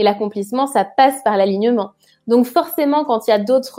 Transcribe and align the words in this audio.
Et 0.00 0.04
l'accomplissement, 0.04 0.66
ça 0.66 0.84
passe 0.84 1.22
par 1.22 1.36
l'alignement. 1.36 1.92
Donc 2.26 2.46
forcément, 2.46 3.04
quand 3.04 3.28
il 3.28 3.30
y 3.30 3.32
a 3.32 3.38
d'autres 3.38 3.78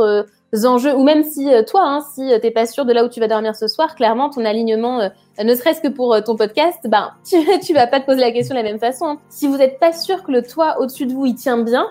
euh, 0.53 0.65
enjeux, 0.65 0.95
ou 0.95 1.03
même 1.03 1.25
si 1.25 1.53
euh, 1.53 1.61
toi, 1.61 1.81
hein, 1.83 1.99
si 2.13 2.31
t'es 2.41 2.51
pas 2.51 2.65
sûr 2.65 2.85
de 2.85 2.93
là 2.93 3.03
où 3.03 3.09
tu 3.09 3.19
vas 3.19 3.27
dormir 3.27 3.53
ce 3.53 3.67
soir, 3.67 3.95
clairement, 3.95 4.29
ton 4.29 4.45
alignement, 4.45 5.09
ne 5.43 5.55
serait-ce 5.55 5.81
que 5.81 5.89
pour 5.89 6.15
ton 6.23 6.37
podcast, 6.37 6.79
ben 6.85 7.11
tu, 7.25 7.35
tu 7.59 7.73
vas 7.73 7.87
pas 7.87 7.99
te 7.99 8.05
poser 8.05 8.21
la 8.21 8.31
question 8.31 8.55
de 8.55 8.61
la 8.61 8.63
même 8.63 8.79
façon. 8.79 9.05
Hein. 9.07 9.17
Si 9.27 9.45
vous 9.45 9.57
n'êtes 9.57 9.77
pas 9.77 9.91
sûr 9.91 10.23
que 10.23 10.31
le 10.31 10.41
toit 10.41 10.79
au-dessus 10.79 11.05
de 11.05 11.11
vous, 11.11 11.25
il 11.25 11.35
tient 11.35 11.57
bien, 11.57 11.85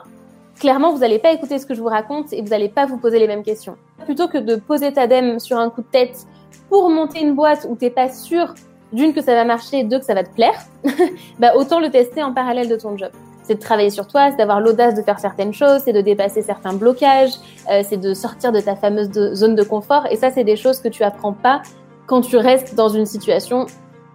clairement, 0.59 0.95
vous 0.95 1.01
n'allez 1.01 1.19
pas 1.19 1.33
écouter 1.33 1.59
ce 1.59 1.67
que 1.67 1.75
je 1.75 1.83
vous 1.83 1.89
raconte 1.89 2.33
et 2.33 2.41
vous 2.41 2.49
n'allez 2.49 2.71
pas 2.71 2.87
vous 2.87 2.97
poser 2.97 3.19
les 3.19 3.27
mêmes 3.27 3.43
questions. 3.43 3.77
Plutôt 4.07 4.29
que 4.29 4.39
de 4.39 4.57
poser 4.57 4.91
ta 4.91 5.07
dème 5.07 5.39
sur 5.39 5.59
un 5.59 5.69
coup 5.69 5.83
de 5.83 5.91
tête 5.91 6.27
pour 6.71 6.89
monter 6.89 7.21
une 7.21 7.35
boîte 7.35 7.67
où 7.69 7.77
t'es 7.77 7.91
pas 7.91 8.09
sûr 8.09 8.55
d'une 8.91 9.13
que 9.13 9.21
ça 9.21 9.35
va 9.35 9.45
marcher, 9.45 9.85
deux 9.85 9.99
que 9.99 10.05
ça 10.07 10.15
va 10.15 10.25
te 10.25 10.33
plaire, 10.35 10.59
bah 11.39 11.53
autant 11.57 11.79
le 11.79 11.91
tester 11.91 12.23
en 12.23 12.33
parallèle 12.33 12.69
de 12.69 12.77
ton 12.77 12.97
job. 12.97 13.11
C'est 13.45 13.57
de 13.57 13.61
travailler 13.61 13.91
sur 13.91 14.07
toi, 14.07 14.31
c'est 14.31 14.37
d'avoir 14.37 14.61
l'audace 14.61 14.95
de 14.95 15.03
faire 15.03 15.19
certaines 15.19 15.53
choses, 15.53 15.83
c'est 15.85 15.93
de 15.93 16.01
dépasser 16.01 16.43
certains 16.43 16.73
blocages, 16.73 17.33
euh, 17.71 17.83
c'est 17.89 17.99
de 17.99 18.15
sortir 18.15 18.53
de 18.53 18.61
ta 18.61 18.75
fameuse 18.75 19.11
zone 19.35 19.55
de 19.55 19.63
confort. 19.63 20.07
Et 20.11 20.17
ça, 20.17 20.31
c'est 20.31 20.45
des 20.45 20.57
choses 20.57 20.81
que 20.81 20.89
tu 20.89 21.03
apprends 21.03 21.35
pas 21.35 21.63
quand 22.07 22.23
tu 22.23 22.37
restes 22.37 22.75
dans 22.75 22.89
une 22.89 23.07
situation 23.07 23.67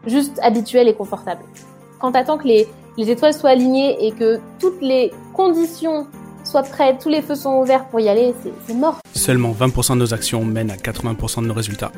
juste 0.07 0.40
habituelle 0.41 0.88
et 0.88 0.94
confortable. 0.94 1.41
Quand 1.99 2.12
tu 2.12 2.18
attends 2.18 2.38
que 2.38 2.48
les, 2.48 2.68
les 2.98 3.12
étoiles 3.12 3.34
soient 3.34 3.52
alignées 3.52 4.05
et 4.05 4.12
que 4.12 4.40
toutes 4.59 4.81
les 4.81 5.12
conditions 5.34 6.07
soient 6.43 6.63
prêtes, 6.63 6.99
tous 7.02 7.09
les 7.09 7.21
feux 7.21 7.35
sont 7.35 7.59
ouverts 7.59 7.85
pour 7.85 7.99
y 7.99 8.09
aller, 8.09 8.34
c'est 8.66 8.73
mort. 8.73 8.99
Seulement 9.13 9.52
20% 9.52 9.93
de 9.93 9.99
nos 9.99 10.13
actions 10.13 10.43
mènent 10.43 10.71
à 10.71 10.76
80% 10.76 11.43
de 11.43 11.48
nos 11.48 11.54
résultats. 11.54 11.91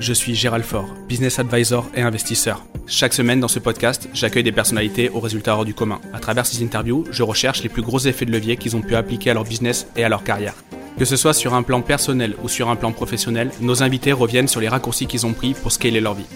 Je 0.00 0.12
suis 0.12 0.36
Gérald 0.36 0.64
Faure, 0.64 0.94
business 1.08 1.40
advisor 1.40 1.84
et 1.92 2.02
investisseur. 2.02 2.64
Chaque 2.86 3.12
semaine 3.12 3.40
dans 3.40 3.48
ce 3.48 3.58
podcast, 3.58 4.08
j'accueille 4.14 4.44
des 4.44 4.52
personnalités 4.52 5.10
aux 5.10 5.18
résultats 5.18 5.56
hors 5.56 5.64
du 5.64 5.74
commun. 5.74 6.00
À 6.14 6.20
travers 6.20 6.46
ces 6.46 6.62
interviews, 6.62 7.04
je 7.10 7.24
recherche 7.24 7.64
les 7.64 7.68
plus 7.68 7.82
gros 7.82 7.98
effets 7.98 8.24
de 8.24 8.30
levier 8.30 8.56
qu'ils 8.56 8.76
ont 8.76 8.80
pu 8.80 8.94
appliquer 8.94 9.30
à 9.30 9.34
leur 9.34 9.42
business 9.42 9.88
et 9.96 10.04
à 10.04 10.08
leur 10.08 10.22
carrière. 10.22 10.54
Que 10.98 11.04
ce 11.04 11.16
soit 11.16 11.32
sur 11.34 11.52
un 11.54 11.64
plan 11.64 11.82
personnel 11.82 12.36
ou 12.44 12.48
sur 12.48 12.68
un 12.68 12.76
plan 12.76 12.92
professionnel, 12.92 13.50
nos 13.60 13.82
invités 13.82 14.12
reviennent 14.12 14.46
sur 14.46 14.60
les 14.60 14.68
raccourcis 14.68 15.06
qu'ils 15.06 15.26
ont 15.26 15.32
pris 15.32 15.54
pour 15.54 15.72
scaler 15.72 16.00
leur 16.00 16.14
vie. 16.14 16.26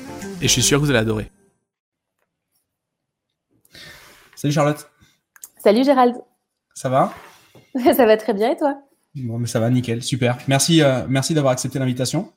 Et 0.40 0.48
je 0.48 0.52
suis 0.52 0.62
sûr 0.62 0.80
que 0.80 0.84
vous 0.84 0.90
allez 0.90 0.98
adorer. 0.98 1.30
Salut 4.34 4.52
Charlotte. 4.52 4.90
Salut 5.62 5.84
Gérald. 5.84 6.16
Ça 6.74 6.88
va? 6.88 7.14
Ça 7.96 8.06
va 8.06 8.16
très 8.16 8.34
bien 8.34 8.50
et 8.50 8.56
toi? 8.56 8.82
Bon, 9.14 9.38
mais 9.38 9.46
ça 9.46 9.60
va, 9.60 9.70
nickel, 9.70 10.02
super. 10.02 10.38
Merci, 10.48 10.82
euh, 10.82 11.04
merci 11.08 11.34
d'avoir 11.34 11.52
accepté 11.52 11.78
l'invitation. 11.78 12.32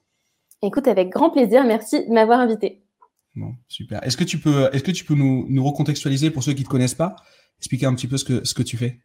Écoute, 0.65 0.87
avec 0.87 1.09
grand 1.09 1.29
plaisir. 1.29 1.63
Merci 1.63 2.07
de 2.07 2.11
m'avoir 2.11 2.39
invité. 2.39 2.81
Bon, 3.35 3.53
super. 3.67 4.03
Est-ce 4.03 4.17
que 4.17 4.23
tu 4.23 4.39
peux, 4.39 4.69
est-ce 4.73 4.83
que 4.83 4.91
tu 4.91 5.05
peux 5.05 5.13
nous, 5.13 5.45
nous 5.47 5.63
recontextualiser 5.63 6.31
pour 6.31 6.41
ceux 6.41 6.53
qui 6.53 6.61
ne 6.61 6.65
te 6.65 6.71
connaissent 6.71 6.95
pas, 6.95 7.15
expliquer 7.59 7.85
un 7.85 7.93
petit 7.93 8.07
peu 8.07 8.17
ce 8.17 8.25
que, 8.25 8.43
ce 8.43 8.53
que 8.53 8.63
tu 8.63 8.75
fais 8.75 8.99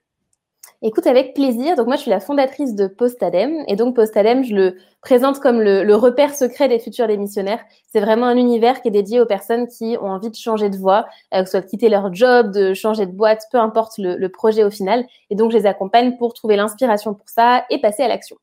Écoute, 0.82 1.06
avec 1.06 1.34
plaisir. 1.34 1.76
Donc 1.76 1.88
moi, 1.88 1.96
je 1.96 2.02
suis 2.02 2.10
la 2.10 2.20
fondatrice 2.20 2.74
de 2.74 2.86
Postadem. 2.86 3.52
Et 3.68 3.76
donc 3.76 3.94
Postadem, 3.94 4.42
je 4.42 4.54
le 4.54 4.76
présente 5.02 5.38
comme 5.40 5.60
le, 5.60 5.94
repère 5.94 6.34
secret 6.34 6.68
des 6.68 6.78
futurs 6.78 7.06
démissionnaires. 7.06 7.62
C'est 7.92 8.00
vraiment 8.00 8.24
un 8.26 8.36
univers 8.36 8.80
qui 8.80 8.88
est 8.88 8.90
dédié 8.92 9.20
aux 9.20 9.26
personnes 9.26 9.68
qui 9.68 9.98
ont 10.00 10.08
envie 10.08 10.30
de 10.30 10.36
changer 10.36 10.70
de 10.70 10.78
voie, 10.78 11.06
euh, 11.34 11.40
que 11.40 11.44
ce 11.44 11.50
soit 11.50 11.60
de 11.60 11.66
quitter 11.66 11.90
leur 11.90 12.14
job, 12.14 12.52
de 12.52 12.72
changer 12.72 13.04
de 13.04 13.12
boîte, 13.12 13.42
peu 13.52 13.58
importe 13.58 13.98
le, 13.98 14.16
le 14.16 14.28
projet 14.30 14.64
au 14.64 14.70
final. 14.70 15.04
Et 15.28 15.34
donc, 15.34 15.50
je 15.50 15.58
les 15.58 15.66
accompagne 15.66 16.16
pour 16.16 16.32
trouver 16.32 16.56
l'inspiration 16.56 17.12
pour 17.12 17.28
ça 17.28 17.66
et 17.68 17.78
passer 17.78 18.02
à 18.02 18.08
l'action. 18.08 18.36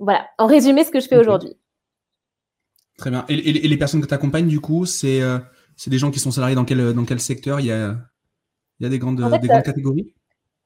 Voilà, 0.00 0.26
en 0.36 0.46
résumé, 0.46 0.84
ce 0.84 0.90
que 0.90 1.00
je 1.00 1.08
fais 1.08 1.18
aujourd'hui. 1.18 1.56
Très 3.00 3.10
bien. 3.10 3.24
Et, 3.30 3.66
les 3.66 3.76
personnes 3.78 4.02
que 4.02 4.06
tu 4.06 4.12
accompagnes, 4.12 4.46
du 4.46 4.60
coup, 4.60 4.84
c'est 4.84 5.22
euh, 5.22 5.38
des 5.86 5.98
gens 5.98 6.10
qui 6.10 6.20
sont 6.20 6.30
salariés 6.30 6.54
dans 6.54 6.66
quel, 6.66 6.92
dans 6.92 7.06
quel 7.06 7.18
secteur? 7.18 7.58
Il 7.58 7.66
y, 7.66 7.72
a, 7.72 7.96
il 8.78 8.82
y 8.82 8.86
a 8.86 8.90
des 8.90 8.98
grandes, 8.98 9.16
des 9.16 9.48
grandes 9.48 9.62
catégories? 9.62 10.14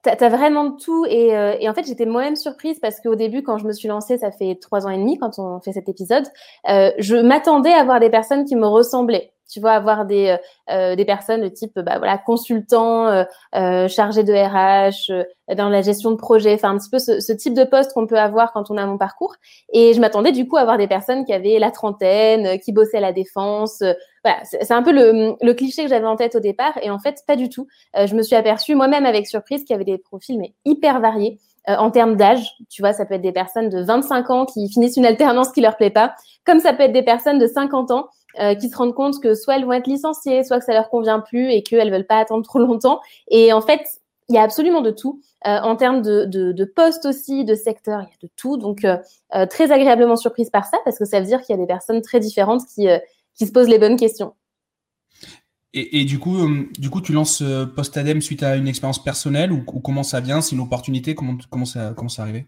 T'as 0.05 0.13
as 0.21 0.29
vraiment 0.29 0.73
tout 0.73 1.07
et, 1.07 1.35
euh, 1.35 1.57
et 1.59 1.69
en 1.69 1.73
fait 1.73 1.87
j'étais 1.87 2.05
moi-même 2.05 2.37
surprise 2.37 2.79
parce 2.79 3.01
qu'au 3.01 3.15
début 3.15 3.43
quand 3.43 3.57
je 3.57 3.67
me 3.67 3.73
suis 3.73 3.89
lancée, 3.89 4.19
ça 4.19 4.31
fait 4.31 4.59
trois 4.61 4.87
ans 4.87 4.91
et 4.91 4.99
demi 4.99 5.17
quand 5.19 5.39
on 5.39 5.61
fait 5.61 5.73
cet 5.73 5.89
épisode, 5.89 6.25
euh, 6.69 6.91
je 6.99 7.17
m'attendais 7.17 7.73
à 7.73 7.85
voir 7.85 8.01
des 8.01 8.11
personnes 8.11 8.45
qui 8.45 8.55
me 8.55 8.67
ressemblaient 8.67 9.31
tu 9.51 9.61
vois, 9.61 9.73
avoir 9.73 10.07
des, 10.07 10.37
euh, 10.71 10.97
des 10.97 11.05
personnes 11.05 11.43
de 11.43 11.49
type 11.49 11.79
bah, 11.79 11.99
voilà, 11.99 12.17
consultant, 12.19 13.25
chargé 13.53 14.25
de 14.25 14.33
RH, 14.33 15.13
dans 15.55 15.69
la 15.69 15.83
gestion 15.83 16.11
de 16.11 16.17
projet, 16.17 16.55
enfin 16.55 16.71
un 16.71 16.79
petit 16.79 16.89
peu 16.91 16.99
ce, 16.99 17.21
ce 17.21 17.33
type 17.33 17.55
de 17.55 17.63
poste 17.63 17.93
qu'on 17.93 18.07
peut 18.07 18.19
avoir 18.19 18.53
quand 18.53 18.71
on 18.71 18.79
a 18.79 18.87
mon 18.87 18.97
parcours. 18.97 19.35
Et 19.73 19.93
je 19.93 20.01
m'attendais 20.01 20.33
du 20.33 20.49
coup 20.49 20.57
à 20.57 20.63
avoir 20.63 20.79
des 20.79 20.89
personnes 20.89 21.25
qui 21.25 21.33
avaient 21.33 21.59
la 21.59 21.71
trentaine, 21.71 22.59
qui 22.59 22.73
bossaient 22.73 22.97
à 22.97 23.01
la 23.01 23.13
défense. 23.13 23.83
Voilà, 24.25 24.43
c'est 24.45 24.73
un 24.73 24.83
peu 24.83 24.93
le, 24.93 25.53
cliché 25.53 25.83
que 25.85 25.89
j'avais 25.89 26.07
en 26.07 26.17
tête 26.17 26.35
au 26.35 26.41
départ. 26.41 26.79
Et 26.83 26.91
en 26.91 26.99
fait, 26.99 27.23
pas 27.27 27.37
du 27.37 27.49
tout. 27.49 27.67
je 27.95 28.15
me 28.15 28.23
suis 28.23 28.35
aperçue 28.35 28.75
moi-même 28.75 29.07
avec 29.07 29.27
surprise 29.27 29.65
qu'il 29.65 29.71
y 29.71 29.75
avait 29.75 29.85
des 29.85 29.99
profils 29.99 30.39
mais 30.39 30.55
hyper 30.65 31.01
variés. 31.01 31.39
en 31.69 31.91
termes 31.91 32.17
d'âge, 32.17 32.57
tu 32.71 32.83
vois, 32.83 32.93
ça 32.93 33.05
peut 33.05 33.15
être 33.15 33.23
des 33.23 33.33
personnes 33.33 33.69
de 33.69 33.83
25 33.83 34.31
ans 34.31 34.47
qui 34.47 34.69
finissent 34.69 34.97
une 34.97 35.07
alternance 35.07 35.53
qui 35.53 35.61
leur 35.61 35.77
plaît 35.77 35.91
pas, 35.91 36.15
comme 36.45 36.61
ça 36.61 36.73
peut 36.73 36.85
être 36.85 36.93
des 36.93 37.03
personnes 37.03 37.39
de 37.39 37.47
50 37.47 37.91
ans 37.91 38.09
euh, 38.41 38.57
qui 38.57 38.69
se 38.69 38.77
rendent 38.77 38.95
compte 38.95 39.21
que 39.23 39.37
soit 39.37 39.55
elles 39.57 39.65
vont 39.65 39.75
être 39.75 39.87
licenciées, 39.87 40.43
soit 40.43 40.59
que 40.59 40.65
ça 40.65 40.73
leur 40.73 40.91
convient 40.91 41.21
plus 41.21 41.53
et 41.53 41.63
qu'elles 41.63 41.93
veulent 41.93 42.07
pas 42.07 42.19
attendre 42.19 42.45
trop 42.45 42.59
longtemps. 42.59 43.01
Et 43.29 43.53
en 43.53 43.61
fait, 43.61 43.83
il 44.29 44.35
y 44.35 44.39
a 44.39 44.43
absolument 44.43 44.81
de 44.81 44.91
tout. 44.91 45.21
Euh, 45.47 45.61
en 45.61 45.77
termes 45.77 46.03
de, 46.03 46.25
de, 46.25 46.65
postes 46.65 47.07
aussi, 47.07 47.45
de 47.45 47.55
secteur, 47.55 48.01
il 48.01 48.05
y 48.05 48.07
a 48.07 48.19
de 48.23 48.31
tout. 48.35 48.57
Donc, 48.57 48.85
euh, 48.85 48.97
euh, 49.37 49.47
très 49.47 49.71
agréablement 49.71 50.17
surprise 50.17 50.51
par 50.51 50.65
ça, 50.65 50.79
parce 50.85 50.99
que 50.99 51.05
ça 51.05 51.21
veut 51.21 51.27
dire 51.27 51.43
qu'il 51.43 51.55
y 51.55 51.59
a 51.59 51.61
des 51.61 51.67
personnes 51.67 52.03
très 52.03 52.19
différentes 52.19 52.63
qui, 52.75 52.89
qui 53.37 53.47
se 53.47 53.53
posent 53.53 53.69
les 53.69 53.79
bonnes 53.79 53.97
questions. 53.97 54.35
Et, 55.73 56.01
et 56.01 56.05
du, 56.05 56.19
coup, 56.19 56.37
du 56.79 56.89
coup, 56.89 57.01
tu 57.01 57.13
lances 57.13 57.43
Postadem 57.75 58.21
suite 58.23 58.43
à 58.43 58.57
une 58.57 58.69
expérience 58.69 59.03
personnelle 59.03 59.53
ou, 59.53 59.65
ou, 59.73 59.81
comment 59.81 60.05
ça 60.05 60.21
vient? 60.21 60.41
C'est 60.41 60.55
une 60.55 60.63
opportunité? 60.63 61.15
Comment, 61.15 61.37
comment, 61.51 61.65
ça, 61.65 61.95
comment 61.97 62.11
arrivé 62.19 62.47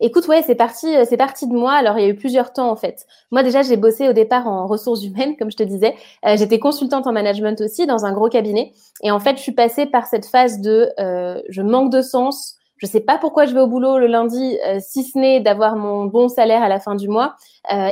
Écoute, 0.00 0.26
ouais, 0.26 0.42
c'est 0.42 0.56
parti, 0.56 0.94
euh, 0.96 1.04
c'est 1.08 1.16
parti 1.16 1.46
de 1.46 1.52
moi. 1.52 1.72
Alors, 1.72 1.98
il 1.98 2.02
y 2.02 2.04
a 2.04 2.08
eu 2.08 2.16
plusieurs 2.16 2.52
temps 2.52 2.70
en 2.70 2.76
fait. 2.76 3.06
Moi, 3.30 3.42
déjà, 3.42 3.62
j'ai 3.62 3.76
bossé 3.76 4.08
au 4.08 4.12
départ 4.12 4.46
en 4.48 4.66
ressources 4.66 5.04
humaines, 5.04 5.36
comme 5.38 5.50
je 5.50 5.56
te 5.56 5.62
disais. 5.62 5.94
Euh, 6.26 6.36
j'étais 6.36 6.58
consultante 6.58 7.06
en 7.06 7.12
management 7.12 7.60
aussi 7.60 7.86
dans 7.86 8.04
un 8.04 8.12
gros 8.12 8.28
cabinet. 8.28 8.72
Et 9.02 9.10
en 9.10 9.20
fait, 9.20 9.36
je 9.36 9.42
suis 9.42 9.52
passée 9.52 9.86
par 9.86 10.06
cette 10.06 10.26
phase 10.26 10.60
de 10.60 10.90
euh, 10.98 11.40
je 11.48 11.62
manque 11.62 11.92
de 11.92 12.02
sens. 12.02 12.58
Je 12.84 12.90
sais 12.90 13.00
pas 13.00 13.16
pourquoi 13.16 13.46
je 13.46 13.54
vais 13.54 13.60
au 13.60 13.66
boulot 13.66 13.96
le 13.96 14.06
lundi, 14.06 14.58
si 14.80 15.04
ce 15.04 15.18
n'est 15.18 15.40
d'avoir 15.40 15.74
mon 15.74 16.04
bon 16.04 16.28
salaire 16.28 16.62
à 16.62 16.68
la 16.68 16.80
fin 16.80 16.94
du 16.94 17.08
mois, 17.08 17.34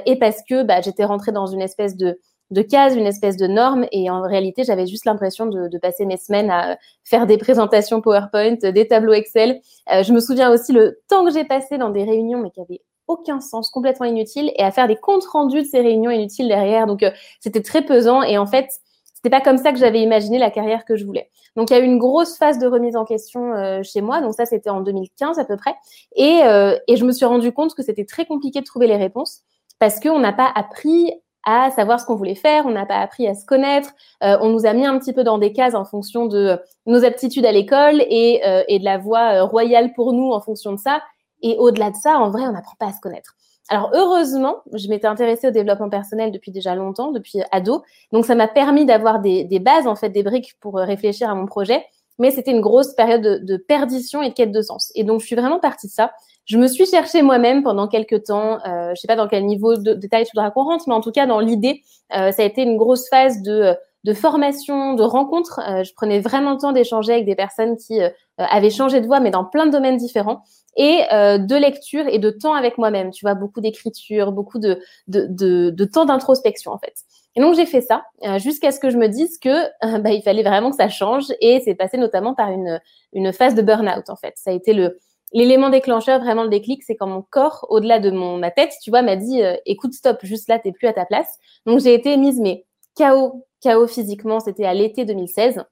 et 0.05 0.17
parce 0.19 0.43
que 0.47 0.65
bah, 0.65 0.83
j'étais 0.83 1.07
rentrée 1.07 1.33
dans 1.33 1.47
une 1.47 1.63
espèce 1.63 1.97
de 1.97 2.63
cases, 2.63 2.95
une 2.95 3.07
espèce 3.07 3.37
de 3.37 3.47
norme. 3.47 3.87
Et 3.93 4.11
en 4.11 4.21
réalité, 4.21 4.65
j'avais 4.65 4.87
juste 4.87 5.07
l'impression 5.07 5.47
de, 5.47 5.79
passer 5.79 6.05
mes 6.05 6.19
semaines 6.19 6.51
à 6.51 6.77
faire 7.03 7.27
des 7.27 7.39
présentations 7.39 8.01
PowerPoint, 8.01 8.57
des 8.57 8.87
tableaux 8.87 9.15
Excel. 9.15 9.61
Euh, 9.93 10.03
je 10.03 10.13
me 10.13 10.21
souviens 10.21 10.53
aussi 10.53 10.73
le 10.73 11.01
temps 11.09 11.25
que 11.25 11.33
j'ai 11.33 11.45
passé 11.45 11.79
dans 11.79 11.91
des 11.91 12.05
réunions, 12.05 12.41
mais 12.41 12.51
qui 12.51 12.61
avaient 12.61 12.83
aucun 13.09 13.41
sens, 13.41 13.71
complètement 13.71 14.07
inutile, 14.07 14.53
et 14.57 14.63
à 14.63 14.71
faire 14.71 14.87
des 14.87 14.97
comptes 14.97 15.25
rendus 15.25 15.63
de 15.63 15.67
ces 15.67 15.81
réunions 15.81 16.11
inutiles 16.11 16.49
derrière. 16.49 16.87
Donc, 16.87 17.03
euh, 17.03 17.11
c'était 17.41 17.63
très 17.63 17.83
pesant. 17.83 18.23
Et 18.23 18.39
en 18.39 18.47
fait, 18.47 18.69
c'était 19.23 19.37
pas 19.37 19.41
comme 19.41 19.59
ça 19.59 19.73
que 19.73 19.79
j'avais 19.79 20.03
imaginé 20.03 20.39
la 20.39 20.51
carrière 20.51 20.85
que 20.85 20.97
je 20.97 21.05
voulais. 21.05 21.31
Donc, 21.57 21.71
il 21.71 21.75
y 21.75 21.77
a 21.77 21.81
eu 21.81 21.85
une 21.85 21.99
grosse 21.99 22.37
phase 22.37 22.59
de 22.59 22.67
remise 22.67 22.97
en 22.97 23.05
question 23.05 23.53
euh, 23.55 23.83
chez 23.83 24.01
moi. 24.01 24.21
Donc, 24.21 24.35
ça, 24.35 24.47
c'était 24.47 24.71
en 24.71 24.81
2015 24.81 25.39
à 25.39 25.45
peu 25.45 25.57
près. 25.57 25.75
Et, 26.17 26.41
et 26.89 26.97
je 26.97 27.05
me 27.05 27.13
suis 27.13 27.27
rendu 27.27 27.53
compte 27.53 27.75
que 27.75 27.83
c'était 27.83 28.05
très 28.05 28.27
compliqué 28.27 28.61
de 28.61 28.65
trouver 28.65 28.87
les 28.87 28.97
réponses 28.97 29.43
parce 29.79 30.01
qu'on 30.01 30.19
n'a 30.19 30.33
pas 30.33 30.51
appris 30.55 31.13
à 31.45 31.71
savoir 31.71 32.01
ce 32.01 32.07
qu'on 32.07 32.15
voulait 32.15 32.35
faire, 32.35 32.67
on 32.67 32.71
n'a 32.71 32.87
pas 32.87 32.99
appris 32.99 33.27
à 33.27 33.35
se 33.35 33.45
connaître, 33.45 33.91
euh, 34.23 34.39
on 34.41 34.51
nous 34.51 34.67
a 34.67 34.73
mis 34.73 34.87
un 34.87 34.99
petit 34.99 35.13
peu 35.13 35.25
dans 35.25 35.39
des 35.39 35.53
cases 35.53 35.75
en 35.75 35.85
fonction 35.85 36.27
de 36.27 36.59
nos 36.87 37.05
aptitudes 37.05 37.45
à 37.45 37.53
l'école 37.53 38.01
et, 38.09 38.43
euh, 38.47 38.63
et 38.69 38.79
de 38.79 38.85
la 38.85 38.99
voie 38.99 39.35
euh, 39.35 39.45
royale 39.45 39.93
pour 39.95 40.13
nous 40.13 40.31
en 40.31 40.41
fonction 40.41 40.73
de 40.73 40.79
ça. 40.79 41.03
Et 41.43 41.57
au-delà 41.59 41.91
de 41.91 41.97
ça, 41.97 42.19
en 42.19 42.31
vrai, 42.31 42.43
on 42.43 42.53
n'apprend 42.53 42.77
pas 42.79 42.87
à 42.87 42.93
se 42.93 43.01
connaître. 43.01 43.35
Alors 43.69 43.91
heureusement, 43.95 44.63
je 44.73 44.89
m'étais 44.89 45.07
intéressée 45.07 45.49
au 45.49 45.51
développement 45.51 45.89
personnel 45.89 46.33
depuis 46.33 46.51
déjà 46.51 46.75
longtemps, 46.75 47.13
depuis 47.13 47.41
ado, 47.53 47.83
donc 48.13 48.27
ça 48.27 48.35
m'a 48.35 48.49
permis 48.49 48.85
d'avoir 48.85 49.21
des, 49.21 49.45
des, 49.45 49.61
bases, 49.61 49.87
en 49.87 49.95
fait, 49.95 50.11
des 50.11 50.23
briques 50.23 50.57
pour 50.61 50.77
réfléchir 50.77 51.31
à 51.31 51.35
mon 51.35 51.47
projet. 51.47 51.85
Mais 52.19 52.31
c'était 52.31 52.51
une 52.51 52.61
grosse 52.61 52.93
période 52.95 53.23
de, 53.23 53.39
de 53.39 53.57
perdition 53.57 54.23
et 54.23 54.29
de 54.29 54.35
quête 54.35 54.53
de 54.53 54.61
sens. 54.61 54.93
Et 54.95 55.05
donc 55.05 55.21
je 55.21 55.27
suis 55.27 55.37
vraiment 55.37 55.59
partie 55.59 55.87
de 55.87 55.93
ça. 55.93 56.13
Je 56.45 56.59
me 56.59 56.67
suis 56.67 56.87
cherchée 56.87 57.23
moi-même 57.23 57.63
pendant 57.63 57.89
quelques 57.89 58.25
temps. 58.25 58.59
Euh, 58.67 58.91
je 58.95 59.01
sais 59.01 59.07
pas 59.07 59.17
dans 59.17 59.29
quel 59.29 59.47
niveau 59.47 59.77
de 59.77 59.95
détail 59.95 60.25
tu 60.25 60.33
voudras 60.35 60.51
qu'on 60.51 60.65
rentre, 60.65 60.89
mais 60.89 60.95
en 60.95 61.01
tout 61.01 61.13
cas 61.13 61.27
dans 61.27 61.41
l'idée, 61.41 61.83
euh, 62.17 62.33
ça 62.33 62.43
a 62.43 62.45
été 62.45 62.63
une 62.63 62.77
grosse 62.77 63.09
phase 63.09 63.43
de 63.43 63.75
de 64.05 64.13
formation, 64.15 64.95
de 64.95 65.03
rencontres. 65.03 65.61
Euh, 65.69 65.85
je 65.85 65.93
prenais 65.95 66.21
vraiment 66.21 66.53
le 66.53 66.59
temps 66.59 66.73
d'échanger 66.73 67.13
avec 67.13 67.25
des 67.25 67.35
personnes 67.35 67.77
qui 67.77 68.01
euh, 68.03 68.11
avaient 68.39 68.71
changé 68.71 69.01
de 69.01 69.07
voie, 69.07 69.21
mais 69.21 69.31
dans 69.31 69.45
plein 69.45 69.67
de 69.67 69.71
domaines 69.71 69.97
différents, 69.97 70.43
et 70.77 71.03
euh, 71.13 71.39
de 71.39 71.55
lecture 71.55 72.07
et 72.09 72.19
de 72.19 72.31
temps 72.31 72.55
avec 72.55 72.79
moi-même. 72.79 73.11
Tu 73.11 73.25
vois, 73.25 73.35
beaucoup 73.35 73.61
d'écriture, 73.61 74.33
beaucoup 74.33 74.59
de, 74.59 74.81
de, 75.07 75.27
de, 75.29 75.71
de 75.71 75.85
temps 75.85 76.05
d'introspection 76.05 76.73
en 76.73 76.79
fait. 76.79 76.95
Et 77.35 77.41
donc 77.41 77.55
j'ai 77.55 77.65
fait 77.65 77.81
ça 77.81 78.05
jusqu'à 78.39 78.73
ce 78.73 78.79
que 78.79 78.91
je 78.91 78.99
me 78.99 79.09
dise 79.09 79.39
que 79.39 79.99
bah, 80.01 80.11
il 80.11 80.23
fallait 80.23 80.43
vraiment 80.43 80.71
que 80.71 80.77
ça 80.77 80.91
change, 80.91 81.33
et 81.41 81.61
c'est 81.65 81.75
passé 81.75 81.97
notamment 81.97 82.35
par 82.35 82.51
une 82.51 82.79
une 83.15 83.33
phase 83.33 83.55
de 83.55 83.63
burn-out 83.63 84.11
en 84.11 84.17
fait. 84.17 84.35
Ça 84.37 84.51
a 84.51 84.53
été 84.53 84.75
le 84.75 84.99
l'élément 85.33 85.71
déclencheur, 85.71 86.21
vraiment 86.21 86.43
le 86.43 86.49
déclic, 86.51 86.83
c'est 86.83 86.97
quand 86.97 87.07
mon 87.07 87.23
corps, 87.23 87.67
au-delà 87.71 87.99
de 87.99 88.11
mon, 88.11 88.37
ma 88.39 88.51
tête, 88.51 88.73
tu 88.83 88.91
vois, 88.91 89.03
m'a 89.03 89.17
dit 89.17 89.43
euh, 89.43 89.57
écoute, 89.67 89.95
stop, 89.95 90.19
juste 90.23 90.49
là, 90.49 90.59
t'es 90.59 90.73
plus 90.73 90.87
à 90.89 90.93
ta 90.93 91.07
place. 91.07 91.39
Donc 91.67 91.81
j'ai 91.81 91.95
été 91.95 92.17
mise, 92.17 92.39
mais 92.41 92.65
chaos, 92.97 93.45
chaos 93.63 93.87
physiquement, 93.87 94.41
c'était 94.41 94.67
à 94.67 94.75
l'été 94.75 95.05
2016. 95.05 95.65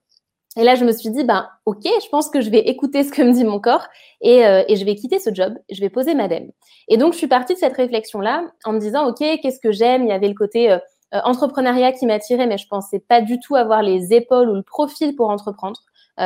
Et 0.57 0.65
là, 0.65 0.75
je 0.75 0.85
me 0.85 0.93
suis 0.93 1.11
dit, 1.11 1.23
ben, 1.23 1.49
ok, 1.65 1.85
je 1.85 2.09
pense 2.09 2.29
que 2.29 2.41
je 2.41 2.51
vais 2.51 2.59
écouter 2.59 3.05
ce 3.05 3.13
que 3.13 3.23
me 3.23 3.33
dit 3.33 3.45
mon 3.45 3.61
corps 3.61 3.87
et, 4.21 4.45
euh, 4.45 4.65
et 4.67 4.75
je 4.77 4.85
vais 4.85 4.97
quitter 4.97 5.21
ce 5.21 5.33
job, 5.33 5.55
je 5.71 5.81
vais 5.81 5.91
poser 5.91 6.15
madame. 6.15 6.49
Et 6.89 6.97
donc, 6.97 7.13
je 7.13 7.19
suis 7.19 7.29
partie 7.29 7.55
de 7.55 7.59
cette 7.59 7.77
réflexion-là 7.77 8.45
en 8.65 8.73
me 8.73 8.81
disant, 8.81 9.09
ok, 9.09 9.19
qu'est-ce 9.19 9.61
que 9.61 9.71
j'aime? 9.71 10.03
Il 10.03 10.09
y 10.09 10.13
avait 10.13 10.29
le 10.29 10.35
côté 10.35 10.73
euh, 10.73 10.79
euh, 11.15 11.21
entrepreneuriat 11.25 11.93
qui 11.93 12.05
m'attirait, 12.05 12.49
mais 12.49 12.59
je 12.59 12.67
pensais 12.67 12.99
pas 12.99 13.21
du 13.21 13.39
tout 13.39 13.55
avoir 13.55 13.83
les 13.83 14.13
épaules 14.13 14.49
ou 14.51 14.55
le 14.55 14.63
profil 14.63 15.15
pour 15.15 15.31
entreprendre. 15.31 15.79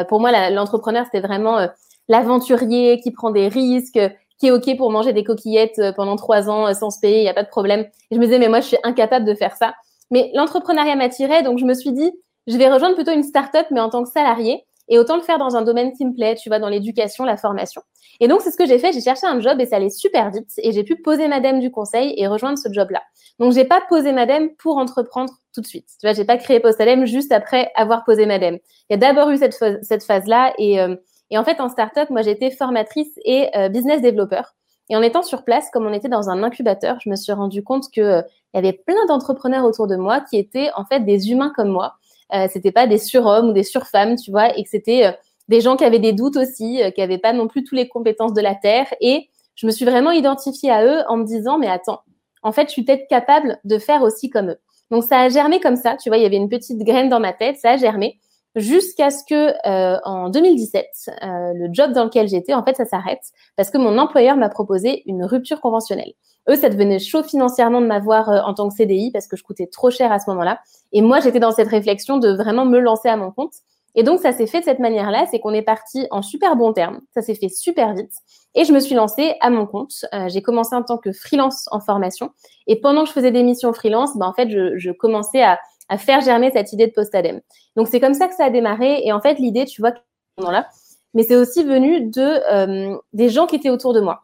pour 0.09 0.21
moi, 0.21 0.51
l'entrepreneur, 0.51 1.05
c'était 1.05 1.27
vraiment 1.27 1.69
l'aventurier 2.09 3.01
qui 3.01 3.11
prend 3.11 3.31
des 3.31 3.49
risques, 3.49 4.01
qui 4.39 4.47
est 4.49 4.51
ok 4.51 4.77
pour 4.77 4.91
manger 4.91 5.13
des 5.13 5.23
coquillettes 5.23 5.81
pendant 5.97 6.17
trois 6.17 6.51
ans 6.51 6.73
sans 6.75 6.91
se 6.91 6.99
payer, 6.99 7.19
il 7.19 7.23
n'y 7.23 7.29
a 7.29 7.35
pas 7.35 7.45
de 7.45 7.49
problème. 7.49 7.83
Et 8.11 8.15
je 8.15 8.19
me 8.19 8.25
disais, 8.25 8.39
mais 8.39 8.49
moi, 8.49 8.61
je 8.61 8.67
suis 8.67 8.79
incapable 8.83 9.25
de 9.25 9.35
faire 9.35 9.57
ça. 9.57 9.75
Mais 10.11 10.31
l'entrepreneuriat 10.35 10.97
m'attirait, 10.97 11.43
donc 11.43 11.59
je 11.59 11.65
me 11.65 11.75
suis 11.75 11.93
dit, 11.93 12.13
je 12.47 12.57
vais 12.57 12.69
rejoindre 12.69 12.95
plutôt 12.95 13.13
une 13.13 13.23
start-up, 13.23 13.67
mais 13.71 13.81
en 13.81 13.91
tant 13.91 14.05
que 14.05 14.11
salarié. 14.11 14.65
Et 14.89 14.99
autant 14.99 15.17
le 15.17 15.23
faire 15.23 15.39
dans 15.39 15.57
un 15.57 15.63
domaine 15.63 15.93
qui 15.93 16.05
me 16.05 16.13
plaît, 16.13 16.35
tu 16.35 16.51
vois, 16.51 16.59
dans 16.59 16.69
l'éducation, 16.69 17.25
la 17.25 17.39
formation. 17.39 17.81
Et 18.21 18.29
donc, 18.29 18.43
c'est 18.43 18.51
ce 18.51 18.57
que 18.59 18.67
j'ai 18.67 18.79
fait. 18.79 18.93
J'ai 18.93 19.01
cherché 19.01 19.27
un 19.27 19.41
job 19.41 19.59
et 19.61 19.67
ça 19.67 19.77
allait 19.77 19.89
super 19.89 20.31
vite. 20.31 20.51
Et 20.59 20.73
j'ai 20.73 20.85
pu 20.85 20.97
poser 20.97 21.27
madame 21.27 21.59
du 21.59 21.71
conseil 21.71 22.15
et 22.19 22.27
rejoindre 22.27 22.59
ce 22.59 22.71
job-là. 22.71 23.03
Donc, 23.39 23.53
j'ai 23.53 23.65
pas 23.65 23.81
posé 23.89 24.13
madame 24.13 24.51
pour 24.59 24.77
entreprendre 24.77 25.33
tout 25.55 25.63
de 25.63 25.67
suite. 25.67 25.87
Tu 26.01 26.07
vois, 26.07 26.13
j'ai 26.13 26.27
pas 26.27 26.37
créé 26.37 26.61
Postalem 26.61 27.07
juste 27.07 27.33
après 27.33 27.73
avoir 27.77 28.05
posé 28.05 28.27
madame. 28.27 28.59
Il 28.91 28.93
y 28.93 28.95
a 28.95 28.99
d'abord 28.99 29.31
eu 29.31 29.39
cette, 29.39 30.05
phase-là. 30.05 30.53
Et, 30.59 30.81
euh, 30.81 30.97
et 31.31 31.39
en 31.39 31.45
fait, 31.45 31.61
en 31.61 31.71
start-up, 31.71 32.11
moi, 32.11 32.21
j'étais 32.21 32.51
formatrice 32.51 33.19
et 33.25 33.49
euh, 33.57 33.71
business 33.71 34.03
développeur. 34.03 34.55
Et 34.91 34.97
en 34.97 35.03
étant 35.03 35.23
sur 35.23 35.45
place, 35.45 35.71
comme 35.73 35.87
on 35.87 35.93
était 35.95 36.09
dans 36.09 36.29
un 36.29 36.43
incubateur, 36.43 36.99
je 37.03 37.09
me 37.09 37.17
suis 37.17 37.33
rendu 37.33 37.65
compte 37.65 37.87
que 37.91 38.23
il 38.55 38.57
y 38.57 38.59
avait 38.59 38.73
plein 38.73 39.05
d'entrepreneurs 39.09 39.65
autour 39.65 39.87
de 39.87 39.97
moi 39.97 40.21
qui 40.21 40.39
étaient 40.39 40.71
en 40.77 40.85
fait 40.85 41.01
des 41.01 41.31
humains 41.31 41.53
comme 41.55 41.69
moi 41.69 41.97
euh, 42.33 42.47
c'était 42.51 42.73
pas 42.73 42.87
des 42.87 42.99
surhommes 42.99 43.51
ou 43.51 43.53
des 43.53 43.63
surfemmes, 43.63 44.17
tu 44.17 44.31
vois, 44.31 44.57
et 44.57 44.63
que 44.63 44.69
c'était 44.69 45.07
euh, 45.07 45.13
des 45.49 45.61
gens 45.61 45.77
qui 45.77 45.85
avaient 45.85 45.99
des 45.99 46.13
doutes 46.13 46.37
aussi, 46.37 46.83
euh, 46.83 46.91
qui 46.91 47.01
n'avaient 47.01 47.19
pas 47.19 47.33
non 47.33 47.49
plus 47.49 47.65
toutes 47.65 47.77
les 47.77 47.89
compétences 47.89 48.33
de 48.33 48.41
la 48.41 48.55
terre. 48.55 48.87
Et 49.01 49.29
je 49.55 49.67
me 49.67 49.71
suis 49.71 49.85
vraiment 49.85 50.11
identifiée 50.11 50.71
à 50.71 50.85
eux 50.85 51.03
en 51.09 51.17
me 51.17 51.25
disant, 51.25 51.59
mais 51.59 51.69
attends, 51.69 52.01
en 52.43 52.53
fait, 52.53 52.69
je 52.69 52.73
suis 52.73 52.83
peut-être 52.83 53.07
capable 53.09 53.59
de 53.65 53.79
faire 53.79 54.03
aussi 54.03 54.31
comme 54.31 54.51
eux. 54.51 54.59
Donc 54.91 55.05
ça 55.05 55.21
a 55.21 55.29
germé 55.29 55.61
comme 55.61 55.77
ça, 55.77 55.97
tu 55.97 56.09
vois, 56.09 56.19
il 56.19 56.23
y 56.23 56.27
avait 56.27 56.37
une 56.37 56.49
petite 56.49 56.79
graine 56.79 57.09
dans 57.09 57.21
ma 57.21 57.33
tête, 57.33 57.57
ça 57.57 57.73
a 57.73 57.77
germé 57.77 58.19
jusqu'à 58.57 59.11
ce 59.11 59.25
que 59.25 59.55
euh, 59.69 59.99
en 60.05 60.29
2017, 60.29 60.87
euh, 61.09 61.53
le 61.55 61.69
job 61.73 61.93
dans 61.93 62.05
lequel 62.05 62.29
j'étais, 62.29 62.55
en 62.55 62.65
fait, 62.65 62.77
ça 62.77 62.85
s'arrête 62.85 63.23
parce 63.57 63.71
que 63.71 63.79
mon 63.79 63.99
employeur 63.99 64.37
m'a 64.37 64.49
proposé 64.49 65.03
une 65.07 65.25
rupture 65.25 65.61
conventionnelle. 65.61 66.13
Eux, 66.49 66.57
ça 66.57 66.69
devenait 66.69 66.99
chaud 66.99 67.23
financièrement 67.23 67.81
de 67.81 67.87
m'avoir 67.87 68.29
euh, 68.29 68.41
en 68.43 68.55
tant 68.55 68.69
que 68.69 68.75
CDI 68.75 69.11
parce 69.13 69.27
que 69.27 69.37
je 69.37 69.43
coûtais 69.43 69.67
trop 69.67 69.91
cher 69.91 70.13
à 70.13 70.19
ce 70.19 70.31
moment-là. 70.31 70.61
Et 70.93 71.03
moi, 71.03 71.21
j'étais 71.21 71.41
dans 71.41 71.53
cette 71.53 71.69
réflexion 71.69 72.19
de 72.19 72.31
vraiment 72.31 72.65
me 72.65 72.79
lancer 72.79 73.09
à 73.09 73.17
mon 73.17 73.31
compte. 73.31 73.55
Et 73.97 74.03
donc, 74.03 74.21
ça 74.21 74.33
s'est 74.33 74.49
fait 74.49 74.59
de 74.59 74.65
cette 74.65 74.81
manière-là, 74.81 75.25
c'est 75.31 75.39
qu'on 75.39 75.55
est 75.55 75.63
parti 75.63 76.09
en 76.11 76.21
super 76.21 76.57
bon 76.57 76.73
terme. 76.73 77.01
Ça 77.15 77.23
s'est 77.23 77.37
fait 77.37 77.49
super 77.49 77.95
vite. 77.95 78.11
Et 78.57 78.65
je 78.65 78.73
me 78.73 78.81
suis 78.81 78.97
lancée 78.97 79.37
à 79.41 79.51
mon 79.51 79.67
compte. 79.67 80.05
j'ai 80.27 80.43
commencé 80.43 80.75
en 80.75 80.83
tant 80.83 80.99
que 80.99 81.13
freelance 81.13 81.67
en 81.71 81.79
formation. 81.79 82.31
Et 82.67 82.81
pendant 82.81 83.03
que 83.03 83.09
je 83.09 83.13
faisais 83.13 83.31
des 83.31 83.45
missions 83.45 83.73
freelance, 83.73 84.17
ben, 84.17 84.27
en 84.27 84.33
fait, 84.33 84.51
je, 84.51 84.77
je 84.79 84.91
commençais 84.91 85.43
à 85.43 85.61
à 85.89 85.99
faire 85.99 86.21
germer 86.21 86.51
cette 86.51 86.73
idée 86.73 86.87
de 86.87 86.93
post-ADEME. 86.93 87.41
Donc 87.77 87.89
c'est 87.89 88.01
comme 88.01 88.15
ça 88.15 88.29
que 88.29 88.35
ça 88.35 88.47
a 88.47 88.51
démarré. 88.51 89.03
Et 89.05 89.13
en 89.13 89.21
fait, 89.21 89.39
l'idée, 89.39 89.65
tu 89.65 89.81
vois, 89.81 89.93
là, 90.39 90.69
mais 91.15 91.23
c'est 91.23 91.37
aussi 91.37 91.63
venu 91.63 92.09
de 92.11 92.21
euh, 92.53 92.97
des 93.13 93.29
gens 93.29 93.47
qui 93.47 93.57
étaient 93.57 93.71
autour 93.71 93.95
de 93.95 94.01
moi. 94.01 94.23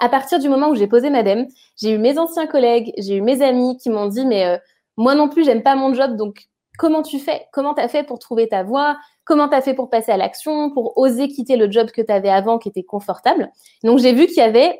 À 0.00 0.08
partir 0.08 0.38
du 0.38 0.48
moment 0.48 0.68
où 0.68 0.74
j'ai 0.74 0.86
posé 0.86 1.08
madame, 1.08 1.46
j'ai 1.80 1.92
eu 1.92 1.98
mes 1.98 2.18
anciens 2.18 2.46
collègues, 2.46 2.92
j'ai 2.98 3.16
eu 3.16 3.22
mes 3.22 3.40
amis 3.40 3.78
qui 3.78 3.88
m'ont 3.88 4.06
dit 4.06 4.26
mais 4.26 4.44
euh, 4.44 4.58
moi 4.98 5.14
non 5.14 5.30
plus 5.30 5.44
j'aime 5.44 5.62
pas 5.62 5.76
mon 5.76 5.94
job 5.94 6.16
donc 6.16 6.48
comment 6.78 7.02
tu 7.02 7.18
fais? 7.18 7.46
Comment 7.52 7.74
tu 7.74 7.80
as 7.80 7.88
fait 7.88 8.04
pour 8.04 8.18
trouver 8.18 8.48
ta 8.48 8.62
voie? 8.62 8.98
Comment 9.24 9.48
tu 9.48 9.54
as 9.54 9.62
fait 9.62 9.74
pour 9.74 9.88
passer 9.88 10.12
à 10.12 10.18
l'action, 10.18 10.70
pour 10.70 10.96
oser 10.98 11.28
quitter 11.28 11.56
le 11.56 11.70
job 11.70 11.90
que 11.90 12.02
tu 12.02 12.12
avais 12.12 12.28
avant 12.28 12.58
qui 12.58 12.68
était 12.68 12.82
confortable? 12.82 13.50
Donc 13.82 13.98
j'ai 13.98 14.12
vu 14.12 14.26
qu'il 14.26 14.36
y 14.36 14.42
avait 14.42 14.78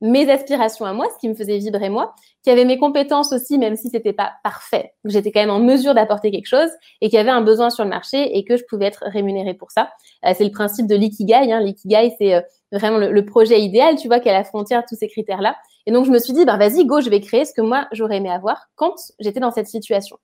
mes 0.00 0.30
aspirations 0.30 0.86
à 0.86 0.92
moi, 0.92 1.06
ce 1.12 1.18
qui 1.18 1.28
me 1.28 1.34
faisait 1.34 1.58
vibrer 1.58 1.90
moi, 1.90 2.14
qui 2.42 2.50
avait 2.50 2.64
mes 2.64 2.78
compétences 2.78 3.32
aussi, 3.32 3.58
même 3.58 3.76
si 3.76 3.90
c'était 3.90 4.14
pas 4.14 4.32
parfait. 4.42 4.94
J'étais 5.04 5.30
quand 5.30 5.40
même 5.40 5.50
en 5.50 5.60
mesure 5.60 5.94
d'apporter 5.94 6.30
quelque 6.30 6.46
chose 6.46 6.70
et 7.00 7.08
qu'il 7.08 7.16
y 7.16 7.20
avait 7.20 7.30
un 7.30 7.42
besoin 7.42 7.68
sur 7.68 7.84
le 7.84 7.90
marché 7.90 8.36
et 8.36 8.44
que 8.44 8.56
je 8.56 8.64
pouvais 8.64 8.86
être 8.86 9.04
rémunérée 9.06 9.54
pour 9.54 9.70
ça. 9.70 9.90
Euh, 10.24 10.32
c'est 10.36 10.44
le 10.44 10.50
principe 10.50 10.86
de 10.86 10.94
l'ikigai. 10.94 11.52
Hein. 11.52 11.60
L'ikigai, 11.60 12.14
c'est 12.18 12.34
euh, 12.34 12.40
vraiment 12.72 12.98
le, 12.98 13.24
projet 13.26 13.60
idéal, 13.60 13.96
tu 13.96 14.08
vois, 14.08 14.20
qui 14.20 14.28
est 14.28 14.32
la 14.32 14.44
frontière 14.44 14.84
tous 14.88 14.96
ces 14.96 15.08
critères-là. 15.08 15.54
Et 15.86 15.92
donc, 15.92 16.06
je 16.06 16.10
me 16.10 16.18
suis 16.18 16.32
dit, 16.32 16.44
ben, 16.46 16.56
vas-y, 16.56 16.86
go, 16.86 17.00
je 17.00 17.10
vais 17.10 17.20
créer 17.20 17.44
ce 17.44 17.52
que 17.52 17.62
moi, 17.62 17.86
j'aurais 17.92 18.16
aimé 18.16 18.30
avoir 18.30 18.68
quand 18.76 18.94
j'étais 19.18 19.40
dans 19.40 19.50
cette 19.50 19.66
situation. 19.66 20.18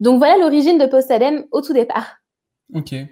Donc, 0.00 0.18
voilà 0.18 0.38
l'origine 0.38 0.78
de 0.78 0.86
Postadem 0.86 1.44
au 1.50 1.60
tout 1.60 1.74
départ. 1.74 2.16
OK. 2.74 2.92
Et, 2.92 3.08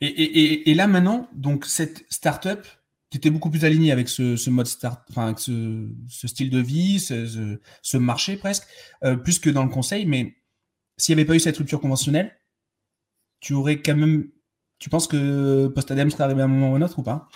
et, 0.00 0.70
et 0.70 0.74
là, 0.74 0.88
maintenant, 0.88 1.28
donc, 1.32 1.64
cette 1.64 2.04
startup, 2.10 2.66
tu 3.14 3.18
étais 3.18 3.30
beaucoup 3.30 3.48
plus 3.48 3.64
aligné 3.64 3.92
avec 3.92 4.08
ce, 4.08 4.50
mode 4.50 4.66
start, 4.66 5.00
enfin 5.08 5.26
avec 5.26 5.38
ce, 5.38 5.86
style 6.26 6.50
de 6.50 6.58
vie, 6.58 6.98
ce, 6.98 7.96
marché 7.96 8.34
presque, 8.36 8.64
euh, 9.04 9.14
plus 9.14 9.38
que 9.38 9.50
dans 9.50 9.62
le 9.62 9.70
conseil. 9.70 10.04
Mais 10.04 10.34
s'il 10.96 11.14
n'y 11.14 11.20
avait 11.20 11.28
pas 11.28 11.36
eu 11.36 11.38
cette 11.38 11.56
rupture 11.56 11.80
conventionnelle, 11.80 12.36
tu 13.38 13.52
aurais 13.54 13.80
quand 13.80 13.94
même, 13.94 14.30
tu 14.80 14.90
penses 14.90 15.06
que 15.06 15.68
Postadem 15.68 16.10
serait 16.10 16.24
arrivé 16.24 16.42
à 16.42 16.46
un 16.46 16.48
moment 16.48 16.72
ou 16.72 16.74
un 16.74 16.82
autre 16.82 16.98
ou 16.98 17.04
pas? 17.04 17.28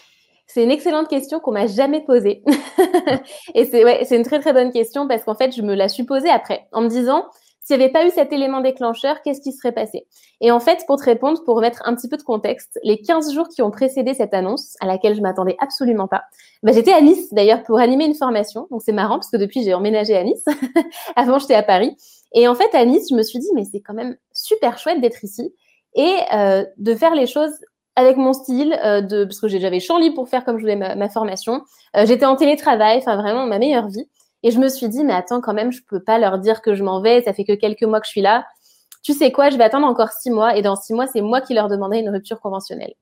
C'est 0.48 0.64
une 0.64 0.72
excellente 0.72 1.06
question 1.06 1.38
qu'on 1.38 1.52
m'a 1.52 1.68
jamais 1.68 2.04
posée. 2.04 2.42
et 3.54 3.64
c'est 3.64 3.84
ouais, 3.84 4.04
une 4.10 4.24
très 4.24 4.40
très 4.40 4.52
bonne 4.52 4.72
question 4.72 5.06
parce 5.06 5.22
qu'en 5.22 5.36
fait, 5.36 5.54
je 5.54 5.62
me 5.62 5.76
la 5.76 5.88
suis 5.88 6.04
posée 6.04 6.30
après 6.30 6.66
en 6.72 6.80
me 6.80 6.88
disant 6.88 7.24
s'il 7.68 7.76
n'y 7.76 7.84
avait 7.84 7.92
pas 7.92 8.06
eu 8.06 8.10
cet 8.10 8.32
élément 8.32 8.62
déclencheur, 8.62 9.20
qu'est-ce 9.20 9.42
qui 9.42 9.52
serait 9.52 9.72
passé? 9.72 10.06
Et 10.40 10.50
en 10.50 10.58
fait, 10.58 10.84
pour 10.86 10.96
te 10.96 11.04
répondre, 11.04 11.44
pour 11.44 11.56
remettre 11.56 11.82
un 11.84 11.94
petit 11.94 12.08
peu 12.08 12.16
de 12.16 12.22
contexte, 12.22 12.78
les 12.82 12.98
15 12.98 13.34
jours 13.34 13.46
qui 13.48 13.60
ont 13.60 13.70
précédé 13.70 14.14
cette 14.14 14.32
annonce, 14.32 14.74
à 14.80 14.86
laquelle 14.86 15.14
je 15.14 15.20
m'attendais 15.20 15.54
absolument 15.60 16.08
pas, 16.08 16.22
bah, 16.62 16.72
j'étais 16.72 16.94
à 16.94 17.02
Nice 17.02 17.28
d'ailleurs 17.30 17.62
pour 17.64 17.78
animer 17.78 18.06
une 18.06 18.14
formation. 18.14 18.68
Donc 18.70 18.80
c'est 18.82 18.92
marrant 18.92 19.16
parce 19.16 19.28
que 19.28 19.36
depuis, 19.36 19.64
j'ai 19.64 19.74
emménagé 19.74 20.16
à 20.16 20.24
Nice. 20.24 20.46
Avant, 21.16 21.38
j'étais 21.38 21.56
à 21.56 21.62
Paris. 21.62 21.94
Et 22.32 22.48
en 22.48 22.54
fait, 22.54 22.74
à 22.74 22.86
Nice, 22.86 23.08
je 23.10 23.14
me 23.14 23.22
suis 23.22 23.38
dit, 23.38 23.50
mais 23.54 23.64
c'est 23.70 23.80
quand 23.80 23.92
même 23.92 24.16
super 24.32 24.78
chouette 24.78 25.02
d'être 25.02 25.22
ici 25.22 25.54
et 25.94 26.16
euh, 26.32 26.64
de 26.78 26.94
faire 26.94 27.14
les 27.14 27.26
choses 27.26 27.52
avec 27.96 28.16
mon 28.16 28.32
style, 28.32 28.78
euh, 28.82 29.02
de, 29.02 29.24
parce 29.24 29.40
que 29.40 29.48
j'avais 29.48 29.80
champ 29.80 29.98
pour 30.14 30.30
faire 30.30 30.46
comme 30.46 30.56
je 30.56 30.62
voulais 30.62 30.76
ma, 30.76 31.08
formation. 31.10 31.64
Euh, 31.96 32.06
j'étais 32.06 32.24
en 32.24 32.36
télétravail, 32.36 32.96
enfin 32.96 33.16
vraiment 33.16 33.44
ma 33.44 33.58
meilleure 33.58 33.88
vie. 33.88 34.08
Et 34.42 34.50
je 34.50 34.58
me 34.58 34.68
suis 34.68 34.88
dit, 34.88 35.04
mais 35.04 35.12
attends, 35.12 35.40
quand 35.40 35.54
même, 35.54 35.72
je 35.72 35.82
peux 35.88 36.02
pas 36.02 36.18
leur 36.18 36.38
dire 36.38 36.62
que 36.62 36.74
je 36.74 36.84
m'en 36.84 37.00
vais, 37.00 37.22
ça 37.22 37.32
fait 37.32 37.44
que 37.44 37.54
quelques 37.54 37.82
mois 37.82 38.00
que 38.00 38.06
je 38.06 38.12
suis 38.12 38.20
là. 38.20 38.46
Tu 39.02 39.12
sais 39.12 39.32
quoi, 39.32 39.50
je 39.50 39.56
vais 39.56 39.64
attendre 39.64 39.86
encore 39.86 40.10
six 40.10 40.30
mois 40.30 40.56
et 40.56 40.62
dans 40.62 40.76
six 40.76 40.92
mois, 40.92 41.06
c'est 41.06 41.20
moi 41.20 41.40
qui 41.40 41.54
leur 41.54 41.68
demanderai 41.68 42.00
une 42.00 42.10
rupture 42.10 42.40
conventionnelle. 42.40 42.94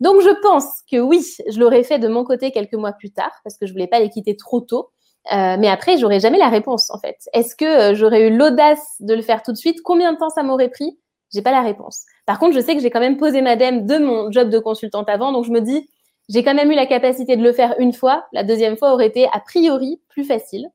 Donc, 0.00 0.20
je 0.20 0.30
pense 0.42 0.82
que 0.90 0.98
oui, 0.98 1.24
je 1.48 1.58
l'aurais 1.58 1.84
fait 1.84 1.98
de 1.98 2.08
mon 2.08 2.24
côté 2.24 2.50
quelques 2.50 2.74
mois 2.74 2.92
plus 2.92 3.12
tard 3.12 3.32
parce 3.44 3.56
que 3.56 3.66
je 3.66 3.72
voulais 3.72 3.86
pas 3.86 4.00
les 4.00 4.10
quitter 4.10 4.36
trop 4.36 4.60
tôt. 4.60 4.90
Euh, 5.32 5.56
mais 5.58 5.68
après, 5.68 5.96
j'aurais 5.96 6.20
jamais 6.20 6.38
la 6.38 6.48
réponse 6.48 6.90
en 6.90 6.98
fait. 6.98 7.16
Est-ce 7.32 7.56
que 7.56 7.64
euh, 7.64 7.94
j'aurais 7.94 8.28
eu 8.28 8.36
l'audace 8.36 8.96
de 9.00 9.14
le 9.14 9.22
faire 9.22 9.42
tout 9.42 9.52
de 9.52 9.56
suite? 9.56 9.80
Combien 9.82 10.12
de 10.12 10.18
temps 10.18 10.28
ça 10.28 10.42
m'aurait 10.42 10.68
pris? 10.68 10.98
J'ai 11.32 11.40
pas 11.40 11.50
la 11.50 11.62
réponse. 11.62 12.04
Par 12.26 12.38
contre, 12.38 12.54
je 12.54 12.60
sais 12.60 12.76
que 12.76 12.82
j'ai 12.82 12.90
quand 12.90 13.00
même 13.00 13.16
posé 13.16 13.40
madame 13.40 13.86
de 13.86 13.98
mon 13.98 14.30
job 14.30 14.50
de 14.50 14.58
consultante 14.58 15.08
avant, 15.08 15.32
donc 15.32 15.46
je 15.46 15.50
me 15.50 15.60
dis, 15.60 15.88
j'ai 16.28 16.42
quand 16.42 16.54
même 16.54 16.70
eu 16.70 16.74
la 16.74 16.86
capacité 16.86 17.36
de 17.36 17.42
le 17.42 17.52
faire 17.52 17.74
une 17.78 17.92
fois. 17.92 18.26
La 18.32 18.44
deuxième 18.44 18.76
fois 18.76 18.94
aurait 18.94 19.06
été 19.06 19.26
a 19.32 19.40
priori 19.40 20.00
plus 20.08 20.24
facile. 20.24 20.70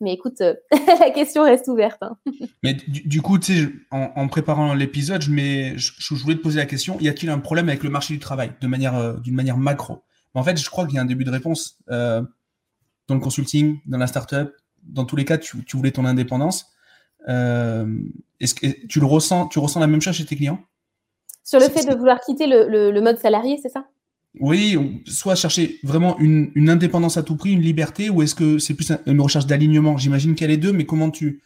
Mais 0.00 0.12
écoute, 0.12 0.40
euh, 0.40 0.54
la 1.00 1.10
question 1.10 1.42
reste 1.42 1.68
ouverte. 1.68 2.02
Hein. 2.02 2.16
Mais 2.62 2.74
du, 2.74 3.20
coup, 3.20 3.38
tu 3.38 3.64
sais, 3.64 3.72
en, 3.90 4.28
préparant 4.28 4.74
l'épisode, 4.74 5.22
je, 5.22 5.30
je, 5.76 6.14
voulais 6.14 6.36
te 6.36 6.40
poser 6.40 6.58
la 6.58 6.66
question 6.66 6.98
y 7.00 7.08
a-t-il 7.08 7.30
un 7.30 7.38
problème 7.38 7.68
avec 7.68 7.82
le 7.82 7.90
marché 7.90 8.14
du 8.14 8.20
travail 8.20 8.52
de 8.60 8.66
manière, 8.66 8.96
euh, 8.96 9.14
d'une 9.14 9.34
manière 9.34 9.56
macro? 9.56 10.04
En 10.34 10.44
fait, 10.44 10.56
je 10.56 10.70
crois 10.70 10.86
qu'il 10.86 10.94
y 10.94 10.98
a 10.98 11.02
un 11.02 11.06
début 11.06 11.24
de 11.24 11.30
réponse 11.30 11.78
euh, 11.90 12.22
dans 13.08 13.14
le 13.14 13.20
consulting, 13.20 13.80
dans 13.86 13.98
la 13.98 14.06
startup. 14.06 14.52
Dans 14.84 15.04
tous 15.04 15.16
les 15.16 15.24
cas, 15.24 15.36
tu, 15.36 15.64
voulais 15.74 15.90
ton 15.90 16.04
indépendance. 16.04 16.66
est-ce 17.26 18.54
que 18.54 18.86
tu 18.86 19.00
le 19.00 19.06
ressens 19.06 19.48
Tu 19.48 19.58
ressens 19.58 19.80
la 19.80 19.88
même 19.88 20.00
chose 20.00 20.14
chez 20.14 20.24
tes 20.24 20.36
clients? 20.36 20.60
Sur 21.42 21.58
le 21.58 21.66
fait 21.66 21.84
de 21.84 21.94
vouloir 21.96 22.20
quitter 22.20 22.46
le 22.46 23.00
mode 23.00 23.18
salarié, 23.18 23.58
c'est 23.60 23.68
ça? 23.68 23.88
Oui, 24.40 25.02
soit 25.06 25.34
chercher 25.34 25.78
vraiment 25.82 26.18
une, 26.18 26.68
indépendance 26.68 27.16
à 27.16 27.22
tout 27.22 27.36
prix, 27.36 27.52
une 27.52 27.60
liberté, 27.60 28.10
ou 28.10 28.22
est-ce 28.22 28.34
que 28.34 28.58
c'est 28.58 28.74
plus 28.74 28.92
une 29.06 29.20
recherche 29.20 29.46
d'alignement? 29.46 29.96
J'imagine 29.96 30.34
qu'il 30.34 30.46
y 30.46 30.50
a 30.50 30.52
les 30.52 30.58
deux, 30.58 30.72
mais 30.72 30.86
comment 30.86 31.10
tu. 31.10 31.42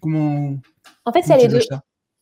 Comment. 0.00 0.56
En 1.04 1.12
fait, 1.12 1.22
c'est 1.22 1.36
les 1.36 1.48
deux. 1.48 1.60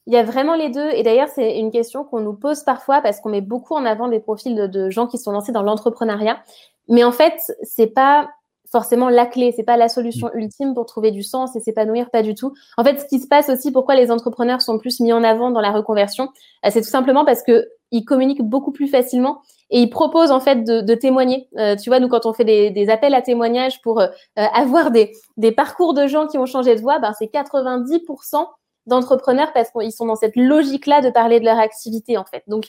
Il 0.06 0.12
y 0.12 0.16
a 0.16 0.24
vraiment 0.24 0.56
les 0.56 0.70
deux. 0.70 0.90
Et 0.90 1.02
d'ailleurs, 1.02 1.28
c'est 1.28 1.58
une 1.58 1.70
question 1.70 2.04
qu'on 2.04 2.20
nous 2.20 2.32
pose 2.32 2.64
parfois 2.64 3.00
parce 3.02 3.20
qu'on 3.20 3.30
met 3.30 3.40
beaucoup 3.40 3.74
en 3.74 3.84
avant 3.84 4.08
des 4.08 4.18
profils 4.18 4.68
de, 4.68 4.90
gens 4.90 5.06
qui 5.06 5.18
sont 5.18 5.30
lancés 5.30 5.52
dans 5.52 5.62
l'entrepreneuriat. 5.62 6.42
Mais 6.88 7.04
en 7.04 7.12
fait, 7.12 7.34
c'est 7.62 7.86
pas 7.88 8.28
forcément 8.72 9.10
la 9.10 9.26
clé, 9.26 9.52
c'est 9.54 9.62
pas 9.62 9.76
la 9.76 9.88
solution 9.88 10.28
mm. 10.34 10.38
ultime 10.38 10.74
pour 10.74 10.86
trouver 10.86 11.10
du 11.10 11.22
sens 11.22 11.54
et 11.54 11.60
s'épanouir, 11.60 12.10
pas 12.10 12.22
du 12.22 12.34
tout. 12.34 12.54
En 12.78 12.82
fait, 12.82 12.98
ce 12.98 13.04
qui 13.04 13.20
se 13.20 13.28
passe 13.28 13.50
aussi, 13.50 13.70
pourquoi 13.70 13.94
les 13.94 14.10
entrepreneurs 14.10 14.62
sont 14.62 14.78
plus 14.78 14.98
mis 14.98 15.12
en 15.12 15.22
avant 15.22 15.50
dans 15.50 15.60
la 15.60 15.70
reconversion, 15.70 16.30
euh, 16.64 16.70
c'est 16.72 16.80
tout 16.80 16.88
simplement 16.88 17.24
parce 17.24 17.42
que 17.42 17.68
ils 17.92 18.04
communiquent 18.04 18.42
beaucoup 18.42 18.72
plus 18.72 18.88
facilement 18.88 19.42
et 19.68 19.80
ils 19.80 19.90
proposent 19.90 20.30
en 20.30 20.40
fait 20.40 20.64
de, 20.64 20.94
témoigner. 20.94 21.48
Euh, 21.58 21.76
tu 21.76 21.90
vois, 21.90 22.00
nous 22.00 22.08
quand 22.08 22.24
on 22.24 22.32
fait 22.32 22.44
des, 22.44 22.88
appels 22.88 23.14
à 23.14 23.20
témoignages 23.20 23.82
pour 23.82 24.00
euh, 24.00 24.06
avoir 24.34 24.90
des, 24.90 25.12
parcours 25.54 25.92
de 25.92 26.06
gens 26.06 26.26
qui 26.26 26.38
ont 26.38 26.46
changé 26.46 26.74
de 26.74 26.80
voie, 26.80 26.98
ben, 26.98 27.12
c'est 27.18 27.30
90% 27.30 28.46
d'entrepreneurs 28.86 29.52
parce 29.52 29.70
qu'ils 29.70 29.92
sont 29.92 30.06
dans 30.06 30.16
cette 30.16 30.36
logique-là 30.36 31.02
de 31.02 31.10
parler 31.10 31.38
de 31.38 31.44
leur 31.44 31.58
activité 31.58 32.16
en 32.16 32.24
fait. 32.24 32.42
Donc 32.48 32.68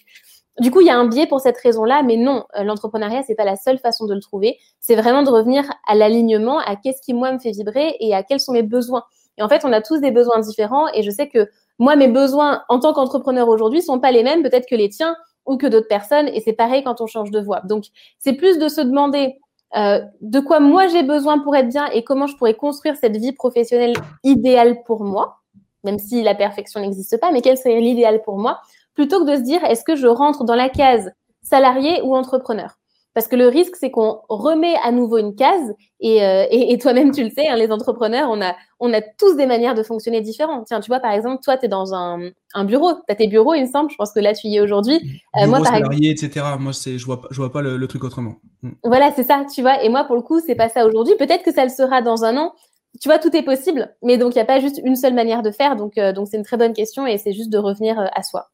du 0.60 0.69
coup, 0.69 0.81
il 0.81 0.88
y 0.88 0.89
a 0.89 0.98
un 0.98 1.07
biais 1.07 1.25
pour 1.25 1.39
cette 1.39 1.57
raison-là, 1.57 2.03
mais 2.03 2.15
non, 2.15 2.45
euh, 2.57 2.63
l'entrepreneuriat, 2.63 3.24
c'est 3.24 3.36
pas 3.36 3.45
la 3.45 3.55
seule 3.55 3.79
façon 3.79 4.05
de 4.05 4.13
le 4.13 4.19
trouver. 4.19 4.60
C'est 4.79 4.95
vraiment 4.95 5.24
de 5.24 5.29
revenir 5.29 5.63
à 5.88 5.95
l'alignement, 5.95 6.60
à 6.60 6.75
qu'est-ce 6.75 7.01
qui 7.01 7.13
moi 7.13 7.31
me 7.31 7.39
fait 7.39 7.51
vibrer 7.51 7.95
et 8.00 8.13
à 8.13 8.24
quels 8.24 8.39
sont 8.39 8.53
mes 8.53 8.62
besoins. 8.62 9.03
Et 9.38 9.43
en 9.43 9.50
fait, 9.50 9.65
on 9.65 9.74
a 9.74 9.81
tous 9.81 10.00
des 10.00 10.12
besoins 10.12 10.39
différents 10.39 10.88
et 10.93 11.01
je 11.01 11.10
sais 11.10 11.27
que 11.27 11.50
moi, 11.79 11.95
mes 11.95 12.07
besoins 12.07 12.63
en 12.69 12.79
tant 12.79 12.93
qu'entrepreneur 12.93 13.48
aujourd'hui 13.48 13.81
sont 13.81 14.00
pas 14.00 14.12
les 14.12 14.22
mêmes, 14.22 14.43
peut-être 14.43 14.67
que 14.69 14.75
les 14.75 14.89
tiens 14.89 15.15
ou 15.48 15.57
que 15.57 15.65
d'autres 15.65 15.88
personnes. 15.88 16.27
Et 16.27 16.39
c'est 16.39 16.53
pareil 16.53 16.83
quand 16.83 17.01
on 17.01 17.07
change 17.07 17.31
de 17.31 17.39
voie. 17.39 17.62
Donc, 17.62 17.86
c'est 18.19 18.33
plus 18.33 18.60
de 18.60 18.67
se 18.67 18.81
demander 18.81 19.38
euh, 19.75 20.01
de 20.22 20.39
quoi 20.39 20.60
moi 20.60 20.88
j'ai 20.88 21.01
besoin 21.01 21.39
pour 21.39 21.55
être 21.55 21.69
bien 21.69 21.88
et 21.88 22.03
comment 22.03 22.27
je 22.27 22.38
pourrais 22.38 22.53
construire 22.53 22.95
cette 22.95 23.17
vie 23.17 23.31
professionnelle 23.31 23.95
idéale 24.24 24.83
pour 24.83 25.03
moi, 25.03 25.39
même 25.83 25.98
si 25.98 26.22
la 26.22 26.36
perfection 26.36 26.79
n'existe 26.79 27.19
pas, 27.19 27.31
mais 27.31 27.41
quel 27.41 27.57
serait 27.57 27.79
l'idéal 27.79 28.22
pour 28.22 28.38
moi, 28.38 28.62
plutôt 28.94 29.26
que 29.26 29.32
de 29.32 29.36
se 29.38 29.42
dire 29.42 29.64
est-ce 29.66 29.84
que 29.84 29.96
je 29.96 30.08
rentre 30.08 30.44
dans 30.44 30.56
la 30.56 30.70
case 30.70 31.12
salarié 31.42 32.02
ou 32.04 32.16
entrepreneur? 32.16 32.78
Parce 33.14 33.28
que 33.28 33.36
le 33.36 33.48
risque, 33.48 33.76
c'est 33.76 33.92
qu'on 33.92 34.22
remet 34.28 34.76
à 34.84 34.92
nouveau 34.92 35.20
une 35.20 35.36
case, 35.36 35.74
et, 36.00 36.24
euh, 36.26 36.46
et, 36.50 36.78
toi-même, 36.80 37.12
tu 37.12 37.24
le 37.24 37.30
sais, 37.30 37.48
hein, 37.48 37.56
les 37.56 37.72
entrepreneurs, 37.72 38.28
on 38.32 38.42
a, 38.42 38.56
on 38.80 38.92
a 38.92 39.02
tous 39.02 39.36
des 39.36 39.46
manières 39.46 39.76
de 39.76 39.84
fonctionner 39.84 40.22
différentes. 40.22 40.66
Tiens, 40.66 40.80
tu 40.80 40.88
vois, 40.88 41.00
par 41.00 41.12
exemple, 41.12 41.44
toi, 41.44 41.56
tu 41.58 41.66
es 41.66 41.70
dans 41.70 41.94
un, 41.94 42.32
un 42.56 42.66
bureau, 42.66 42.94
tu 42.94 43.02
as 43.10 43.16
tes 43.16 43.28
bureaux, 43.28 43.54
il 43.54 43.62
me 43.62 43.68
semble, 43.68 43.92
je 43.92 43.96
pense 43.98 44.12
que 44.14 44.20
là, 44.20 44.34
tu 44.34 44.48
y 44.48 44.58
es 44.58 44.62
aujourd'hui. 44.62 44.96
Euh, 45.40 45.46
moi, 45.46 45.60
par 45.60 45.74
salarié, 45.76 46.10
etc. 46.10 46.44
Moi, 46.60 46.74
c'est, 46.74 46.98
je 46.98 47.06
vois, 47.06 47.22
je 47.30 47.38
vois 47.38 47.52
pas 47.52 47.62
le, 47.62 47.88
truc 47.88 48.04
autrement. 48.04 48.36
Mm. 48.64 48.72
Voilà, 48.84 49.12
c'est 49.16 49.24
ça, 49.24 49.46
tu 49.54 49.62
vois. 49.62 49.84
Et 49.84 49.90
moi, 49.90 50.06
pour 50.06 50.16
le 50.16 50.24
coup, 50.24 50.40
c'est 50.40 50.56
pas 50.56 50.70
ça 50.70 50.88
aujourd'hui. 50.88 51.14
Peut-être 51.20 51.44
que 51.44 51.54
ça 51.54 51.64
le 51.64 51.70
sera 51.70 52.02
dans 52.02 52.24
un 52.24 52.36
an. 52.38 52.54
Tu 53.00 53.10
vois, 53.10 53.20
tout 53.20 53.36
est 53.36 53.44
possible, 53.44 53.96
mais 54.04 54.18
donc 54.18 54.36
il 54.36 54.38
n'y 54.38 54.44
a 54.44 54.46
pas 54.46 54.60
juste 54.60 54.80
une 54.84 54.96
seule 54.96 55.16
manière 55.16 55.42
de 55.42 55.50
faire. 55.50 55.76
Donc, 55.76 55.98
euh, 55.98 56.14
donc 56.14 56.28
c'est 56.30 56.38
une 56.38 56.44
très 56.44 56.58
bonne 56.58 56.74
question 56.74 57.08
et 57.08 57.18
c'est 57.18 57.34
juste 57.34 57.50
de 57.50 57.58
revenir 57.58 58.00
euh, 58.00 58.06
à 58.14 58.22
soi. 58.22 58.50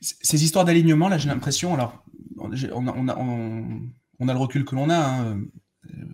Ces 0.00 0.44
histoires 0.44 0.64
d'alignement, 0.64 1.08
là, 1.08 1.18
j'ai 1.18 1.28
l'impression, 1.28 1.74
alors, 1.74 2.04
on 2.38 2.52
a, 2.52 2.94
on, 2.96 3.08
a, 3.08 3.16
on, 4.18 4.28
a, 4.28 4.32
le 4.32 4.38
recul 4.38 4.64
que 4.64 4.74
l'on 4.74 4.90
a, 4.90 4.96
hein, 4.96 5.40
euh, 5.86 6.04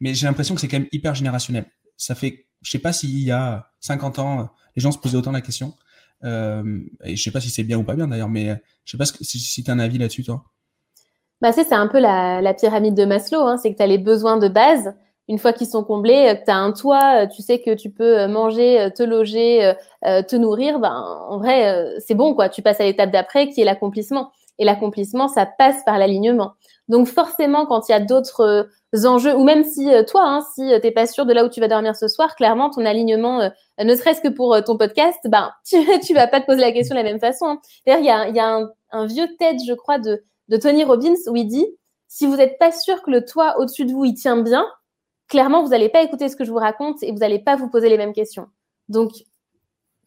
mais 0.00 0.14
j'ai 0.14 0.26
l'impression 0.26 0.54
que 0.54 0.60
c'est 0.60 0.68
quand 0.68 0.78
même 0.78 0.88
hyper 0.92 1.14
générationnel. 1.14 1.66
Ça 1.96 2.14
fait, 2.14 2.46
je 2.62 2.70
sais 2.70 2.78
pas 2.78 2.92
s'il 2.92 3.18
y 3.20 3.30
a 3.30 3.70
50 3.80 4.18
ans, 4.18 4.50
les 4.76 4.82
gens 4.82 4.92
se 4.92 4.98
posaient 4.98 5.16
autant 5.16 5.32
la 5.32 5.40
question. 5.40 5.74
Euh, 6.24 6.80
et 7.04 7.16
je 7.16 7.22
sais 7.22 7.30
pas 7.30 7.40
si 7.40 7.50
c'est 7.50 7.64
bien 7.64 7.78
ou 7.78 7.82
pas 7.82 7.94
bien 7.94 8.08
d'ailleurs, 8.08 8.28
mais 8.28 8.60
je 8.84 8.92
sais 8.92 8.98
pas 8.98 9.04
si, 9.04 9.62
tu 9.62 9.70
as 9.70 9.74
un 9.74 9.78
avis 9.78 9.98
là-dessus, 9.98 10.24
toi. 10.24 10.44
Bah, 11.40 11.52
c'est 11.52 11.70
un 11.72 11.88
peu 11.88 12.00
la, 12.00 12.40
la, 12.40 12.54
pyramide 12.54 12.94
de 12.94 13.04
Maslow, 13.04 13.46
hein, 13.46 13.58
c'est 13.58 13.72
que 13.72 13.76
tu 13.76 13.82
as 13.82 13.86
les 13.86 13.98
besoins 13.98 14.38
de 14.38 14.48
base 14.48 14.94
une 15.28 15.38
fois 15.38 15.52
qu'ils 15.52 15.66
sont 15.66 15.84
comblés, 15.84 16.28
euh, 16.28 16.34
que 16.34 16.44
tu 16.44 16.50
as 16.50 16.56
un 16.56 16.72
toit, 16.72 17.22
euh, 17.22 17.26
tu 17.26 17.42
sais 17.42 17.60
que 17.60 17.74
tu 17.74 17.90
peux 17.90 18.20
euh, 18.20 18.28
manger, 18.28 18.88
te 18.94 19.02
loger, 19.02 19.72
te 20.02 20.36
nourrir, 20.36 20.78
ben, 20.80 21.24
en 21.28 21.38
vrai, 21.38 21.94
c'est 22.06 22.14
bon, 22.14 22.34
quoi. 22.34 22.48
Tu 22.48 22.60
passes 22.60 22.80
à 22.80 22.84
l'étape 22.84 23.10
d'après 23.10 23.48
qui 23.48 23.62
est 23.62 23.64
l'accomplissement. 23.64 24.30
Et 24.58 24.64
l'accomplissement, 24.64 25.26
ça 25.26 25.46
passe 25.46 25.82
par 25.84 25.98
l'alignement. 25.98 26.52
Donc 26.88 27.08
forcément, 27.08 27.66
quand 27.66 27.88
il 27.88 27.92
y 27.92 27.94
a 27.94 28.00
d'autres 28.00 28.68
enjeux, 29.04 29.34
ou 29.34 29.42
même 29.42 29.64
si 29.64 29.88
toi, 30.06 30.22
hein, 30.24 30.44
si 30.54 30.70
t'es 30.80 30.92
pas 30.92 31.06
sûr 31.06 31.26
de 31.26 31.32
là 31.32 31.44
où 31.44 31.48
tu 31.48 31.58
vas 31.58 31.66
dormir 31.66 31.96
ce 31.96 32.06
soir, 32.06 32.36
clairement, 32.36 32.70
ton 32.70 32.84
alignement, 32.84 33.50
ne 33.82 33.94
serait-ce 33.96 34.20
que 34.20 34.28
pour 34.28 34.56
ton 34.62 34.76
podcast, 34.76 35.18
ben, 35.24 35.50
tu, 35.66 35.78
tu 36.04 36.14
vas 36.14 36.26
pas 36.28 36.40
te 36.40 36.46
poser 36.46 36.60
la 36.60 36.72
question 36.72 36.94
de 36.94 37.00
la 37.00 37.10
même 37.10 37.18
façon. 37.18 37.46
Hein. 37.46 37.60
D'ailleurs, 37.86 38.00
il 38.00 38.06
y 38.06 38.10
a, 38.10 38.28
y 38.28 38.38
a 38.38 38.48
un, 38.48 38.70
un, 38.92 39.06
vieux 39.06 39.26
TED, 39.38 39.56
je 39.66 39.72
crois, 39.72 39.98
de, 39.98 40.22
de 40.48 40.56
Tony 40.56 40.84
Robbins, 40.84 41.14
où 41.28 41.34
il 41.34 41.46
dit, 41.46 41.66
si 42.06 42.26
vous 42.26 42.36
n'êtes 42.36 42.58
pas 42.58 42.70
sûr 42.70 43.02
que 43.02 43.10
le 43.10 43.24
toit 43.24 43.58
au-dessus 43.58 43.86
de 43.86 43.92
vous, 43.92 44.04
il 44.04 44.14
tient 44.14 44.36
bien, 44.36 44.66
clairement, 45.28 45.62
vous 45.62 45.70
n'allez 45.70 45.88
pas 45.88 46.02
écouter 46.02 46.28
ce 46.28 46.36
que 46.36 46.44
je 46.44 46.50
vous 46.50 46.58
raconte 46.58 47.02
et 47.02 47.12
vous 47.12 47.18
n'allez 47.18 47.38
pas 47.38 47.56
vous 47.56 47.68
poser 47.68 47.88
les 47.88 47.96
mêmes 47.96 48.12
questions. 48.12 48.48
Donc, 48.88 49.12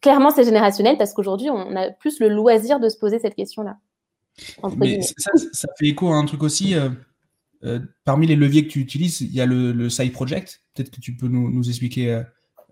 clairement, 0.00 0.30
c'est 0.30 0.44
générationnel 0.44 0.96
parce 0.98 1.12
qu'aujourd'hui, 1.12 1.50
on 1.50 1.76
a 1.76 1.90
plus 1.90 2.20
le 2.20 2.28
loisir 2.28 2.80
de 2.80 2.88
se 2.88 2.96
poser 2.96 3.18
cette 3.18 3.34
question-là. 3.34 3.78
Mais 4.76 5.00
ça, 5.02 5.32
ça, 5.52 5.68
fait 5.78 5.86
écho 5.86 6.08
à 6.12 6.16
un 6.16 6.24
truc 6.24 6.42
aussi. 6.42 6.74
Euh, 6.74 6.90
euh, 7.64 7.80
parmi 8.04 8.28
les 8.28 8.36
leviers 8.36 8.64
que 8.64 8.70
tu 8.70 8.78
utilises, 8.80 9.20
il 9.20 9.32
y 9.32 9.40
a 9.40 9.46
le, 9.46 9.88
side 9.88 10.12
project. 10.12 10.62
Peut-être 10.74 10.90
que 10.90 11.00
tu 11.00 11.16
peux 11.16 11.26
nous, 11.26 11.68
expliquer 11.68 12.22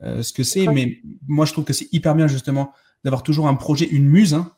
euh, 0.03 0.23
ce 0.23 0.33
que 0.33 0.45
c'est. 0.45 0.67
Mais 0.69 1.01
moi, 1.27 1.45
je 1.45 1.53
trouve 1.53 1.65
que 1.65 1.73
c'est 1.73 1.93
hyper 1.93 2.15
bien 2.15 2.29
justement 2.29 2.73
d'avoir 3.05 3.23
toujours 3.23 3.49
un 3.49 3.55
projet, 3.55 3.87
une 3.87 4.09
muse. 4.09 4.35
Hein. 4.35 4.53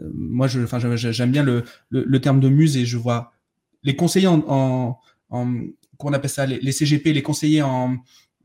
moi, 0.00 0.48
j'aime 0.48 1.30
bien 1.30 1.44
le, 1.44 2.20
terme 2.20 2.40
de 2.40 2.48
muse 2.48 2.76
et 2.76 2.86
je 2.86 2.96
vois 2.96 3.32
les 3.82 3.96
conseillers 3.96 4.28
en 4.28 4.98
qu'on 5.98 6.12
appelle 6.12 6.30
ça, 6.30 6.46
les, 6.46 6.72
CGP, 6.72 7.12
les 7.12 7.22
conseillers 7.22 7.62
en, 7.62 7.96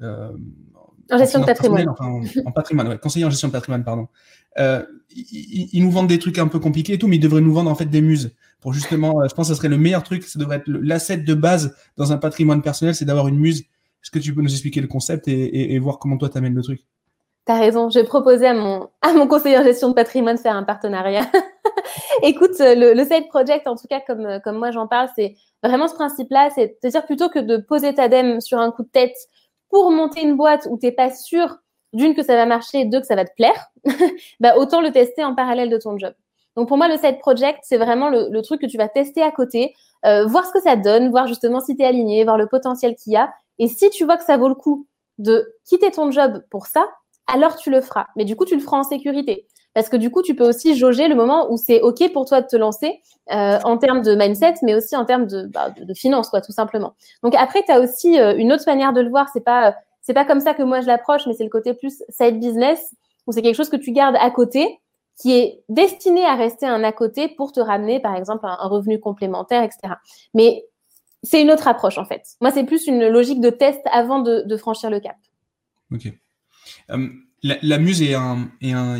euh, 0.02 0.32
en 1.12 1.18
gestion 1.18 1.40
de 1.40 1.46
patrimoine. 1.46 1.88
en, 2.46 2.52
patrimoine, 2.52 2.88
ouais, 2.88 2.98
conseillers 2.98 3.26
en 3.26 3.30
gestion 3.30 3.48
de 3.48 3.54
patrimoine, 3.54 3.84
pardon. 3.84 4.08
Euh, 4.60 4.84
ils, 5.16 5.84
nous 5.84 5.92
vendent 5.92 6.08
des 6.08 6.20
trucs 6.20 6.38
un 6.38 6.48
peu 6.48 6.60
compliqués 6.60 6.94
et 6.94 6.98
tout, 6.98 7.08
mais 7.08 7.18
ils 7.18 7.22
devraient 7.22 7.42
nous 7.42 7.54
vendre 7.54 7.70
en 7.70 7.76
fait 7.76 7.86
des 7.86 8.02
muses. 8.02 8.36
Pour 8.62 8.74
justement, 8.74 9.22
euh, 9.22 9.28
je 9.30 9.36
pense 9.36 9.48
que 9.48 9.54
ce 9.54 9.58
serait 9.58 9.70
le 9.70 9.78
meilleur 9.78 10.04
truc, 10.04 10.24
ça 10.24 10.40
devrait 10.40 10.58
être 10.58 10.68
l'asset 10.68 11.18
de 11.18 11.34
base 11.34 11.76
dans 11.98 12.12
un 12.12 12.18
patrimoine 12.18 12.62
personnel, 12.62 12.96
c'est 12.96 13.06
d'avoir 13.06 13.28
une 13.28 13.38
muse. 13.38 13.60
Est-ce 13.60 14.12
que 14.12 14.20
tu 14.20 14.34
peux 14.34 14.42
nous 14.42 14.52
expliquer 14.52 14.82
le 14.82 14.88
concept 14.88 15.28
et, 15.28 15.80
voir 15.80 15.98
comment 15.98 16.18
toi 16.18 16.30
t'amènes 16.30 16.56
le 16.56 16.62
truc? 16.62 16.82
T'as 17.46 17.60
raison, 17.60 17.90
je 17.90 18.00
vais 18.00 18.06
proposer 18.06 18.48
à 18.48 18.54
mon, 18.54 18.90
à 19.02 19.14
mon 19.14 19.28
conseiller 19.28 19.58
en 19.58 19.64
gestion 19.64 19.90
de 19.90 19.94
patrimoine 19.94 20.36
de 20.36 20.42
faire 20.42 20.56
un 20.56 20.64
partenariat. 20.64 21.30
Écoute, 22.24 22.60
le, 22.60 22.94
le 22.94 23.04
Side 23.04 23.28
Project, 23.28 23.68
en 23.68 23.76
tout 23.76 23.88
cas, 23.90 24.00
comme, 24.02 24.40
comme 24.44 24.58
moi 24.58 24.72
j'en 24.72 24.88
parle, 24.88 25.10
c'est 25.16 25.36
Vraiment, 25.64 25.88
ce 25.88 25.96
principe-là, 25.96 26.50
c'est 26.54 26.78
de 26.84 26.90
dire 26.90 27.06
plutôt 27.06 27.30
que 27.30 27.40
de 27.40 27.56
poser 27.56 27.94
ta 27.96 28.10
dème 28.10 28.42
sur 28.42 28.60
un 28.60 28.72
coup 28.72 28.84
de 28.84 28.90
tête 28.90 29.16
pour 29.70 29.92
monter 29.92 30.22
une 30.22 30.36
boîte 30.36 30.68
où 30.70 30.78
tu 30.78 30.86
n'es 30.86 30.92
pas 30.92 31.10
sûr, 31.10 31.58
d'une, 31.94 32.16
que 32.16 32.22
ça 32.22 32.36
va 32.36 32.46
marcher, 32.46 32.82
et 32.82 32.86
deux, 32.86 33.00
que 33.00 33.08
ça 33.08 33.16
va 33.16 33.24
te 33.24 33.34
plaire, 33.34 33.68
bah, 34.42 34.58
autant 34.58 34.82
le 34.82 34.92
tester 34.92 35.24
en 35.24 35.34
parallèle 35.34 35.70
de 35.70 35.78
ton 35.78 35.98
job. 35.98 36.14
Donc 36.58 36.68
pour 36.68 36.78
moi, 36.78 36.90
le 36.90 36.98
side 36.98 37.18
project, 37.20 37.60
c'est 37.64 37.78
vraiment 37.78 38.10
le, 38.10 38.42
truc 38.42 38.62
que 38.62 38.68
tu 38.68 38.78
vas 38.78 38.90
tester 38.90 39.24
à 39.24 39.32
côté, 39.32 39.74
euh, 40.06 40.26
voir 40.26 40.46
ce 40.46 40.52
que 40.52 40.62
ça 40.62 40.76
donne, 40.76 41.10
voir 41.10 41.28
justement 41.28 41.62
si 41.62 41.76
tu 41.78 41.82
es 41.82 41.86
aligné, 41.86 42.26
voir 42.26 42.38
le 42.38 42.48
potentiel 42.48 42.96
qu'il 42.96 43.14
y 43.14 43.16
a. 43.16 43.34
Et 43.58 43.68
si 43.68 43.90
tu 43.90 44.04
vois 44.04 44.18
que 44.18 44.24
ça 44.26 44.38
vaut 44.38 44.50
le 44.50 44.56
coup 44.56 44.86
de 45.18 45.56
quitter 45.66 45.92
ton 45.92 46.12
job 46.12 46.44
pour 46.52 46.68
ça, 46.68 46.86
alors 47.26 47.56
tu 47.56 47.72
le 47.72 47.82
feras. 47.82 48.08
Mais 48.18 48.26
du 48.26 48.36
coup, 48.36 48.46
tu 48.46 48.56
le 48.56 48.62
feras 48.62 48.78
en 48.78 48.84
sécurité. 48.84 49.48
Parce 49.74 49.90
que 49.90 49.98
du 49.98 50.12
coup, 50.12 50.22
tu 50.22 50.36
peux 50.36 50.48
aussi 50.48 50.78
jauger 50.78 51.08
le 51.08 51.16
moment 51.16 51.52
où 51.52 51.58
c'est 51.58 51.82
OK 51.82 52.12
pour 52.14 52.26
toi 52.26 52.42
de 52.42 52.48
te 52.48 52.56
lancer 52.56 53.02
euh, 53.32 53.60
en 53.64 53.78
termes 53.78 54.02
de 54.02 54.14
mindset, 54.14 54.56
mais 54.62 54.76
aussi 54.76 54.96
en 54.96 55.06
termes 55.06 55.26
de, 55.26 55.48
bah, 55.48 55.72
de, 55.72 55.94
finances, 55.94 56.30
tout 56.46 56.52
simplement. 56.52 56.94
Donc 57.24 57.34
après, 57.36 57.64
tu 57.66 57.72
as 57.72 57.80
aussi 57.80 58.20
euh, 58.20 58.36
une 58.38 58.54
autre 58.54 58.66
manière 58.68 58.94
de 58.94 59.02
le 59.02 59.10
voir. 59.10 59.30
C'est 59.34 59.44
pas 59.44 59.76
c'est 60.04 60.14
pas 60.14 60.26
comme 60.26 60.42
ça 60.42 60.54
que 60.54 60.62
moi 60.62 60.82
je 60.82 60.88
l'approche, 60.88 61.26
mais 61.26 61.34
c'est 61.34 61.46
le 61.46 61.50
côté 61.50 61.74
plus 61.74 62.04
side 62.10 62.40
business, 62.40 62.94
où 63.26 63.32
c'est 63.32 63.42
quelque 63.42 63.56
chose 63.56 63.70
que 63.70 63.78
tu 63.78 63.92
gardes 63.92 64.18
à 64.20 64.30
côté, 64.30 64.80
qui 65.20 65.34
est 65.34 65.64
destiné 65.70 66.26
à 66.26 66.36
rester 66.36 66.66
un 66.66 66.84
à 66.84 66.92
côté 66.92 67.30
pour 67.30 67.52
te 67.52 67.60
ramener, 67.60 68.00
par 68.00 68.16
exemple, 68.16 68.46
un, 68.46 68.68
revenu 68.68 69.00
complémentaire, 69.00 69.64
etc. 69.64 69.94
Mais 70.34 70.66
c'est 71.24 71.42
une 71.42 71.52
autre 71.52 71.68
approche, 71.70 71.98
en 71.98 72.06
fait. 72.06 72.36
Moi, 72.42 72.52
c'est 72.52 72.66
plus 72.66 72.86
une 72.86 73.08
logique 73.08 73.40
de 73.40 73.50
test 73.50 73.80
avant 73.92 74.20
de, 74.20 74.58
franchir 74.58 74.90
le 74.90 75.00
cap. 75.00 75.16
OK. 75.92 76.08
Euh, 76.90 77.08
la, 77.44 77.78
Muse 77.78 78.02
et 78.02 78.16
un, 78.16 78.50
et 78.62 78.74
un, 78.74 79.00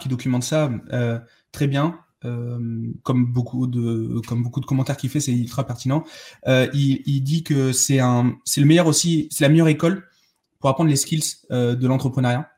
qui 0.00 0.08
documente 0.08 0.44
ça 0.44 0.70
euh, 0.92 1.18
très 1.52 1.66
bien. 1.66 1.98
Euh, 2.24 2.58
comme 3.02 3.26
beaucoup 3.26 3.66
de 3.66 4.18
comme 4.26 4.42
beaucoup 4.42 4.60
de 4.60 4.64
commentaires 4.64 4.96
qu'il 4.96 5.10
fait, 5.10 5.20
c'est 5.20 5.32
ultra 5.32 5.66
pertinent. 5.66 6.04
Euh, 6.46 6.68
il, 6.72 7.02
il, 7.04 7.20
dit 7.20 7.42
que 7.42 7.72
c'est 7.72 7.98
un 7.98 8.36
c'est 8.46 8.62
le 8.62 8.66
meilleur 8.66 8.86
aussi, 8.86 9.28
c'est 9.30 9.44
la 9.44 9.50
meilleure 9.50 9.68
école 9.68 10.04
pour 10.58 10.70
apprendre 10.70 10.88
les 10.88 10.96
skills 10.96 11.22
euh, 11.50 11.74
de 11.74 11.86
l'entrepreneuriat. 11.86 12.48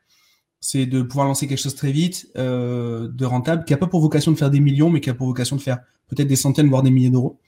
C'est 0.61 0.85
de 0.85 1.01
pouvoir 1.01 1.27
lancer 1.27 1.47
quelque 1.47 1.61
chose 1.61 1.75
très 1.75 1.91
vite, 1.91 2.29
euh, 2.37 3.09
de 3.09 3.25
rentable, 3.25 3.65
qui 3.65 3.73
a 3.73 3.77
pas 3.77 3.87
pour 3.87 3.99
vocation 3.99 4.31
de 4.31 4.37
faire 4.37 4.49
des 4.49 4.61
millions, 4.61 4.89
mais 4.89 5.01
qui 5.01 5.09
a 5.09 5.13
pour 5.13 5.27
vocation 5.27 5.57
de 5.57 5.61
faire 5.61 5.79
peut-être 6.07 6.27
des 6.29 6.37
centaines 6.37 6.69
voire 6.69 6.81
des 6.83 6.89
milliers 6.89 7.09
d'euros. 7.09 7.41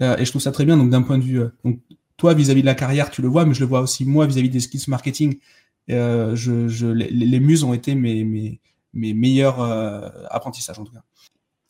et 0.00 0.24
je 0.24 0.30
trouve 0.30 0.42
ça 0.42 0.52
très 0.52 0.66
bien. 0.66 0.76
Donc 0.76 0.90
d'un 0.90 1.02
point 1.02 1.16
de 1.16 1.24
vue, 1.24 1.40
donc 1.64 1.80
toi 2.18 2.34
vis-à-vis 2.34 2.60
-vis 2.60 2.62
de 2.62 2.66
la 2.66 2.74
carrière, 2.74 3.10
tu 3.10 3.22
le 3.22 3.28
vois, 3.28 3.46
mais 3.46 3.54
je 3.54 3.60
le 3.60 3.66
vois 3.66 3.80
aussi 3.80 4.04
moi 4.04 4.26
vis-à-vis 4.26 4.48
-vis 4.48 4.52
des 4.52 4.60
skills 4.60 4.84
marketing 4.88 5.38
euh, 5.94 6.36
je, 6.36 6.86
les, 6.86 7.40
muses 7.40 7.64
ont 7.64 7.72
été 7.72 7.94
mes, 7.94 8.60
meilleurs 8.92 9.60
euh, 9.60 10.08
apprentissages 10.30 10.78
en 10.78 10.84
tout 10.84 10.92
cas. 10.92 11.04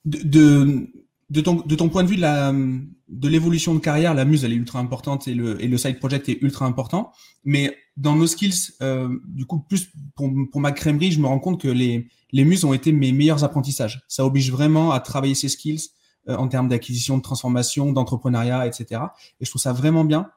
De, 0.04 1.42
ton, 1.42 1.88
point 1.88 2.04
de 2.04 2.08
vue 2.08 2.16
de 2.16 3.28
l'évolution 3.28 3.75
de 3.75 3.80
carrière, 3.80 4.14
la 4.14 4.25
muse 4.25 4.44
elle 4.44 4.52
est 4.52 4.56
ultra 4.56 4.78
importante 4.78 5.28
et 5.28 5.34
le, 5.34 5.78
side 5.78 5.98
project 5.98 6.28
est 6.28 6.40
ultra 6.42 6.66
important. 6.66 7.12
Mais 7.44 7.76
dans 7.96 8.16
nos 8.16 8.26
skills, 8.26 8.72
euh, 8.82 9.08
du 9.26 9.44
coup 9.44 9.58
plus 9.60 9.88
pour, 10.14 10.30
pour 10.50 10.60
ma 10.60 10.72
crèmerie, 10.72 11.12
je 11.12 11.20
me 11.20 11.26
rends 11.26 11.40
compte 11.40 11.60
que 11.60 11.68
les, 11.68 12.08
les 12.32 12.44
muses 12.44 12.64
ont 12.64 12.72
été 12.72 12.92
mes 12.92 13.12
meilleurs 13.12 13.44
apprentissages. 13.44 14.02
Ça 14.08 14.25
oblige 14.25 14.50
vraiment 14.50 14.92
à 14.92 15.00
travailler 15.00 15.34
ses 15.34 15.48
skills 15.48 15.90
euh, 16.28 16.37
en 16.37 16.48
termes 16.48 16.68
d'acquisition, 16.68 17.16
de 17.16 17.22
transformation, 17.22 17.92
d'entrepreneuriat, 17.92 18.66
etc. 18.66 19.00
Et 19.40 19.44
je 19.44 19.50
trouve 19.50 19.62
ça 19.62 19.72
vraiment 19.72 20.04
bien. 20.04 20.30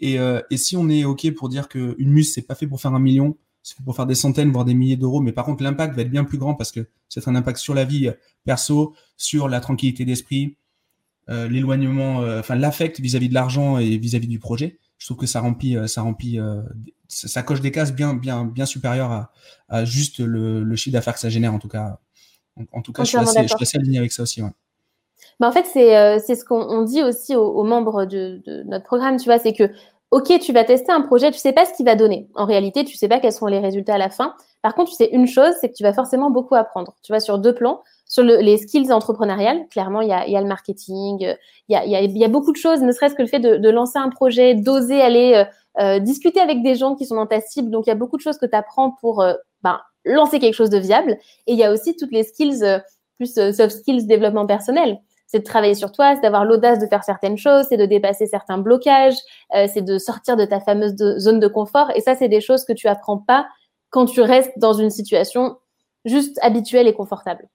Et, 0.00 0.18
euh, 0.18 0.40
et 0.50 0.56
si 0.56 0.76
on 0.76 0.88
est 0.88 1.04
OK 1.04 1.30
pour 1.34 1.48
dire 1.48 1.68
qu'une 1.68 1.94
muse, 1.98 2.32
c'est 2.34 2.42
pas 2.42 2.54
fait 2.54 2.66
pour 2.66 2.80
faire 2.80 2.94
un 2.94 3.00
million, 3.00 3.36
c'est 3.66 3.76
fait 3.76 3.82
pour 3.82 3.96
faire 3.96 4.06
des 4.06 4.14
centaines, 4.14 4.52
voire 4.52 4.64
des 4.64 4.74
milliers 4.74 4.96
d'euros, 4.96 5.20
mais 5.20 5.32
par 5.32 5.44
contre, 5.44 5.64
l'impact 5.64 5.96
va 5.96 6.02
être 6.02 6.10
bien 6.10 6.22
plus 6.22 6.38
grand 6.38 6.54
parce 6.54 6.70
que 6.70 6.88
c'est 7.08 7.26
un 7.26 7.34
impact 7.34 7.58
sur 7.58 7.74
la 7.74 7.84
vie 7.84 8.06
euh, 8.06 8.12
perso, 8.44 8.94
sur 9.16 9.48
la 9.48 9.58
tranquillité 9.58 10.04
d'esprit, 10.04 10.56
euh, 11.30 11.48
l'éloignement, 11.48 12.22
euh, 12.22 12.38
enfin 12.38 12.54
l'affect 12.54 13.00
vis-à-vis 13.00 13.28
de 13.28 13.34
l'argent 13.34 13.78
et 13.78 13.98
vis-à-vis 13.98 14.28
du 14.28 14.38
projet. 14.38 14.78
je 14.98 15.06
trouve 15.06 15.16
que 15.16 15.26
ça 15.26 15.40
remplit, 15.40 15.76
ça 15.88 16.02
remplit, 16.02 16.38
ça, 17.08 17.42
coche 17.42 17.60
des 17.60 17.72
cases 17.72 17.92
bien, 17.92 18.14
bien, 18.14 18.44
bien 18.44 18.66
supérieures 18.66 19.28
à, 19.68 19.84
juste 19.84 20.20
le, 20.20 20.76
chiffre 20.76 20.92
d'affaires 20.92 21.14
que 21.14 21.20
ça 21.20 21.28
génère 21.28 21.52
en 21.52 21.58
tout 21.58 21.68
cas. 21.68 21.98
En, 22.72 22.82
tout 22.82 22.92
cas, 22.92 23.02
je 23.02 23.08
suis, 23.08 23.18
assez, 23.18 23.76
aligné 23.76 23.98
avec 23.98 24.12
ça 24.12 24.22
aussi. 24.22 24.42
Ouais. 24.42 24.52
Bah 25.38 25.48
en 25.48 25.52
fait, 25.52 25.66
c'est 25.66 26.34
ce 26.34 26.44
qu'on 26.44 26.82
dit 26.82 27.02
aussi 27.02 27.36
aux, 27.36 27.62
membres 27.62 28.06
de, 28.06 28.40
de, 28.46 28.62
notre 28.64 28.84
programme, 28.84 29.18
tu 29.18 29.26
vois, 29.26 29.38
c'est 29.38 29.52
que 29.52 29.70
ok, 30.10 30.38
tu 30.40 30.52
vas 30.52 30.64
tester 30.64 30.92
un 30.92 31.02
projet, 31.02 31.30
tu 31.30 31.38
sais 31.38 31.52
pas 31.52 31.64
ce 31.66 31.74
qu'il 31.74 31.84
va 31.84 31.94
donner. 31.94 32.28
En 32.34 32.44
réalité, 32.44 32.84
tu 32.84 32.96
sais 32.96 33.08
pas 33.08 33.20
quels 33.20 33.32
sont 33.32 33.46
les 33.46 33.58
résultats 33.58 33.94
à 33.94 33.98
la 33.98 34.10
fin. 34.10 34.34
Par 34.62 34.74
contre, 34.74 34.90
tu 34.90 34.96
sais 34.96 35.10
une 35.12 35.26
chose, 35.26 35.54
c'est 35.60 35.68
que 35.68 35.74
tu 35.74 35.82
vas 35.82 35.92
forcément 35.92 36.30
beaucoup 36.30 36.54
apprendre. 36.54 36.94
Tu 37.02 37.12
vois, 37.12 37.20
sur 37.20 37.38
deux 37.38 37.54
plans, 37.54 37.82
sur 38.06 38.22
les 38.22 38.56
skills 38.56 38.92
entrepreneuriales, 38.92 39.66
clairement, 39.68 40.00
il 40.00 40.08
y 40.08 40.12
a, 40.12 40.40
le 40.40 40.46
marketing, 40.46 41.18
il 41.68 41.72
y 41.72 41.76
a, 41.76 41.84
y 41.84 42.24
a, 42.24 42.28
beaucoup 42.28 42.52
de 42.52 42.56
choses, 42.56 42.80
ne 42.80 42.92
serait-ce 42.92 43.14
que 43.14 43.22
le 43.22 43.28
fait 43.28 43.40
de, 43.40 43.70
lancer 43.70 43.98
un 43.98 44.08
projet, 44.08 44.54
d'oser 44.54 45.00
aller 45.02 45.34
euh, 45.34 45.44
euh, 45.82 45.98
discuter 45.98 46.40
avec 46.40 46.62
des 46.62 46.76
gens 46.76 46.94
qui 46.94 47.04
sont 47.04 47.16
dans 47.16 47.26
ta 47.26 47.40
cible. 47.40 47.70
Donc, 47.70 47.86
il 47.86 47.90
y 47.90 47.92
a 47.92 47.96
beaucoup 47.96 48.16
de 48.16 48.22
choses 48.22 48.38
que 48.38 48.46
tu 48.46 48.56
apprends 48.56 48.92
pour 49.00 49.22
euh, 49.22 49.34
ben, 49.62 49.80
lancer 50.04 50.38
quelque 50.38 50.54
chose 50.54 50.70
de 50.70 50.78
viable. 50.78 51.18
Et 51.46 51.52
il 51.52 51.58
y 51.58 51.64
a 51.64 51.72
aussi 51.72 51.96
toutes 51.96 52.12
les 52.12 52.22
skills, 52.22 52.64
plus 53.18 53.34
soft 53.34 53.70
skills, 53.70 54.06
développement 54.06 54.46
personnel 54.46 54.98
c'est 55.26 55.40
de 55.40 55.44
travailler 55.44 55.74
sur 55.74 55.92
toi, 55.92 56.14
c'est 56.14 56.22
d'avoir 56.22 56.44
l'audace 56.44 56.78
de 56.78 56.86
faire 56.86 57.04
certaines 57.04 57.36
choses, 57.36 57.66
c'est 57.68 57.76
de 57.76 57.86
dépasser 57.86 58.26
certains 58.26 58.58
blocages, 58.58 59.16
euh, 59.54 59.66
c'est 59.72 59.82
de 59.82 59.98
sortir 59.98 60.36
de 60.36 60.44
ta 60.44 60.60
fameuse 60.60 60.96
zone 61.18 61.40
de 61.40 61.48
confort. 61.48 61.90
Et 61.96 62.00
ça, 62.00 62.14
c'est 62.14 62.28
des 62.28 62.40
choses 62.40 62.64
que 62.64 62.72
tu 62.72 62.86
apprends 62.86 63.18
pas 63.18 63.46
quand 63.90 64.06
tu 64.06 64.20
restes 64.20 64.52
dans 64.58 64.72
une 64.72 64.90
situation 64.90 65.58
juste 66.04 66.38
habituelle 66.42 66.86
et 66.86 66.94
confortable. 66.94 67.48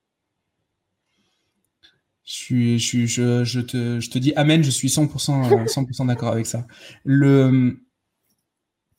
Je, 2.23 3.61
te, 3.61 3.99
je 3.99 4.09
te 4.09 4.19
dis 4.19 4.33
Amen, 4.35 4.63
je 4.63 4.69
suis 4.69 4.87
100%, 4.87 5.67
100 5.67 6.05
d'accord 6.05 6.29
avec 6.29 6.45
ça. 6.45 6.65
Le, 7.03 7.79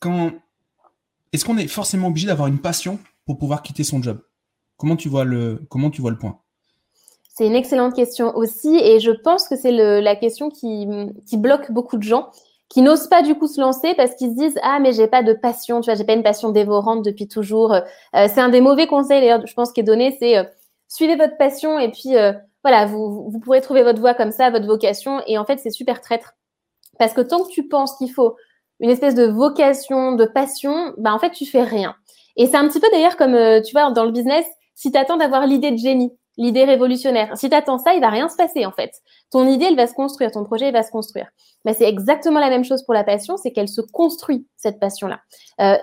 quand, 0.00 0.32
est-ce 1.32 1.44
qu'on 1.44 1.56
est 1.56 1.68
forcément 1.68 2.08
obligé 2.08 2.26
d'avoir 2.26 2.48
une 2.48 2.58
passion 2.58 2.98
pour 3.24 3.38
pouvoir 3.38 3.62
quitter 3.62 3.84
son 3.84 4.02
job? 4.02 4.20
Comment 4.76 4.96
tu 4.96 5.08
vois 5.08 5.24
le, 5.24 5.64
comment 5.70 5.90
tu 5.90 6.00
vois 6.00 6.10
le 6.10 6.18
point? 6.18 6.40
C'est 7.34 7.46
une 7.46 7.54
excellente 7.54 7.94
question 7.94 8.36
aussi, 8.36 8.76
et 8.76 9.00
je 9.00 9.10
pense 9.10 9.48
que 9.48 9.56
c'est 9.56 9.72
la 9.72 10.16
question 10.16 10.50
qui, 10.50 10.86
qui, 11.26 11.38
bloque 11.38 11.70
beaucoup 11.70 11.96
de 11.96 12.02
gens, 12.02 12.28
qui 12.68 12.82
n'osent 12.82 13.08
pas 13.08 13.22
du 13.22 13.34
coup 13.34 13.46
se 13.46 13.60
lancer 13.60 13.94
parce 13.94 14.14
qu'ils 14.14 14.30
se 14.30 14.36
disent 14.36 14.58
ah 14.62 14.78
mais 14.80 14.92
j'ai 14.92 15.06
pas 15.06 15.22
de 15.22 15.32
passion, 15.32 15.80
tu 15.80 15.86
vois, 15.86 15.94
j'ai 15.94 16.04
pas 16.04 16.12
une 16.12 16.22
passion 16.22 16.50
dévorante 16.50 17.02
depuis 17.04 17.28
toujours. 17.28 17.72
Euh, 17.72 17.80
c'est 18.12 18.40
un 18.40 18.50
des 18.50 18.60
mauvais 18.60 18.86
conseils 18.86 19.20
d'ailleurs, 19.20 19.46
je 19.46 19.54
pense 19.54 19.72
qui 19.72 19.80
est 19.80 19.84
donné, 19.84 20.16
c'est 20.18 20.36
euh, 20.38 20.44
suivez 20.88 21.16
votre 21.16 21.38
passion 21.38 21.78
et 21.78 21.90
puis 21.90 22.16
euh, 22.16 22.32
voilà, 22.62 22.84
vous, 22.86 23.30
vous 23.30 23.40
pourrez 23.40 23.62
trouver 23.62 23.82
votre 23.82 24.00
voie 24.00 24.14
comme 24.14 24.30
ça, 24.30 24.50
votre 24.50 24.66
vocation, 24.66 25.22
et 25.26 25.38
en 25.38 25.46
fait 25.46 25.58
c'est 25.58 25.70
super 25.70 26.02
traître 26.02 26.34
parce 26.98 27.14
que 27.14 27.22
tant 27.22 27.42
que 27.44 27.50
tu 27.50 27.66
penses 27.66 27.96
qu'il 27.96 28.10
faut 28.10 28.36
une 28.80 28.90
espèce 28.90 29.14
de 29.14 29.24
vocation, 29.24 30.12
de 30.12 30.26
passion, 30.26 30.92
bah 30.98 31.14
en 31.14 31.18
fait 31.18 31.30
tu 31.30 31.46
fais 31.46 31.62
rien. 31.62 31.94
Et 32.36 32.46
c'est 32.46 32.56
un 32.56 32.68
petit 32.68 32.80
peu 32.80 32.88
d'ailleurs 32.92 33.16
comme 33.16 33.36
tu 33.62 33.72
vois 33.72 33.90
dans 33.90 34.04
le 34.04 34.12
business, 34.12 34.44
si 34.74 34.92
tu 34.92 34.98
attends 34.98 35.16
d'avoir 35.16 35.46
l'idée 35.46 35.70
de 35.70 35.78
génie 35.78 36.12
l'idée 36.36 36.64
révolutionnaire. 36.64 37.36
Si 37.36 37.48
tu 37.48 37.54
attends 37.54 37.78
ça, 37.78 37.94
il 37.94 38.00
va 38.00 38.08
rien 38.08 38.28
se 38.28 38.36
passer 38.36 38.64
en 38.66 38.72
fait. 38.72 38.92
Ton 39.30 39.46
idée, 39.46 39.66
elle 39.66 39.76
va 39.76 39.86
se 39.86 39.94
construire, 39.94 40.30
ton 40.30 40.44
projet, 40.44 40.68
il 40.68 40.72
va 40.72 40.82
se 40.82 40.90
construire. 40.90 41.28
Mais 41.64 41.74
c'est 41.74 41.88
exactement 41.88 42.40
la 42.40 42.50
même 42.50 42.64
chose 42.64 42.82
pour 42.84 42.94
la 42.94 43.04
passion, 43.04 43.36
c'est 43.36 43.52
qu'elle 43.52 43.68
se 43.68 43.80
construit 43.80 44.46
cette 44.56 44.80
passion-là. 44.80 45.20
Euh, 45.60 45.76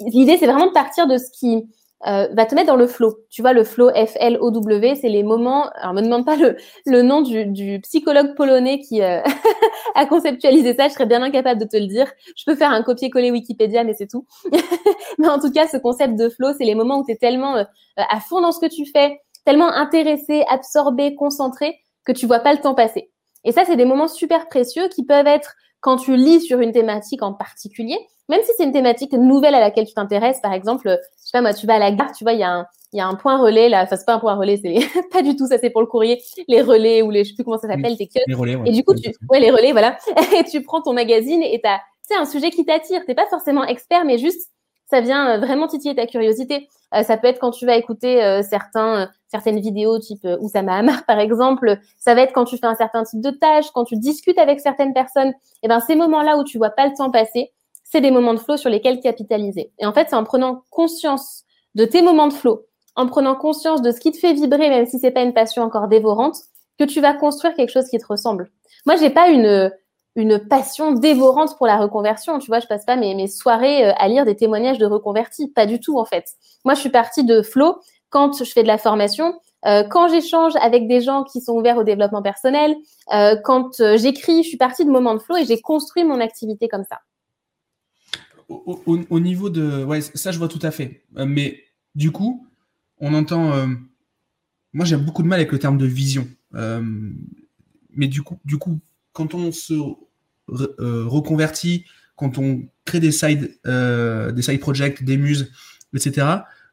l'idée, 0.00 0.36
c'est 0.38 0.46
vraiment 0.46 0.66
de 0.66 0.72
partir 0.72 1.06
de 1.06 1.18
ce 1.18 1.30
qui 1.30 1.66
euh, 2.06 2.28
va 2.32 2.46
te 2.46 2.54
mettre 2.54 2.68
dans 2.68 2.76
le 2.76 2.86
flow. 2.86 3.16
Tu 3.30 3.42
vois, 3.42 3.52
le 3.52 3.64
flow 3.64 3.90
F-L-O-W, 3.90 4.94
c'est 4.96 5.08
les 5.08 5.22
moments. 5.22 5.68
Alors, 5.76 5.94
me 5.94 6.02
demande 6.02 6.24
pas 6.24 6.36
le, 6.36 6.56
le 6.84 7.02
nom 7.02 7.22
du, 7.22 7.46
du, 7.46 7.80
psychologue 7.80 8.34
polonais 8.34 8.80
qui 8.80 9.02
euh, 9.02 9.20
a 9.94 10.06
conceptualisé 10.06 10.74
ça. 10.74 10.88
Je 10.88 10.94
serais 10.94 11.06
bien 11.06 11.22
incapable 11.22 11.60
de 11.60 11.66
te 11.66 11.76
le 11.76 11.86
dire. 11.86 12.10
Je 12.36 12.44
peux 12.44 12.54
faire 12.54 12.70
un 12.70 12.82
copier-coller 12.82 13.30
Wikipédia, 13.30 13.82
mais 13.82 13.94
c'est 13.94 14.08
tout. 14.08 14.26
mais 15.18 15.28
en 15.28 15.38
tout 15.38 15.50
cas, 15.50 15.66
ce 15.66 15.78
concept 15.78 16.16
de 16.16 16.28
flow, 16.28 16.52
c'est 16.56 16.64
les 16.64 16.74
moments 16.74 16.98
où 17.00 17.04
tu 17.04 17.12
es 17.12 17.16
tellement 17.16 17.64
à 17.96 18.20
fond 18.20 18.40
dans 18.40 18.52
ce 18.52 18.60
que 18.60 18.66
tu 18.66 18.84
fais, 18.86 19.20
tellement 19.46 19.72
intéressé, 19.72 20.44
absorbé, 20.48 21.14
concentré 21.14 21.78
que 22.04 22.12
tu 22.12 22.26
vois 22.26 22.40
pas 22.40 22.52
le 22.52 22.60
temps 22.60 22.74
passer. 22.74 23.10
Et 23.44 23.52
ça, 23.52 23.64
c'est 23.64 23.76
des 23.76 23.84
moments 23.84 24.08
super 24.08 24.48
précieux 24.48 24.88
qui 24.88 25.06
peuvent 25.06 25.26
être 25.26 25.54
quand 25.80 25.96
tu 25.96 26.16
lis 26.16 26.40
sur 26.40 26.60
une 26.60 26.72
thématique 26.72 27.22
en 27.22 27.32
particulier, 27.32 27.96
même 28.28 28.40
si 28.42 28.50
c'est 28.56 28.64
une 28.64 28.72
thématique 28.72 29.12
nouvelle 29.12 29.54
à 29.54 29.60
laquelle 29.60 29.86
tu 29.86 29.94
t'intéresses, 29.94 30.40
par 30.40 30.52
exemple, 30.52 30.88
je 30.88 31.24
sais 31.24 31.30
pas 31.32 31.42
moi, 31.42 31.54
tu 31.54 31.66
vas 31.66 31.76
à 31.76 31.78
la 31.78 31.92
gare, 31.92 32.12
tu 32.12 32.24
vois, 32.24 32.32
il 32.32 32.40
y 32.40 32.42
a 32.42 32.50
un, 32.50 32.66
il 32.92 32.98
y 32.98 33.00
a 33.00 33.06
un 33.06 33.14
point 33.14 33.38
relais 33.38 33.68
là, 33.68 33.84
enfin 33.84 33.94
c'est 33.94 34.04
pas 34.04 34.14
un 34.14 34.18
point 34.18 34.34
relais, 34.34 34.56
c'est 34.60 34.74
pas 35.12 35.22
du 35.22 35.36
tout 35.36 35.46
ça, 35.46 35.58
c'est 35.58 35.70
pour 35.70 35.80
le 35.80 35.86
courrier, 35.86 36.20
les 36.48 36.60
relais 36.60 37.02
ou 37.02 37.10
les, 37.10 37.22
je 37.22 37.30
sais 37.30 37.34
plus 37.34 37.44
comment 37.44 37.58
ça 37.58 37.68
s'appelle, 37.68 37.96
tes 37.96 38.08
Les 38.26 38.34
relais, 38.34 38.58
Et 38.64 38.72
du 38.72 38.82
coup, 38.82 38.94
tu, 38.94 39.12
ouais, 39.30 39.38
les 39.38 39.50
relais, 39.50 39.70
voilà. 39.70 39.96
et 40.36 40.42
tu 40.42 40.62
prends 40.62 40.82
ton 40.82 40.92
magazine 40.92 41.42
et 41.42 41.60
t'as, 41.62 41.78
c'est 42.02 42.16
un 42.16 42.24
sujet 42.24 42.50
qui 42.50 42.64
t'attire. 42.64 43.04
T'es 43.06 43.14
pas 43.14 43.26
forcément 43.26 43.64
expert, 43.64 44.04
mais 44.04 44.18
juste 44.18 44.50
ça 44.88 45.00
vient 45.00 45.28
euh, 45.28 45.38
vraiment 45.38 45.66
titiller 45.66 45.94
ta 45.94 46.06
curiosité. 46.06 46.68
Euh, 46.94 47.02
ça 47.02 47.16
peut 47.16 47.26
être 47.26 47.40
quand 47.40 47.50
tu 47.50 47.66
vas 47.66 47.76
écouter 47.76 48.22
euh, 48.22 48.42
certains, 48.42 49.08
certaines 49.28 49.60
vidéos 49.60 49.98
type 49.98 50.26
Oussama 50.40 50.76
Hamar 50.76 51.04
par 51.06 51.18
exemple. 51.18 51.78
Ça 51.98 52.14
va 52.14 52.22
être 52.22 52.32
quand 52.32 52.44
tu 52.44 52.56
fais 52.58 52.66
un 52.66 52.76
certain 52.76 53.04
type 53.04 53.20
de 53.20 53.30
tâche, 53.30 53.66
quand 53.74 53.84
tu 53.84 53.96
discutes 53.96 54.38
avec 54.38 54.60
certaines 54.60 54.94
personnes. 54.94 55.28
Et 55.28 55.64
eh 55.64 55.68
ben 55.68 55.80
ces 55.80 55.96
moments-là 55.96 56.38
où 56.38 56.44
tu 56.44 56.58
vois 56.58 56.70
pas 56.70 56.86
le 56.86 56.94
temps 56.96 57.10
passer, 57.10 57.52
c'est 57.84 58.00
des 58.00 58.10
moments 58.10 58.34
de 58.34 58.40
flow 58.40 58.56
sur 58.56 58.70
lesquels 58.70 59.00
capitaliser. 59.00 59.72
Et 59.78 59.86
en 59.86 59.92
fait, 59.92 60.08
c'est 60.10 60.16
en 60.16 60.24
prenant 60.24 60.62
conscience 60.70 61.44
de 61.74 61.84
tes 61.84 62.02
moments 62.02 62.28
de 62.28 62.32
flow, 62.32 62.66
en 62.96 63.06
prenant 63.06 63.36
conscience 63.36 63.82
de 63.82 63.90
ce 63.92 64.00
qui 64.00 64.10
te 64.10 64.18
fait 64.18 64.32
vibrer, 64.32 64.68
même 64.68 64.86
si 64.86 64.98
c'est 64.98 65.12
pas 65.12 65.22
une 65.22 65.34
passion 65.34 65.62
encore 65.62 65.86
dévorante, 65.86 66.36
que 66.78 66.84
tu 66.84 67.00
vas 67.00 67.14
construire 67.14 67.54
quelque 67.54 67.70
chose 67.70 67.88
qui 67.88 67.98
te 67.98 68.06
ressemble. 68.06 68.50
Moi, 68.86 68.96
j'ai 68.96 69.10
pas 69.10 69.28
une 69.28 69.70
une 70.16 70.38
passion 70.38 70.92
dévorante 70.92 71.56
pour 71.58 71.66
la 71.66 71.76
reconversion. 71.76 72.38
Tu 72.38 72.46
vois, 72.46 72.58
je 72.58 72.66
passe 72.66 72.84
pas 72.84 72.96
mes, 72.96 73.14
mes 73.14 73.28
soirées 73.28 73.86
euh, 73.86 73.92
à 73.98 74.08
lire 74.08 74.24
des 74.24 74.34
témoignages 74.34 74.78
de 74.78 74.86
reconvertis. 74.86 75.48
Pas 75.48 75.66
du 75.66 75.78
tout, 75.78 75.98
en 75.98 76.06
fait. 76.06 76.32
Moi, 76.64 76.74
je 76.74 76.80
suis 76.80 76.90
partie 76.90 77.22
de 77.22 77.42
flow 77.42 77.76
quand 78.08 78.42
je 78.42 78.50
fais 78.50 78.62
de 78.62 78.68
la 78.68 78.78
formation, 78.78 79.38
euh, 79.66 79.82
quand 79.82 80.08
j'échange 80.08 80.54
avec 80.62 80.88
des 80.88 81.00
gens 81.02 81.24
qui 81.24 81.40
sont 81.40 81.52
ouverts 81.52 81.76
au 81.76 81.82
développement 81.82 82.22
personnel, 82.22 82.74
euh, 83.12 83.36
quand 83.44 83.72
j'écris, 83.96 84.42
je 84.42 84.48
suis 84.48 84.56
partie 84.56 84.84
de 84.84 84.90
moments 84.90 85.14
de 85.14 85.18
flow 85.18 85.36
et 85.36 85.44
j'ai 85.44 85.60
construit 85.60 86.04
mon 86.04 86.20
activité 86.20 86.66
comme 86.68 86.84
ça. 86.88 87.00
Au, 88.48 89.20
niveau 89.20 89.50
de... 89.50 89.84
Ouais, 89.84 90.00
ça, 90.00 90.30
je 90.30 90.38
vois 90.38 90.48
tout 90.48 90.60
à 90.62 90.70
fait. 90.70 91.02
mais 91.14 91.64
du 91.96 92.12
coup, 92.12 92.46
on 93.00 93.12
entend... 93.12 93.66
moi, 94.72 94.86
j'ai 94.86 94.96
beaucoup 94.96 95.24
de 95.24 95.28
mal 95.28 95.40
avec 95.40 95.50
le 95.50 95.58
terme 95.58 95.78
de 95.78 95.86
vision. 95.86 96.28
mais 96.52 98.06
du 98.06 98.22
coup, 98.22 98.38
du 98.44 98.56
coup, 98.56 98.78
quand 99.12 99.34
on 99.34 99.50
se 99.50 99.74
euh, 100.48 101.04
reconvertit, 101.06 101.84
quand 102.14 102.38
on 102.38 102.68
crée 102.84 103.00
des 103.00 103.12
side, 103.12 103.58
euh, 103.66 104.32
des 104.32 104.42
side 104.42 104.60
projects, 104.60 105.02
des 105.02 105.16
muses, 105.16 105.50
etc., 105.94 106.26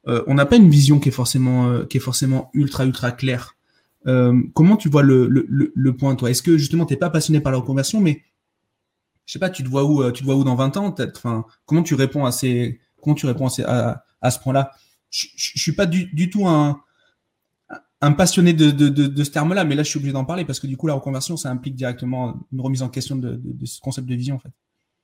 euh, 0.08 0.24
on 0.28 0.36
n'a 0.36 0.46
pas 0.46 0.58
une 0.58 0.70
vision 0.70 1.00
qui 1.00 1.10
est 1.10 1.14
forcément, 1.14 1.86
qui 1.86 1.98
est 1.98 2.02
forcément 2.02 2.50
ultra, 2.54 2.86
ultra 2.86 3.12
claire. 3.12 3.56
comment 4.06 4.78
tu 4.78 4.90
vois 4.90 5.02
le, 5.02 5.28
le, 5.28 5.72
le, 5.74 5.96
point, 5.96 6.16
toi? 6.16 6.30
Est-ce 6.30 6.44
que 6.44 6.58
justement, 6.58 6.86
tu 6.86 6.94
n'es 6.94 7.00
pas 7.00 7.10
passionné 7.10 7.40
par 7.40 7.52
la 7.52 7.58
reconversion, 7.58 8.02
mais 8.02 8.22
je 9.26 9.34
sais 9.34 9.40
pas, 9.40 9.50
tu 9.50 9.64
te 9.64 9.70
vois 9.70 9.86
où, 9.86 10.12
tu 10.12 10.24
vois 10.24 10.36
où 10.36 10.44
dans 10.44 10.56
20 10.56 10.78
ans 10.78 10.96
enfin, 11.16 11.46
Comment 11.66 11.84
tu 11.84 11.96
réponds 11.96 12.26
à 12.26 12.32
ces, 12.32 12.80
comment 13.02 13.16
tu 13.16 13.26
réponds 13.26 13.48
à, 13.66 14.04
à, 14.22 14.32
ce 14.32 14.40
point-là? 14.40 14.72
Je, 15.10 15.28
je, 15.36 15.60
suis 15.60 15.72
pas 15.72 15.86
du, 15.86 16.06
du 16.14 16.30
tout 16.30 16.48
un, 16.48 16.82
un 18.04 18.12
passionné 18.12 18.52
de, 18.52 19.24
ce 19.24 19.32
terme-là, 19.32 19.64
mais 19.64 19.76
là, 19.76 19.84
je 19.84 19.90
suis 19.90 19.98
obligé 19.98 20.12
d'en 20.14 20.26
parler 20.26 20.44
parce 20.44 20.60
que 20.60 20.68
du 20.68 20.76
coup, 20.76 20.88
la 20.88 20.94
reconversion, 20.94 21.38
ça 21.38 21.50
implique 21.50 21.76
directement 21.76 22.34
une 22.52 22.62
remise 22.62 22.84
en 22.84 22.90
question 22.90 23.16
de, 23.16 23.40
ce 23.66 23.80
concept 23.80 24.08
de 24.08 24.16
vision, 24.16 24.36
en 24.36 24.40
fait. 24.40 24.50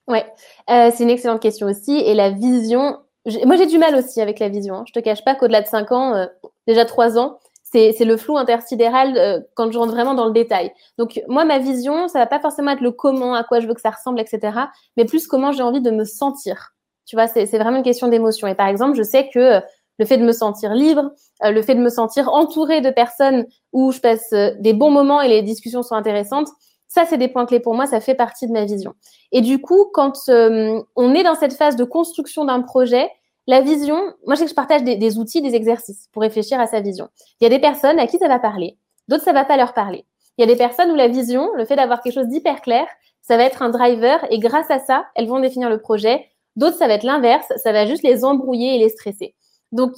Ouais, 0.07 0.25
euh, 0.69 0.91
c'est 0.93 1.03
une 1.03 1.09
excellente 1.09 1.41
question 1.41 1.67
aussi. 1.67 1.97
Et 1.97 2.13
la 2.13 2.31
vision, 2.31 2.97
moi, 3.45 3.55
j'ai 3.55 3.67
du 3.67 3.77
mal 3.77 3.95
aussi 3.95 4.19
avec 4.21 4.39
la 4.39 4.49
vision. 4.49 4.75
Hein. 4.75 4.83
Je 4.87 4.91
te 4.91 4.99
cache 4.99 5.23
pas 5.23 5.35
qu'au-delà 5.35 5.61
de 5.61 5.67
5 5.67 5.91
ans, 5.91 6.13
euh, 6.13 6.25
déjà 6.67 6.83
3 6.83 7.17
ans, 7.17 7.39
c'est 7.63 8.03
le 8.03 8.17
flou 8.17 8.37
intersidéral 8.37 9.15
euh, 9.15 9.39
quand 9.53 9.71
je 9.71 9.77
rentre 9.77 9.93
vraiment 9.93 10.15
dans 10.15 10.25
le 10.25 10.33
détail. 10.33 10.71
Donc, 10.97 11.21
moi, 11.27 11.45
ma 11.45 11.59
vision, 11.59 12.07
ça 12.07 12.19
va 12.19 12.25
pas 12.25 12.39
forcément 12.39 12.71
être 12.71 12.81
le 12.81 12.91
comment, 12.91 13.33
à 13.33 13.43
quoi 13.43 13.59
je 13.59 13.67
veux 13.67 13.75
que 13.75 13.81
ça 13.81 13.91
ressemble, 13.91 14.19
etc., 14.19 14.57
mais 14.97 15.05
plus 15.05 15.27
comment 15.27 15.51
j'ai 15.51 15.61
envie 15.61 15.81
de 15.81 15.91
me 15.91 16.03
sentir. 16.03 16.73
Tu 17.05 17.15
vois, 17.15 17.27
c'est 17.27 17.45
vraiment 17.57 17.77
une 17.77 17.83
question 17.83 18.07
d'émotion. 18.07 18.47
Et 18.47 18.55
par 18.55 18.67
exemple, 18.67 18.97
je 18.97 19.03
sais 19.03 19.29
que 19.33 19.61
le 19.99 20.05
fait 20.05 20.17
de 20.17 20.23
me 20.23 20.31
sentir 20.31 20.73
libre, 20.73 21.11
euh, 21.43 21.51
le 21.51 21.61
fait 21.61 21.75
de 21.75 21.81
me 21.81 21.89
sentir 21.89 22.33
entourée 22.33 22.81
de 22.81 22.89
personnes 22.89 23.45
où 23.73 23.91
je 23.91 23.99
passe 23.99 24.31
euh, 24.33 24.51
des 24.59 24.73
bons 24.73 24.89
moments 24.89 25.21
et 25.21 25.27
les 25.27 25.43
discussions 25.43 25.83
sont 25.83 25.95
intéressantes, 25.95 26.47
ça, 26.87 27.05
c'est 27.05 27.17
des 27.17 27.27
points 27.27 27.45
clés 27.45 27.59
pour 27.59 27.75
moi, 27.75 27.85
ça 27.85 28.01
fait 28.01 28.15
partie 28.15 28.47
de 28.47 28.51
ma 28.51 28.65
vision. 28.65 28.95
Et 29.31 29.41
du 29.41 29.61
coup, 29.61 29.91
quand 29.93 30.17
euh, 30.29 30.81
on 30.95 31.13
est 31.13 31.21
dans 31.21 31.35
cette 31.35 31.53
phase 31.53 31.75
de 31.75 31.83
construction 31.83 32.45
d'un 32.45 32.61
projet, 32.61 33.07
la 33.45 33.61
vision, 33.61 33.95
moi, 34.25 34.33
je 34.33 34.39
sais 34.39 34.45
que 34.45 34.49
je 34.49 34.55
partage 34.55 34.83
des, 34.83 35.17
outils, 35.19 35.41
des 35.41 35.53
exercices 35.53 36.07
pour 36.11 36.23
réfléchir 36.23 36.59
à 36.59 36.65
sa 36.65 36.81
vision. 36.81 37.09
Il 37.39 37.43
y 37.43 37.47
a 37.47 37.49
des 37.49 37.59
personnes 37.59 37.99
à 37.99 38.07
qui 38.07 38.17
ça 38.17 38.27
va 38.27 38.39
parler, 38.39 38.77
d'autres, 39.07 39.23
ça 39.23 39.33
va 39.33 39.45
pas 39.45 39.57
leur 39.57 39.73
parler. 39.73 40.05
Il 40.37 40.41
y 40.41 40.43
a 40.43 40.47
des 40.47 40.55
personnes 40.55 40.89
où 40.89 40.95
la 40.95 41.07
vision, 41.07 41.49
le 41.55 41.65
fait 41.65 41.75
d'avoir 41.75 42.01
quelque 42.01 42.13
chose 42.13 42.27
d'hyper 42.27 42.61
clair, 42.61 42.87
ça 43.21 43.37
va 43.37 43.43
être 43.43 43.61
un 43.61 43.69
driver 43.69 44.25
et 44.31 44.39
grâce 44.39 44.71
à 44.71 44.79
ça, 44.79 45.05
elles 45.15 45.27
vont 45.27 45.39
définir 45.39 45.69
le 45.69 45.79
projet. 45.79 46.25
D'autres, 46.55 46.77
ça 46.77 46.87
va 46.87 46.95
être 46.95 47.03
l'inverse, 47.03 47.51
ça 47.57 47.71
va 47.71 47.85
juste 47.85 48.03
les 48.03 48.23
embrouiller 48.23 48.75
et 48.75 48.79
les 48.79 48.89
stresser. 48.89 49.35
Donc 49.71 49.91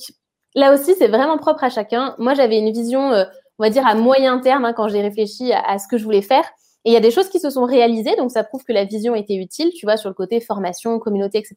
là 0.55 0.73
aussi, 0.73 0.95
c'est 0.97 1.07
vraiment 1.07 1.37
propre 1.37 1.63
à 1.63 1.69
chacun. 1.69 2.15
Moi, 2.17 2.33
j'avais 2.33 2.59
une 2.59 2.71
vision, 2.71 3.11
euh, 3.11 3.25
on 3.59 3.63
va 3.63 3.69
dire, 3.69 3.85
à 3.87 3.95
moyen 3.95 4.39
terme 4.39 4.65
hein, 4.65 4.73
quand 4.73 4.87
j'ai 4.87 5.01
réfléchi 5.01 5.51
à, 5.53 5.77
ce 5.79 5.87
que 5.87 5.97
je 5.97 6.03
voulais 6.03 6.21
faire. 6.21 6.43
Et 6.83 6.89
il 6.89 6.93
y 6.93 6.97
a 6.97 7.01
des 7.01 7.11
choses 7.11 7.29
qui 7.29 7.39
se 7.39 7.51
sont 7.51 7.63
réalisées, 7.63 8.15
donc 8.15 8.31
ça 8.31 8.43
prouve 8.43 8.63
que 8.63 8.73
la 8.73 8.85
vision 8.85 9.13
était 9.13 9.35
utile, 9.35 9.71
tu 9.75 9.85
vois, 9.85 9.97
sur 9.97 10.09
le 10.09 10.15
côté 10.15 10.41
formation, 10.41 10.97
communauté, 10.97 11.37
etc. 11.37 11.55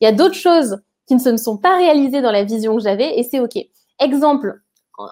Il 0.00 0.04
y 0.04 0.06
a 0.06 0.12
d'autres 0.12 0.36
choses 0.36 0.80
qui 1.08 1.14
ne 1.14 1.18
se 1.18 1.36
sont 1.36 1.58
pas 1.58 1.76
réalisées 1.76 2.20
dans 2.20 2.30
la 2.30 2.44
vision 2.44 2.76
que 2.76 2.82
j'avais 2.82 3.18
et 3.18 3.24
c'est 3.24 3.40
OK. 3.40 3.58
Exemple, 3.98 4.60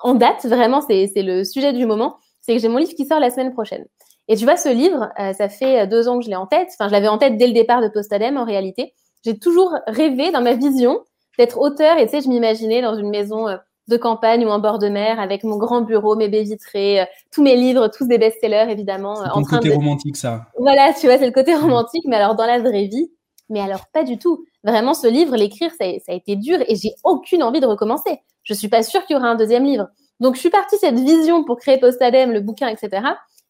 en 0.02 0.14
date, 0.14 0.46
vraiment, 0.46 0.80
c'est 0.80 1.10
le 1.16 1.42
sujet 1.42 1.72
du 1.72 1.84
moment, 1.84 2.18
c'est 2.42 2.54
que 2.54 2.62
j'ai 2.62 2.68
mon 2.68 2.78
livre 2.78 2.94
qui 2.94 3.06
sort 3.06 3.18
la 3.18 3.30
semaine 3.30 3.52
prochaine. 3.52 3.84
Et 4.28 4.36
tu 4.36 4.44
vois, 4.44 4.56
ce 4.56 4.68
livre, 4.68 5.10
euh, 5.18 5.32
ça 5.32 5.48
fait 5.48 5.88
deux 5.88 6.06
ans 6.06 6.18
que 6.20 6.24
je 6.24 6.30
l'ai 6.30 6.36
en 6.36 6.46
tête. 6.46 6.68
Enfin, 6.74 6.86
je 6.86 6.92
l'avais 6.92 7.08
en 7.08 7.18
tête 7.18 7.36
dès 7.36 7.48
le 7.48 7.52
départ 7.52 7.82
de 7.82 7.88
Postadem, 7.88 8.36
en 8.36 8.44
réalité. 8.44 8.94
J'ai 9.24 9.36
toujours 9.36 9.74
rêvé 9.88 10.30
dans 10.30 10.40
ma 10.40 10.54
vision 10.54 11.00
d'être 11.40 11.58
auteur. 11.58 11.96
Et 11.98 12.04
tu 12.04 12.12
sais, 12.12 12.20
je 12.20 12.28
m'imaginais 12.28 12.82
dans 12.82 12.96
une 12.96 13.08
maison 13.08 13.48
euh, 13.48 13.56
de 13.88 13.96
campagne 13.96 14.44
ou 14.44 14.50
en 14.50 14.58
bord 14.58 14.78
de 14.78 14.88
mer 14.88 15.18
avec 15.18 15.42
mon 15.42 15.56
grand 15.56 15.80
bureau, 15.80 16.14
mes 16.14 16.28
baies 16.28 16.42
vitrées, 16.42 17.00
euh, 17.00 17.04
tous 17.32 17.42
mes 17.42 17.56
livres, 17.56 17.88
tous 17.88 18.06
des 18.06 18.18
best-sellers, 18.18 18.66
évidemment. 18.70 19.16
C'est 19.16 19.40
le 19.40 19.44
côté 19.44 19.74
romantique, 19.74 20.16
ça. 20.16 20.46
Voilà, 20.58 20.92
tu 20.92 21.06
vois, 21.06 21.18
c'est 21.18 21.26
le 21.26 21.32
côté 21.32 21.54
romantique. 21.54 22.04
Mais 22.06 22.16
alors, 22.16 22.36
dans 22.36 22.46
la 22.46 22.58
vraie 22.58 22.86
vie, 22.86 23.10
mais 23.48 23.60
alors 23.60 23.86
pas 23.92 24.04
du 24.04 24.18
tout. 24.18 24.44
Vraiment, 24.62 24.92
ce 24.92 25.06
livre, 25.06 25.34
l'écrire, 25.36 25.70
ça, 25.70 25.86
ça, 26.04 26.12
a 26.12 26.14
été 26.14 26.36
dur 26.36 26.58
et 26.68 26.76
j'ai 26.76 26.92
aucune 27.04 27.42
envie 27.42 27.60
de 27.60 27.66
recommencer. 27.66 28.20
Je 28.42 28.52
suis 28.52 28.68
pas 28.68 28.82
sûre 28.82 29.04
qu'il 29.06 29.16
y 29.16 29.18
aura 29.18 29.28
un 29.28 29.34
deuxième 29.34 29.64
livre. 29.64 29.88
Donc, 30.20 30.34
je 30.34 30.40
suis 30.40 30.50
partie 30.50 30.76
cette 30.76 30.98
vision 30.98 31.44
pour 31.44 31.56
créer 31.56 31.78
Postadem, 31.78 32.32
le 32.32 32.40
bouquin, 32.40 32.68
etc. 32.68 33.02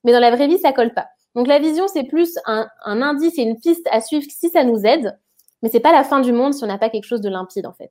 Mais 0.04 0.12
dans 0.12 0.20
la 0.20 0.30
vraie 0.30 0.46
vie, 0.46 0.58
ça 0.58 0.72
colle 0.72 0.94
pas. 0.94 1.06
Donc, 1.34 1.48
la 1.48 1.58
vision, 1.58 1.86
c'est 1.88 2.04
plus 2.04 2.38
un, 2.46 2.68
un 2.84 3.02
indice 3.02 3.36
et 3.38 3.42
une 3.42 3.58
piste 3.58 3.86
à 3.90 4.00
suivre 4.00 4.24
si 4.30 4.48
ça 4.48 4.62
nous 4.62 4.86
aide. 4.86 5.18
Mais 5.62 5.68
c'est 5.68 5.80
pas 5.80 5.92
la 5.92 6.04
fin 6.04 6.20
du 6.20 6.32
monde 6.32 6.54
si 6.54 6.64
on 6.64 6.66
n'a 6.66 6.78
pas 6.78 6.90
quelque 6.90 7.04
chose 7.04 7.20
de 7.20 7.28
limpide, 7.28 7.66
en 7.66 7.72
fait. 7.72 7.90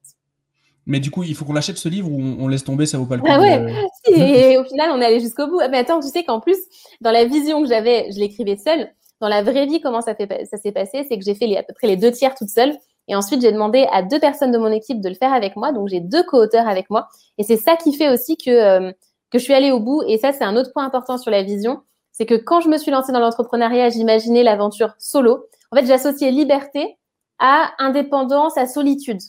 Mais 0.85 0.99
du 0.99 1.11
coup, 1.11 1.23
il 1.23 1.35
faut 1.35 1.45
qu'on 1.45 1.55
achète 1.55 1.77
ce 1.77 1.87
livre 1.87 2.11
ou 2.11 2.19
on, 2.19 2.47
laisse 2.47 2.63
tomber, 2.63 2.87
ça 2.87 2.97
vaut 2.97 3.05
pas 3.05 3.15
le 3.15 3.21
coup. 3.21 3.27
Ah 3.29 3.39
ouais. 3.39 3.73
Et 4.07 4.57
au 4.57 4.63
final, 4.63 4.89
on 4.91 4.99
est 4.99 5.05
allé 5.05 5.19
jusqu'au 5.19 5.47
bout. 5.47 5.61
Mais 5.69 5.77
attends, 5.77 5.99
tu 5.99 6.07
sais 6.07 6.23
qu'en 6.23 6.39
plus, 6.39 6.57
dans 6.99 7.11
la 7.11 7.25
vision 7.25 7.61
que 7.61 7.67
j'avais, 7.67 8.11
je 8.11 8.17
l'écrivais 8.17 8.57
seule. 8.57 8.89
Dans 9.21 9.27
la 9.27 9.43
vraie 9.43 9.67
vie, 9.67 9.81
comment 9.81 10.01
ça, 10.01 10.15
fait, 10.15 10.47
ça 10.49 10.57
s'est 10.57 10.71
passé 10.71 11.05
C'est 11.07 11.17
que 11.19 11.23
j'ai 11.23 11.35
fait 11.35 11.45
les, 11.45 11.57
à 11.57 11.63
peu 11.63 11.73
près 11.73 11.87
les 11.87 11.97
deux 11.97 12.11
tiers 12.11 12.33
toute 12.33 12.49
seule. 12.49 12.75
Et 13.07 13.15
ensuite, 13.15 13.41
j'ai 13.41 13.51
demandé 13.51 13.87
à 13.91 14.01
deux 14.01 14.19
personnes 14.19 14.51
de 14.51 14.57
mon 14.57 14.71
équipe 14.71 15.01
de 15.01 15.09
le 15.09 15.15
faire 15.15 15.33
avec 15.33 15.55
moi. 15.55 15.71
Donc, 15.73 15.89
j'ai 15.89 15.99
deux 15.99 16.23
co-auteurs 16.23 16.67
avec 16.67 16.89
moi. 16.89 17.07
Et 17.37 17.43
c'est 17.43 17.57
ça 17.57 17.75
qui 17.75 17.93
fait 17.93 18.09
aussi 18.09 18.37
que, 18.37 18.49
euh, 18.49 18.91
que 19.29 19.37
je 19.37 19.43
suis 19.43 19.53
allée 19.53 19.71
au 19.71 19.79
bout. 19.79 20.01
Et 20.07 20.17
ça, 20.17 20.31
c'est 20.31 20.43
un 20.43 20.55
autre 20.55 20.71
point 20.73 20.85
important 20.85 21.17
sur 21.17 21.29
la 21.29 21.43
vision. 21.43 21.81
C'est 22.13 22.25
que 22.25 22.35
quand 22.35 22.61
je 22.61 22.69
me 22.69 22.77
suis 22.77 22.91
lancée 22.91 23.11
dans 23.11 23.19
l'entrepreneuriat, 23.19 23.89
j'imaginais 23.89 24.41
l'aventure 24.41 24.95
solo. 24.97 25.45
En 25.71 25.75
fait, 25.75 25.85
j'associais 25.85 26.31
liberté 26.31 26.98
à 27.39 27.71
indépendance, 27.79 28.57
à 28.57 28.67
solitude. 28.67 29.19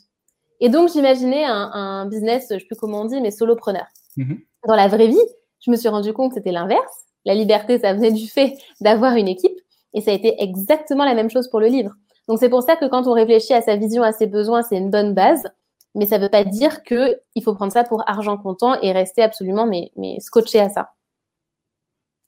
Et 0.61 0.69
donc, 0.69 0.91
j'imaginais 0.93 1.45
un, 1.45 1.71
un, 1.73 2.07
business, 2.07 2.47
je 2.51 2.59
sais 2.59 2.65
plus 2.65 2.77
comment 2.77 3.03
on 3.03 3.05
dit, 3.07 3.21
mais 3.21 3.31
solopreneur. 3.31 3.87
Mm 4.17 4.35
Dans 4.67 4.77
la 4.77 4.89
vraie 4.89 5.09
vie, 5.09 5.27
je 5.65 5.71
me 5.71 5.77
suis 5.77 5.89
rendu 5.89 6.13
compte 6.13 6.31
que 6.31 6.35
c'était 6.37 6.53
l'inverse. 6.53 7.05
La 7.25 7.35
liberté, 7.35 7.79
ça 7.79 7.95
venait 7.95 8.13
du 8.13 8.29
fait 8.29 8.57
d'avoir 8.81 9.15
une 9.15 9.29
équipe. 9.29 9.57
Et 9.95 10.01
ça 10.01 10.11
a 10.11 10.15
été 10.15 10.35
exactement 10.43 11.05
la 11.05 11.15
même 11.15 11.31
chose 11.31 11.49
pour 11.49 11.61
le 11.61 11.67
livre. 11.67 11.93
Donc, 12.29 12.39
c'est 12.39 12.49
pour 12.49 12.63
ça 12.63 12.77
que 12.77 12.87
quand 12.87 13.07
on 13.07 13.13
réfléchit 13.13 13.55
à 13.55 13.63
sa 13.63 13.77
vision, 13.77 14.03
à 14.03 14.13
ses 14.13 14.27
besoins, 14.27 14.63
c'est 14.63 14.77
une 14.77 14.91
bonne 14.91 15.15
base. 15.15 15.45
Mais 15.95 16.07
ça 16.07 16.19
ne 16.19 16.23
veut 16.23 16.29
pas 16.29 16.45
dire 16.45 16.83
qu'il 16.85 17.43
faut 17.43 17.55
prendre 17.55 17.73
ça 17.73 17.83
pour 17.83 18.09
argent 18.09 18.37
comptant 18.37 18.81
et 18.81 18.93
rester 18.93 19.23
absolument 19.23 19.67
mais, 19.67 19.91
mais 19.97 20.21
scotché 20.21 20.61
à 20.61 20.69
ça. 20.69 20.91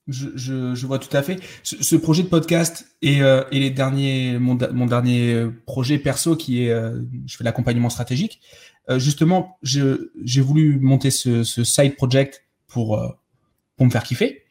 Je, 0.08 0.28
je, 0.34 0.74
je, 0.74 0.86
vois 0.86 0.98
tout 0.98 1.16
à 1.16 1.22
fait. 1.22 1.38
Ce, 1.62 1.94
projet 1.94 2.24
de 2.24 2.28
podcast 2.28 2.86
et, 3.02 3.22
euh, 3.22 3.44
et 3.52 3.60
les 3.60 3.70
derniers, 3.70 4.36
mon, 4.38 4.58
mon, 4.72 4.86
dernier 4.86 5.46
projet 5.64 5.98
perso 5.98 6.34
qui 6.34 6.64
est, 6.64 6.70
euh, 6.70 7.00
je 7.26 7.36
fais 7.36 7.44
l'accompagnement 7.44 7.88
stratégique. 7.88 8.40
Euh, 8.90 8.98
justement, 8.98 9.58
j'ai 9.62 10.40
voulu 10.40 10.78
monter 10.80 11.10
ce, 11.10 11.44
ce, 11.44 11.62
side 11.64 11.96
project 11.96 12.44
pour 12.66 12.98
euh, 12.98 13.08
pour 13.76 13.86
me 13.86 13.90
faire 13.90 14.02
kiffer, 14.02 14.42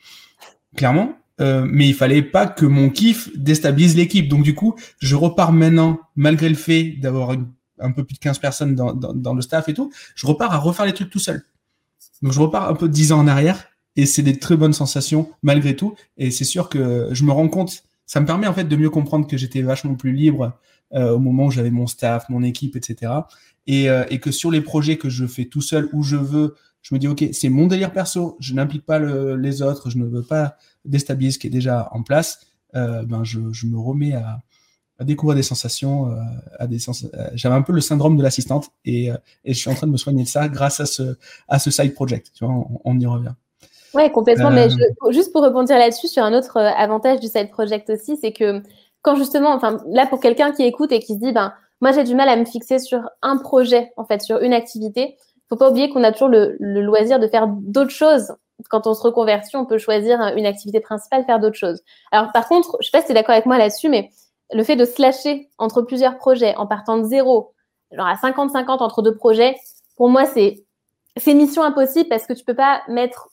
clairement. 0.76 1.18
Euh, 1.40 1.66
mais 1.68 1.88
il 1.88 1.96
fallait 1.96 2.22
pas 2.22 2.46
que 2.48 2.66
mon 2.66 2.90
kiff 2.90 3.36
déstabilise 3.36 3.96
l'équipe. 3.96 4.30
Donc 4.30 4.44
du 4.44 4.54
coup, 4.54 4.76
je 5.00 5.16
repars 5.16 5.52
maintenant, 5.52 6.00
malgré 6.16 6.48
le 6.48 6.56
fait 6.56 6.92
d'avoir 7.00 7.36
un 7.80 7.92
peu 7.92 8.04
plus 8.04 8.14
de 8.14 8.20
15 8.20 8.40
personnes 8.40 8.76
dans, 8.76 8.94
dans, 8.94 9.14
dans 9.14 9.34
le 9.34 9.42
staff 9.42 9.68
et 9.68 9.74
tout, 9.74 9.92
je 10.16 10.28
repars 10.28 10.54
à 10.54 10.58
refaire 10.58 10.86
les 10.86 10.94
trucs 10.94 11.10
tout 11.10 11.20
seul. 11.20 11.44
Donc 12.22 12.32
je 12.32 12.40
repars 12.40 12.70
un 12.70 12.76
peu 12.76 12.88
10 12.88 13.12
ans 13.12 13.20
en 13.20 13.28
arrière 13.28 13.71
et 13.96 14.06
c'est 14.06 14.24
des 14.24 14.38
très 14.38 14.58
bonnes 14.58 14.74
sensations 14.74 15.30
malgré 15.44 15.76
tout. 15.76 15.96
Et 16.18 16.32
c'est 16.32 16.46
sûr 16.46 16.70
que 16.70 17.10
je 17.12 17.24
me 17.24 17.32
rends 17.32 17.50
compte, 17.50 17.84
ça 18.06 18.20
me 18.20 18.26
permet 18.26 18.48
en 18.48 18.54
fait 18.54 18.66
de 18.66 18.76
mieux 18.76 18.90
comprendre 18.90 19.28
que 19.28 19.38
j'étais 19.38 19.62
vachement 19.62 19.96
plus 19.96 20.14
libre 20.14 20.58
euh, 20.94 21.12
au 21.12 21.20
moment 21.20 21.46
où 21.46 21.52
j'avais 21.52 21.72
mon 21.72 21.88
staff, 21.88 22.28
mon 22.30 22.44
équipe, 22.44 22.76
etc. 22.76 23.14
Et, 23.68 23.90
euh, 23.90 24.04
et, 24.10 24.20
que 24.20 24.32
sur 24.32 24.52
les 24.52 24.62
projets 24.62 24.98
que 24.98 25.10
je 25.10 25.26
fais 25.26 25.46
tout 25.46 25.62
seul, 25.62 25.88
où 25.94 26.04
je 26.04 26.18
veux, 26.18 26.56
je 26.82 26.94
me 26.94 27.00
dis 27.00 27.08
ok, 27.08 27.24
c'est 27.32 27.50
mon 27.50 27.68
délire 27.68 27.94
perso, 27.94 28.36
je 28.40 28.54
n'implique 28.54 28.86
pas 28.86 29.00
le, 29.00 29.38
les 29.38 29.62
autres, 29.62 29.90
je 29.90 29.98
ne 29.98 30.06
veux 30.06 30.24
pas 30.24 30.58
déstabiliser 30.84 31.36
ce 31.36 31.40
qui 31.40 31.48
est 31.48 31.52
déjà 31.52 31.88
en 31.92 32.04
place. 32.04 32.48
Euh, 32.76 33.04
ben 33.04 33.24
je, 33.24 33.40
je, 33.52 33.68
me 33.68 33.78
remets 33.78 34.14
à, 34.14 34.42
à 34.98 35.04
découvrir 35.04 35.36
des 35.36 35.44
sensations, 35.44 36.10
euh, 36.12 36.22
à 36.58 36.68
des 36.68 36.80
sens... 36.80 37.06
Euh, 37.14 37.30
j'avais 37.34 37.56
un 37.56 37.62
peu 37.62 37.74
le 37.74 37.82
syndrome 37.82 38.18
de 38.18 38.24
l'assistante 38.24 38.72
et, 38.86 39.10
et 39.46 39.54
je 39.54 39.60
suis 39.60 39.70
en 39.70 39.76
train 39.76 39.88
de 39.88 39.92
me 39.92 39.98
soigner 39.98 40.24
de 40.24 40.28
ça 40.28 40.48
grâce 40.48 40.80
à 40.80 40.86
ce 40.86 41.18
à 41.48 41.60
ce 41.60 41.72
side 41.72 41.94
project. 41.94 42.32
Tu 42.34 42.46
vois, 42.46 42.54
on, 42.54 42.82
on 42.84 43.00
y 43.00 43.06
revient. 43.06 43.34
Ouais, 43.94 44.12
complètement. 44.12 44.52
Mais 44.52 44.68
euh. 44.68 45.12
juste 45.12 45.32
pour 45.32 45.44
rebondir 45.44 45.78
là-dessus, 45.78 46.08
sur 46.08 46.24
un 46.24 46.34
autre 46.34 46.58
euh, 46.58 46.70
avantage 46.78 47.20
du 47.20 47.28
side 47.28 47.50
project 47.50 47.90
aussi, 47.90 48.18
c'est 48.18 48.32
que 48.32 48.62
quand 49.02 49.16
justement, 49.16 49.52
enfin, 49.52 49.78
là 49.88 50.06
pour 50.06 50.20
quelqu'un 50.20 50.52
qui 50.52 50.64
écoute 50.64 50.92
et 50.92 51.00
qui 51.00 51.16
se 51.16 51.20
dit, 51.20 51.32
ben, 51.32 51.54
moi 51.82 51.92
j'ai 51.92 52.04
du 52.04 52.16
mal 52.16 52.30
à 52.30 52.36
me 52.36 52.46
fixer 52.46 52.80
sur 52.80 53.02
un 53.22 53.38
projet, 53.38 53.92
en 53.98 54.06
fait, 54.06 54.22
sur 54.22 54.40
une 54.42 54.54
activité. 54.54 55.18
Faut 55.50 55.58
pas 55.58 55.70
oublier 55.70 55.90
qu'on 55.90 56.04
a 56.04 56.12
toujours 56.12 56.30
le, 56.30 56.56
le, 56.60 56.82
loisir 56.82 57.20
de 57.20 57.28
faire 57.28 57.48
d'autres 57.48 57.92
choses. 57.92 58.34
Quand 58.70 58.88
on 58.88 58.94
se 58.94 59.02
reconvertit, 59.02 59.58
on 59.58 59.66
peut 59.66 59.80
choisir 59.80 60.22
une 60.38 60.46
activité 60.46 60.80
principale, 60.80 61.26
faire 61.26 61.40
d'autres 61.40 61.58
choses. 61.58 61.82
Alors 62.12 62.32
par 62.32 62.48
contre, 62.48 62.78
je 62.80 62.86
sais 62.86 62.92
pas 62.92 63.02
si 63.02 63.08
tu 63.08 63.12
es 63.12 63.16
d'accord 63.16 63.34
avec 63.34 63.48
moi 63.48 63.58
là-dessus, 63.58 63.90
mais 63.90 64.12
le 64.54 64.64
fait 64.64 64.76
de 64.76 64.86
se 64.86 65.02
lâcher 65.02 65.50
entre 65.58 65.82
plusieurs 65.82 66.18
projets 66.18 66.56
en 66.56 66.68
partant 66.68 66.98
de 66.98 67.04
zéro, 67.04 67.54
genre 67.92 68.08
à 68.08 68.16
50-50 68.16 68.82
entre 68.82 69.02
deux 69.02 69.16
projets, 69.16 69.56
pour 69.98 70.10
moi 70.10 70.26
c'est 70.26 70.64
c'est 71.18 71.34
mission 71.34 71.64
impossible 71.64 72.08
parce 72.10 72.26
que 72.26 72.34
tu 72.34 72.46
peux 72.46 72.56
pas 72.56 72.82
mettre 72.88 73.28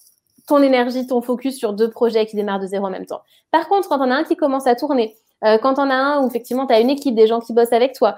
ton 0.49 0.63
énergie, 0.63 1.07
ton 1.07 1.21
focus 1.21 1.57
sur 1.57 1.75
deux 1.75 1.91
projets 1.91 2.27
qui 2.27 2.35
démarrent 2.35 2.59
de 2.59 2.67
zéro 2.67 2.87
en 2.87 2.91
même 2.91 3.07
temps. 3.07 3.21
Par 3.51 3.69
contre, 3.69 3.89
quand 3.89 3.99
on 3.99 4.11
a 4.11 4.15
un 4.15 4.25
qui 4.25 4.35
commence 4.35 4.67
à 4.67 4.75
tourner, 4.75 5.15
euh, 5.45 5.59
quand 5.59 5.79
on 5.79 5.91
a 5.91 5.95
un 5.95 6.23
où 6.23 6.27
effectivement 6.27 6.67
tu 6.67 6.75
as 6.75 6.81
une 6.81 6.91
équipe, 6.91 7.15
des 7.15 7.27
gens 7.27 7.41
qui 7.41 7.53
bossent 7.53 7.73
avec 7.73 7.93
toi, 7.93 8.17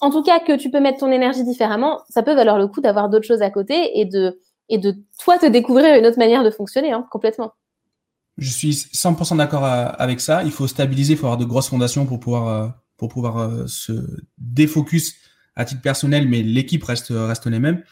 en 0.00 0.10
tout 0.10 0.22
cas 0.22 0.40
que 0.40 0.56
tu 0.56 0.70
peux 0.70 0.80
mettre 0.80 0.98
ton 0.98 1.12
énergie 1.12 1.44
différemment, 1.44 2.00
ça 2.08 2.22
peut 2.22 2.34
valoir 2.34 2.58
le 2.58 2.66
coup 2.68 2.80
d'avoir 2.80 3.08
d'autres 3.08 3.26
choses 3.26 3.42
à 3.42 3.50
côté 3.50 4.00
et 4.00 4.06
de, 4.06 4.40
et 4.70 4.78
de 4.78 4.96
toi 5.22 5.38
te 5.38 5.46
découvrir 5.46 5.94
une 5.94 6.06
autre 6.06 6.18
manière 6.18 6.42
de 6.42 6.50
fonctionner, 6.50 6.92
hein, 6.92 7.06
complètement. 7.10 7.52
Je 8.38 8.50
suis 8.50 8.70
100% 8.70 9.36
d'accord 9.36 9.64
euh, 9.64 9.88
avec 9.98 10.20
ça. 10.20 10.42
Il 10.44 10.52
faut 10.52 10.66
stabiliser, 10.66 11.14
il 11.14 11.16
faut 11.16 11.26
avoir 11.26 11.38
de 11.38 11.44
grosses 11.44 11.68
fondations 11.68 12.06
pour 12.06 12.18
pouvoir, 12.18 12.48
euh, 12.48 12.68
pour 12.96 13.08
pouvoir 13.08 13.68
se 13.68 13.92
défocus 14.38 15.16
à 15.54 15.64
titre 15.64 15.82
personnel, 15.82 16.28
mais 16.28 16.42
l'équipe 16.42 16.82
reste, 16.82 17.08
reste 17.10 17.46
les 17.46 17.58
mêmes. 17.58 17.82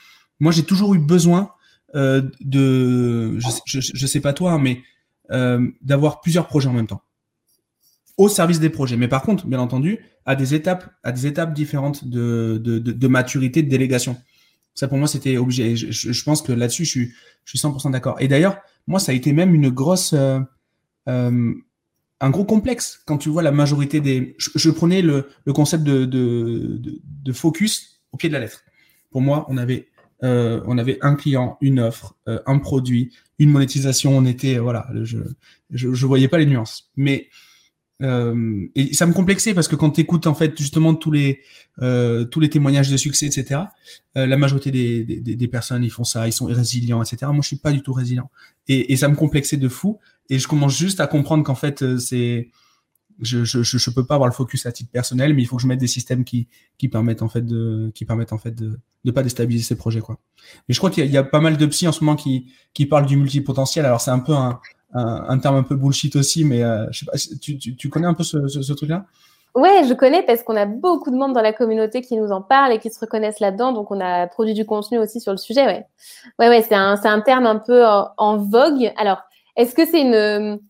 Moi, 0.40 0.52
j'ai 0.52 0.62
toujours 0.62 0.94
eu 0.94 0.98
besoin 0.98 1.50
euh, 1.94 2.22
de, 2.40 3.38
je, 3.38 3.80
je, 3.80 4.06
sais 4.06 4.20
pas 4.20 4.32
toi, 4.32 4.52
hein, 4.52 4.58
mais 4.58 4.82
euh, 5.30 5.70
d'avoir 5.82 6.20
plusieurs 6.20 6.46
projets 6.46 6.68
en 6.68 6.72
même 6.72 6.86
temps 6.86 7.02
au 8.16 8.28
service 8.28 8.60
des 8.60 8.70
projets. 8.70 8.96
Mais 8.96 9.08
par 9.08 9.22
contre, 9.22 9.46
bien 9.46 9.60
entendu, 9.60 10.00
à 10.24 10.36
des 10.36 10.54
étapes, 10.54 10.90
à 11.02 11.12
des 11.12 11.26
étapes 11.26 11.52
différentes 11.52 12.06
de, 12.06 12.60
de, 12.62 12.78
de, 12.78 13.08
maturité, 13.08 13.62
de 13.62 13.68
délégation. 13.68 14.16
Ça, 14.74 14.88
pour 14.88 14.98
moi, 14.98 15.06
c'était 15.06 15.36
obligé. 15.36 15.76
Je, 15.76 15.90
je, 15.90 16.24
pense 16.24 16.42
que 16.42 16.52
là-dessus, 16.52 16.84
je 16.84 16.90
suis, 16.90 17.12
je 17.44 17.58
suis 17.58 17.58
100% 17.58 17.90
d'accord. 17.90 18.16
Et 18.20 18.28
d'ailleurs, 18.28 18.58
moi, 18.86 19.00
ça 19.00 19.12
a 19.12 19.14
été 19.14 19.32
même 19.32 19.54
une 19.54 19.68
grosse, 19.68 20.14
euh, 20.14 20.40
un 22.20 22.30
gros 22.30 22.44
complexe 22.44 23.02
quand 23.06 23.18
tu 23.18 23.28
vois 23.28 23.42
la 23.42 23.52
majorité 23.52 24.00
des. 24.00 24.34
Je, 24.38 24.70
prenais 24.70 25.02
le, 25.02 25.28
le 25.44 25.52
concept 25.52 25.84
de, 25.84 26.04
de, 26.04 27.32
focus 27.32 28.00
au 28.12 28.16
pied 28.16 28.28
de 28.28 28.34
la 28.34 28.40
lettre. 28.40 28.64
Pour 29.10 29.20
moi, 29.20 29.46
on 29.48 29.56
avait 29.56 29.88
euh, 30.22 30.60
on 30.66 30.78
avait 30.78 30.98
un 31.02 31.14
client, 31.14 31.58
une 31.60 31.80
offre, 31.80 32.16
euh, 32.28 32.40
un 32.46 32.58
produit, 32.58 33.12
une 33.38 33.50
monétisation. 33.50 34.16
On 34.16 34.24
était, 34.24 34.58
voilà, 34.58 34.88
je, 35.02 35.18
je, 35.70 35.92
je 35.92 36.06
voyais 36.06 36.28
pas 36.28 36.38
les 36.38 36.46
nuances. 36.46 36.90
Mais 36.96 37.28
euh, 38.02 38.66
et 38.74 38.92
ça 38.92 39.06
me 39.06 39.14
complexait 39.14 39.54
parce 39.54 39.68
que 39.68 39.76
quand 39.76 39.90
tu 39.90 40.02
écoutes 40.02 40.26
en 40.26 40.34
fait 40.34 40.56
justement 40.58 40.94
tous 40.94 41.10
les 41.10 41.40
euh, 41.80 42.24
tous 42.26 42.40
les 42.40 42.50
témoignages 42.50 42.90
de 42.90 42.96
succès, 42.96 43.26
etc. 43.26 43.62
Euh, 44.16 44.26
la 44.26 44.36
majorité 44.36 44.70
des, 44.70 45.02
des, 45.04 45.36
des, 45.36 45.48
personnes 45.48 45.82
ils 45.82 45.90
font 45.90 46.04
ça, 46.04 46.28
ils 46.28 46.32
sont 46.32 46.44
résilients, 46.46 47.02
etc. 47.02 47.18
Moi 47.32 47.40
je 47.40 47.48
suis 47.48 47.56
pas 47.56 47.72
du 47.72 47.82
tout 47.82 47.94
résilient 47.94 48.30
et, 48.68 48.92
et 48.92 48.96
ça 48.96 49.08
me 49.08 49.14
complexait 49.14 49.56
de 49.56 49.68
fou. 49.68 49.98
Et 50.28 50.38
je 50.38 50.46
commence 50.46 50.76
juste 50.76 51.00
à 51.00 51.06
comprendre 51.06 51.42
qu'en 51.42 51.54
fait 51.54 51.82
euh, 51.82 51.98
c'est 51.98 52.50
je, 53.20 53.44
je, 53.44 53.90
peux 53.90 54.04
pas 54.04 54.14
avoir 54.14 54.28
le 54.28 54.34
focus 54.34 54.66
à 54.66 54.72
titre 54.72 54.90
personnel, 54.90 55.34
mais 55.34 55.42
il 55.42 55.46
faut 55.46 55.56
que 55.56 55.62
je 55.62 55.66
mette 55.66 55.80
des 55.80 55.86
systèmes 55.86 56.24
qui, 56.24 56.48
qui 56.78 56.88
permettent 56.88 57.22
en 57.22 57.28
fait 57.28 57.42
de, 57.42 57.90
qui 57.94 58.04
permettent 58.04 58.32
en 58.32 58.38
fait 58.38 58.50
de, 58.50 58.78
de 59.04 59.10
pas 59.10 59.22
déstabiliser 59.22 59.64
ces 59.64 59.76
projets, 59.76 60.00
quoi. 60.00 60.18
Mais 60.68 60.74
je 60.74 60.78
crois 60.78 60.90
qu'il 60.90 61.06
y, 61.06 61.16
a 61.16 61.22
pas 61.22 61.40
mal 61.40 61.56
de 61.56 61.66
psy 61.66 61.88
en 61.88 61.92
ce 61.92 62.04
moment 62.04 62.16
qui, 62.16 62.52
qui 62.74 62.86
parlent 62.86 63.06
du 63.06 63.16
multipotentiel. 63.16 63.86
Alors 63.86 64.00
c'est 64.00 64.10
un 64.10 64.18
peu 64.18 64.32
un, 64.34 64.60
un, 64.92 65.38
terme 65.38 65.56
un 65.56 65.62
peu 65.62 65.76
bullshit 65.76 66.14
aussi, 66.16 66.44
mais 66.44 66.62
euh, 66.62 66.86
tu, 67.40 67.58
tu, 67.58 67.88
connais 67.88 68.06
un 68.06 68.14
peu 68.14 68.24
ce, 68.24 68.48
ce 68.48 68.72
truc-là? 68.72 69.06
Ouais, 69.54 69.84
je 69.88 69.94
connais 69.94 70.22
parce 70.22 70.42
qu'on 70.42 70.56
a 70.56 70.66
beaucoup 70.66 71.10
de 71.10 71.16
monde 71.16 71.32
dans 71.32 71.40
la 71.40 71.54
communauté 71.54 72.02
qui 72.02 72.16
nous 72.16 72.30
en 72.30 72.42
parle 72.42 72.72
et 72.74 72.78
qui 72.78 72.90
se 72.90 73.00
reconnaissent 73.00 73.40
là-dedans. 73.40 73.72
Donc, 73.72 73.90
on 73.90 74.00
a 74.00 74.26
produit 74.26 74.52
du 74.52 74.66
contenu 74.66 74.98
aussi 74.98 75.18
sur 75.18 75.32
le 75.32 75.38
sujet. 75.38 75.64
Ouais, 75.64 75.86
ouais, 76.38 76.48
ouais 76.50 76.60
c'est 76.60 76.74
un, 76.74 77.00
un 77.02 77.20
terme 77.22 77.46
un 77.46 77.56
peu 77.56 77.82
en 77.86 78.36
vogue. 78.36 78.92
Alors, 78.98 79.22
est-ce 79.56 79.74
que 79.74 79.86
c'est 79.86 80.02
une 80.02 80.60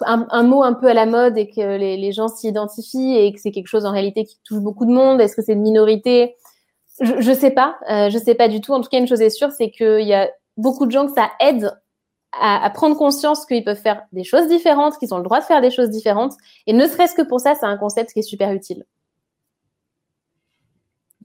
un, 0.00 0.42
mot 0.42 0.62
un 0.62 0.74
peu 0.74 0.88
à 0.88 0.94
la 0.94 1.06
mode 1.06 1.38
et 1.38 1.48
que 1.48 1.76
les, 1.76 2.12
gens 2.12 2.28
s'y 2.28 2.48
identifient 2.48 3.16
et 3.16 3.32
que 3.32 3.40
c'est 3.40 3.52
quelque 3.52 3.68
chose 3.68 3.86
en 3.86 3.92
réalité 3.92 4.24
qui 4.24 4.38
touche 4.44 4.58
beaucoup 4.58 4.86
de 4.86 4.92
monde 4.92 5.20
Est-ce 5.20 5.36
que 5.36 5.42
c'est 5.42 5.52
une 5.52 5.62
minorité? 5.62 6.36
Je, 7.00 7.30
ne 7.30 7.34
sais 7.34 7.50
pas, 7.50 7.76
euh, 7.90 8.10
je 8.10 8.18
sais 8.18 8.34
pas 8.34 8.48
du 8.48 8.60
tout. 8.60 8.72
En 8.72 8.80
tout 8.80 8.88
cas, 8.88 8.98
une 8.98 9.06
chose 9.06 9.20
est 9.20 9.30
sûre, 9.30 9.50
c'est 9.52 9.70
qu'il 9.70 10.06
y 10.06 10.14
a 10.14 10.30
beaucoup 10.56 10.86
de 10.86 10.90
gens 10.90 11.06
que 11.06 11.12
ça 11.12 11.30
aide 11.40 11.70
à, 12.40 12.70
prendre 12.70 12.96
conscience 12.96 13.46
qu'ils 13.46 13.64
peuvent 13.64 13.80
faire 13.80 14.02
des 14.12 14.24
choses 14.24 14.48
différentes, 14.48 14.98
qu'ils 14.98 15.12
ont 15.14 15.18
le 15.18 15.24
droit 15.24 15.40
de 15.40 15.44
faire 15.44 15.60
des 15.60 15.70
choses 15.70 15.90
différentes. 15.90 16.34
Et 16.66 16.72
ne 16.72 16.86
serait-ce 16.86 17.14
que 17.14 17.22
pour 17.22 17.40
ça, 17.40 17.54
c'est 17.58 17.66
un 17.66 17.76
concept 17.76 18.12
qui 18.12 18.20
est 18.20 18.22
super 18.22 18.52
utile. 18.52 18.84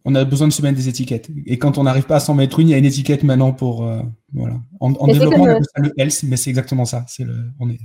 On 0.04 0.16
a 0.16 0.26
besoin 0.26 0.48
de 0.48 0.54
se 0.54 0.62
mettre 0.62 0.78
des 0.78 0.88
étiquettes. 0.88 1.30
Et 1.46 1.60
quand 1.60 1.78
on 1.78 1.84
n'arrive 1.84 2.06
pas 2.06 2.16
à 2.16 2.20
s'en 2.20 2.34
mettre 2.34 2.60
une, 2.60 2.70
il 2.70 2.72
y 2.72 2.74
a 2.74 2.78
une 2.78 2.86
étiquette 2.86 3.24
maintenant 3.24 3.54
pour 3.54 3.86
euh, 3.86 4.02
voilà. 4.34 4.56
En, 4.80 4.90
développement, 5.06 5.44
on 5.44 5.48
appelle 5.48 5.64
ça 5.64 5.82
le 5.82 5.94
health, 5.98 6.24
mais 6.24 6.38
c'est 6.38 6.50
exactement 6.50 6.86
ça. 6.86 7.06
C'est 7.08 7.24
le, 7.24 7.36
on 7.60 7.70
est, 7.70 7.80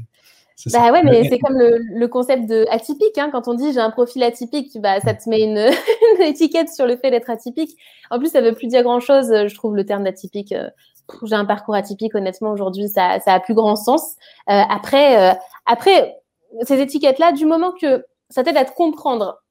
bah 0.72 0.90
ouais, 0.90 1.02
mais 1.02 1.28
c'est 1.28 1.38
comme 1.38 1.58
le, 1.58 2.06
concept 2.06 2.48
de 2.48 2.64
atypique. 2.70 3.18
Hein. 3.18 3.28
Quand 3.30 3.46
on 3.46 3.54
dit 3.54 3.72
j'ai 3.72 3.80
un 3.80 3.90
profil 3.90 4.22
atypique, 4.22 4.80
bah, 4.80 5.00
ça 5.00 5.14
te 5.14 5.28
met 5.28 5.42
une, 5.42 5.70
étiquette 6.20 6.70
sur 6.70 6.86
le 6.86 6.96
fait 6.96 7.10
d'être 7.10 7.28
atypique. 7.28 7.76
En 8.10 8.18
plus, 8.18 8.30
ça 8.30 8.40
veut 8.40 8.54
plus 8.54 8.66
dire 8.66 8.82
grand-chose, 8.82 9.28
je 9.28 9.54
trouve, 9.54 9.76
le 9.76 9.84
terme 9.84 10.04
d'atypique. 10.04 10.52
Euh, 10.52 10.70
j'ai 11.22 11.34
un 11.34 11.44
parcours 11.44 11.74
atypique, 11.74 12.14
honnêtement, 12.14 12.50
aujourd'hui, 12.50 12.88
ça, 12.88 13.20
ça 13.20 13.34
a 13.34 13.40
plus 13.40 13.54
grand 13.54 13.76
sens. 13.76 14.16
Euh, 14.50 14.62
après, 14.68 15.30
euh, 15.30 15.34
après, 15.66 16.16
ces 16.62 16.80
étiquettes-là, 16.80 17.32
du 17.32 17.46
moment 17.46 17.72
que 17.72 18.04
ça 18.30 18.42
t'aide 18.42 18.56
à 18.56 18.64
te 18.64 18.74
comprendre 18.74 19.42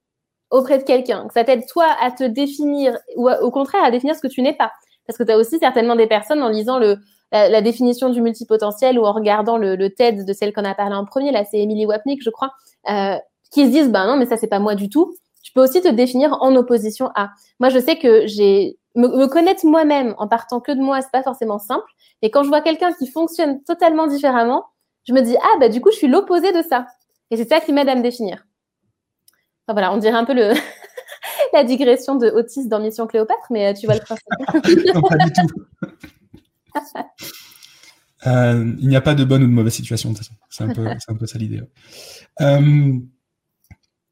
auprès 0.50 0.78
de 0.78 0.82
quelqu'un, 0.82 1.26
que 1.28 1.34
ça 1.34 1.44
t'aide 1.44 1.66
toi 1.66 1.86
à 2.00 2.10
te 2.10 2.24
définir 2.24 2.98
ou 3.16 3.30
au 3.30 3.50
contraire 3.50 3.84
à 3.84 3.90
définir 3.90 4.14
ce 4.14 4.20
que 4.20 4.28
tu 4.28 4.42
n'es 4.42 4.54
pas. 4.54 4.72
Parce 5.06 5.18
que 5.18 5.22
tu 5.22 5.32
as 5.32 5.38
aussi 5.38 5.58
certainement 5.58 5.96
des 5.96 6.06
personnes 6.06 6.42
en 6.42 6.48
lisant 6.48 6.78
le, 6.78 6.98
la, 7.32 7.60
définition 7.60 8.10
du 8.10 8.20
multipotentiel 8.20 8.98
ou 8.98 9.04
en 9.04 9.12
regardant 9.12 9.56
le, 9.58 9.88
TED 9.88 10.24
de 10.24 10.32
celle 10.32 10.52
qu'on 10.52 10.64
a 10.64 10.74
parlé 10.74 10.94
en 10.94 11.04
premier, 11.04 11.32
là 11.32 11.44
c'est 11.44 11.58
Emily 11.58 11.86
Wapnick, 11.86 12.22
je 12.22 12.30
crois, 12.30 12.52
euh, 12.90 13.16
qui 13.50 13.66
se 13.66 13.70
disent, 13.70 13.90
bah 13.90 14.06
non, 14.06 14.16
mais 14.16 14.26
ça 14.26 14.36
c'est 14.36 14.46
pas 14.46 14.58
moi 14.58 14.74
du 14.74 14.88
tout. 14.88 15.14
Tu 15.42 15.52
peux 15.52 15.62
aussi 15.62 15.80
te 15.80 15.88
définir 15.88 16.36
en 16.40 16.56
opposition 16.56 17.10
à. 17.14 17.30
Moi, 17.60 17.68
je 17.68 17.78
sais 17.78 17.96
que 17.96 18.26
j'ai 18.26 18.78
me, 18.96 19.26
connaître 19.26 19.64
moi-même 19.64 20.14
en 20.18 20.26
partant 20.26 20.60
que 20.60 20.72
de 20.72 20.80
moi, 20.80 21.00
c'est 21.02 21.12
pas 21.12 21.22
forcément 21.22 21.58
simple. 21.58 21.86
Et 22.22 22.30
quand 22.30 22.42
je 22.42 22.48
vois 22.48 22.62
quelqu'un 22.62 22.92
qui 22.92 23.06
fonctionne 23.06 23.62
totalement 23.62 24.06
différemment, 24.06 24.66
je 25.04 25.12
me 25.12 25.20
dis 25.20 25.36
ah 25.40 25.58
bah 25.60 25.68
du 25.68 25.80
coup 25.80 25.90
je 25.92 25.96
suis 25.96 26.08
l'opposé 26.08 26.52
de 26.52 26.62
ça. 26.68 26.86
Et 27.30 27.36
c'est 27.36 27.48
ça 27.48 27.60
qui 27.60 27.72
m'aide 27.72 27.88
à 27.88 27.94
me 27.94 28.02
définir. 28.02 28.44
Enfin 29.66 29.74
voilà, 29.74 29.92
on 29.92 29.98
dirait 29.98 30.16
un 30.16 30.24
peu 30.24 30.34
le 30.34 30.52
la 31.52 31.64
digression 31.64 32.16
de 32.16 32.28
Otis 32.28 32.66
dans 32.66 32.80
Mission 32.80 33.06
Cléopâtre, 33.06 33.46
mais 33.50 33.68
euh, 33.68 33.74
tu 33.74 33.86
vois 33.86 33.94
le 33.94 34.00
principe. 34.00 34.26
Euh, 38.26 38.74
il 38.80 38.88
n'y 38.88 38.96
a 38.96 39.00
pas 39.00 39.14
de 39.14 39.24
bonne 39.24 39.42
ou 39.42 39.46
de 39.46 39.52
mauvaise 39.52 39.74
situation, 39.74 40.10
de 40.10 40.16
toute 40.16 40.26
façon. 40.26 40.38
C'est 40.48 40.64
un 40.64 41.14
peu, 41.14 41.26
ça 41.26 41.38
l'idée. 41.38 41.62
Euh, 42.40 42.98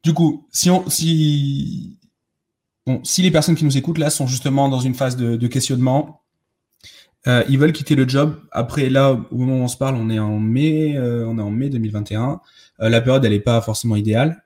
du 0.03 0.13
coup, 0.13 0.47
si, 0.51 1.97
les 3.17 3.31
personnes 3.31 3.55
qui 3.55 3.65
nous 3.65 3.77
écoutent 3.77 3.97
là 3.97 4.09
sont 4.09 4.27
justement 4.27 4.69
dans 4.69 4.79
une 4.79 4.93
phase 4.93 5.17
de, 5.17 5.47
questionnement, 5.47 6.21
euh, 7.27 7.43
ils 7.49 7.57
veulent 7.57 7.73
quitter 7.73 7.95
le 7.95 8.07
job. 8.07 8.39
Après, 8.51 8.89
là, 8.89 9.11
au 9.11 9.37
moment 9.37 9.57
où 9.57 9.63
on 9.63 9.67
se 9.67 9.77
parle, 9.77 9.95
on 9.95 10.09
est 10.09 10.19
en 10.19 10.39
mai, 10.39 10.97
on 10.99 11.37
est 11.37 11.41
en 11.41 11.51
mai 11.51 11.69
2021. 11.69 12.39
la 12.79 13.01
période, 13.01 13.25
elle 13.25 13.31
n'est 13.31 13.39
pas 13.39 13.59
forcément 13.61 13.95
idéale 13.95 14.43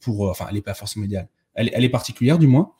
pour, 0.00 0.30
enfin, 0.30 0.46
elle 0.48 0.54
n'est 0.54 0.62
pas 0.62 0.74
forcément 0.74 1.04
idéale. 1.04 1.28
Elle, 1.54 1.84
est 1.84 1.88
particulière, 1.88 2.38
du 2.38 2.46
moins. 2.46 2.72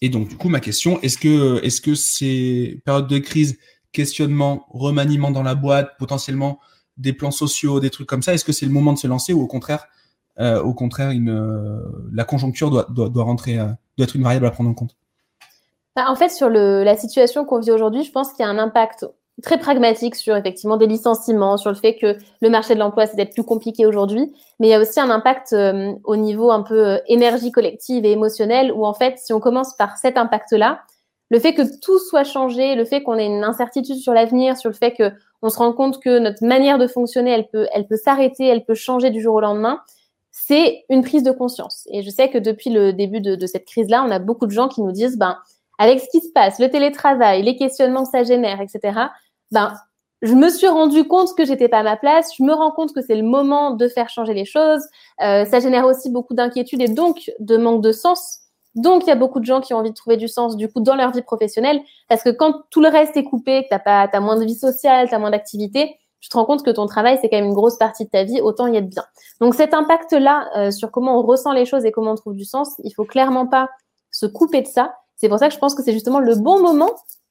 Et 0.00 0.08
donc, 0.08 0.28
du 0.28 0.36
coup, 0.36 0.48
ma 0.48 0.60
question, 0.60 1.00
est-ce 1.00 1.18
que, 1.18 1.62
est-ce 1.64 1.80
que 1.80 1.94
ces 1.94 2.80
périodes 2.84 3.08
de 3.08 3.18
crise, 3.18 3.58
questionnement, 3.92 4.66
remaniement 4.70 5.30
dans 5.30 5.42
la 5.42 5.54
boîte, 5.54 5.96
potentiellement 5.98 6.60
des 6.96 7.12
plans 7.12 7.30
sociaux, 7.30 7.80
des 7.80 7.90
trucs 7.90 8.08
comme 8.08 8.22
ça, 8.22 8.34
est-ce 8.34 8.44
que 8.44 8.52
c'est 8.52 8.66
le 8.66 8.72
moment 8.72 8.92
de 8.92 8.98
se 8.98 9.06
lancer 9.06 9.32
ou 9.32 9.40
au 9.40 9.46
contraire, 9.46 9.86
euh, 10.40 10.62
au 10.62 10.74
contraire, 10.74 11.10
euh, 11.12 11.80
la 12.12 12.24
conjoncture 12.24 12.70
doit, 12.70 12.86
doit, 12.90 13.08
doit 13.08 13.26
euh, 13.28 13.66
doit 13.96 14.04
être 14.04 14.16
une 14.16 14.22
variable 14.22 14.46
à 14.46 14.50
prendre 14.50 14.70
en 14.70 14.74
compte? 14.74 14.96
Bah, 15.96 16.06
En 16.08 16.14
fait, 16.14 16.28
sur 16.28 16.48
la 16.48 16.96
situation 16.96 17.44
qu'on 17.44 17.60
vit 17.60 17.72
aujourd'hui, 17.72 18.04
je 18.04 18.12
pense 18.12 18.32
qu'il 18.32 18.44
y 18.44 18.48
a 18.48 18.50
un 18.50 18.58
impact 18.58 19.06
très 19.42 19.58
pragmatique 19.58 20.14
sur 20.14 20.36
effectivement 20.36 20.76
des 20.76 20.86
licenciements, 20.86 21.56
sur 21.56 21.70
le 21.70 21.76
fait 21.76 21.96
que 21.96 22.16
le 22.40 22.50
marché 22.50 22.74
de 22.74 22.80
l'emploi 22.80 23.06
c'est 23.06 23.16
d'être 23.16 23.34
plus 23.34 23.44
compliqué 23.44 23.86
aujourd'hui, 23.86 24.32
mais 24.58 24.68
il 24.68 24.70
y 24.70 24.74
a 24.74 24.80
aussi 24.80 24.98
un 25.00 25.10
impact 25.10 25.52
euh, 25.52 25.92
au 26.04 26.16
niveau 26.16 26.50
un 26.50 26.62
peu 26.62 26.86
euh, 26.86 26.98
énergie 27.06 27.52
collective 27.52 28.04
et 28.04 28.12
émotionnelle 28.12 28.72
où 28.72 28.84
en 28.84 28.94
fait 28.94 29.18
si 29.18 29.32
on 29.32 29.40
commence 29.40 29.76
par 29.76 29.96
cet 29.96 30.18
impact-là, 30.18 30.80
le 31.30 31.38
fait 31.38 31.54
que 31.54 31.62
tout 31.80 31.98
soit 31.98 32.24
changé, 32.24 32.74
le 32.74 32.84
fait 32.84 33.02
qu'on 33.02 33.18
ait 33.18 33.26
une 33.26 33.44
incertitude 33.44 33.96
sur 33.96 34.14
l'avenir, 34.14 34.56
sur 34.56 34.70
le 34.70 34.74
fait 34.74 34.92
que 34.92 35.12
on 35.42 35.50
se 35.50 35.58
rend 35.58 35.72
compte 35.72 36.02
que 36.02 36.18
notre 36.18 36.44
manière 36.44 36.78
de 36.78 36.86
fonctionner, 36.86 37.30
elle 37.30 37.48
peut, 37.48 37.68
elle 37.72 37.86
peut 37.86 37.96
s'arrêter, 37.96 38.46
elle 38.46 38.64
peut 38.64 38.74
changer 38.74 39.10
du 39.10 39.20
jour 39.20 39.36
au 39.36 39.40
lendemain, 39.40 39.80
c'est 40.32 40.84
une 40.88 41.02
prise 41.02 41.22
de 41.22 41.30
conscience. 41.30 41.86
Et 41.92 42.02
je 42.02 42.10
sais 42.10 42.28
que 42.28 42.38
depuis 42.38 42.70
le 42.70 42.92
début 42.92 43.20
de, 43.20 43.36
de 43.36 43.46
cette 43.46 43.66
crise-là, 43.66 44.04
on 44.06 44.10
a 44.10 44.18
beaucoup 44.18 44.46
de 44.46 44.52
gens 44.52 44.68
qui 44.68 44.82
nous 44.82 44.90
disent, 44.90 45.16
ben, 45.16 45.38
avec 45.78 46.00
ce 46.00 46.06
qui 46.10 46.20
se 46.20 46.32
passe, 46.32 46.58
le 46.58 46.68
télétravail, 46.68 47.42
les 47.42 47.56
questionnements 47.56 48.04
que 48.04 48.10
ça 48.10 48.24
génère, 48.24 48.60
etc., 48.60 48.98
ben, 49.50 49.74
je 50.22 50.34
me 50.34 50.48
suis 50.48 50.66
rendu 50.66 51.06
compte 51.06 51.36
que 51.36 51.44
j'étais 51.44 51.68
pas 51.68 51.78
à 51.78 51.82
ma 51.82 51.96
place. 51.96 52.30
Je 52.36 52.42
me 52.42 52.52
rends 52.52 52.72
compte 52.72 52.92
que 52.92 53.00
c'est 53.00 53.14
le 53.14 53.22
moment 53.22 53.70
de 53.70 53.88
faire 53.88 54.08
changer 54.08 54.34
les 54.34 54.44
choses. 54.44 54.82
Euh, 55.22 55.44
ça 55.44 55.60
génère 55.60 55.86
aussi 55.86 56.10
beaucoup 56.10 56.34
d'inquiétude 56.34 56.82
et 56.82 56.88
donc 56.88 57.30
de 57.38 57.56
manque 57.56 57.82
de 57.82 57.92
sens. 57.92 58.40
Donc, 58.74 59.04
il 59.04 59.08
y 59.08 59.12
a 59.12 59.16
beaucoup 59.16 59.40
de 59.40 59.44
gens 59.44 59.60
qui 59.60 59.74
ont 59.74 59.78
envie 59.78 59.90
de 59.90 59.94
trouver 59.94 60.16
du 60.16 60.28
sens, 60.28 60.56
du 60.56 60.68
coup, 60.70 60.80
dans 60.80 60.94
leur 60.94 61.12
vie 61.12 61.22
professionnelle. 61.22 61.80
Parce 62.08 62.22
que 62.22 62.30
quand 62.30 62.62
tout 62.70 62.80
le 62.80 62.88
reste 62.88 63.16
est 63.16 63.24
coupé, 63.24 63.64
que 63.64 63.68
t'as 63.70 63.78
pas, 63.78 64.08
t'as 64.08 64.20
moins 64.20 64.36
de 64.36 64.44
vie 64.44 64.54
sociale, 64.54 65.08
t'as 65.08 65.18
moins 65.18 65.30
d'activité, 65.30 65.96
tu 66.20 66.28
te 66.28 66.36
rends 66.36 66.44
compte 66.44 66.64
que 66.64 66.70
ton 66.70 66.86
travail, 66.86 67.18
c'est 67.20 67.28
quand 67.28 67.36
même 67.36 67.46
une 67.46 67.54
grosse 67.54 67.76
partie 67.76 68.04
de 68.04 68.10
ta 68.10 68.24
vie, 68.24 68.40
autant 68.40 68.66
y 68.66 68.76
être 68.76 68.88
bien. 68.88 69.04
Donc, 69.40 69.54
cet 69.54 69.72
impact-là, 69.72 70.48
euh, 70.56 70.70
sur 70.70 70.90
comment 70.90 71.18
on 71.18 71.22
ressent 71.22 71.52
les 71.52 71.64
choses 71.64 71.84
et 71.86 71.92
comment 71.92 72.12
on 72.12 72.16
trouve 72.16 72.34
du 72.34 72.44
sens, 72.44 72.74
il 72.84 72.92
faut 72.92 73.04
clairement 73.04 73.46
pas 73.46 73.68
se 74.10 74.26
couper 74.26 74.62
de 74.62 74.68
ça. 74.68 74.94
C'est 75.16 75.28
pour 75.28 75.38
ça 75.38 75.48
que 75.48 75.54
je 75.54 75.58
pense 75.58 75.74
que 75.74 75.82
c'est 75.82 75.92
justement 75.92 76.20
le 76.20 76.34
bon 76.36 76.60
moment 76.60 76.90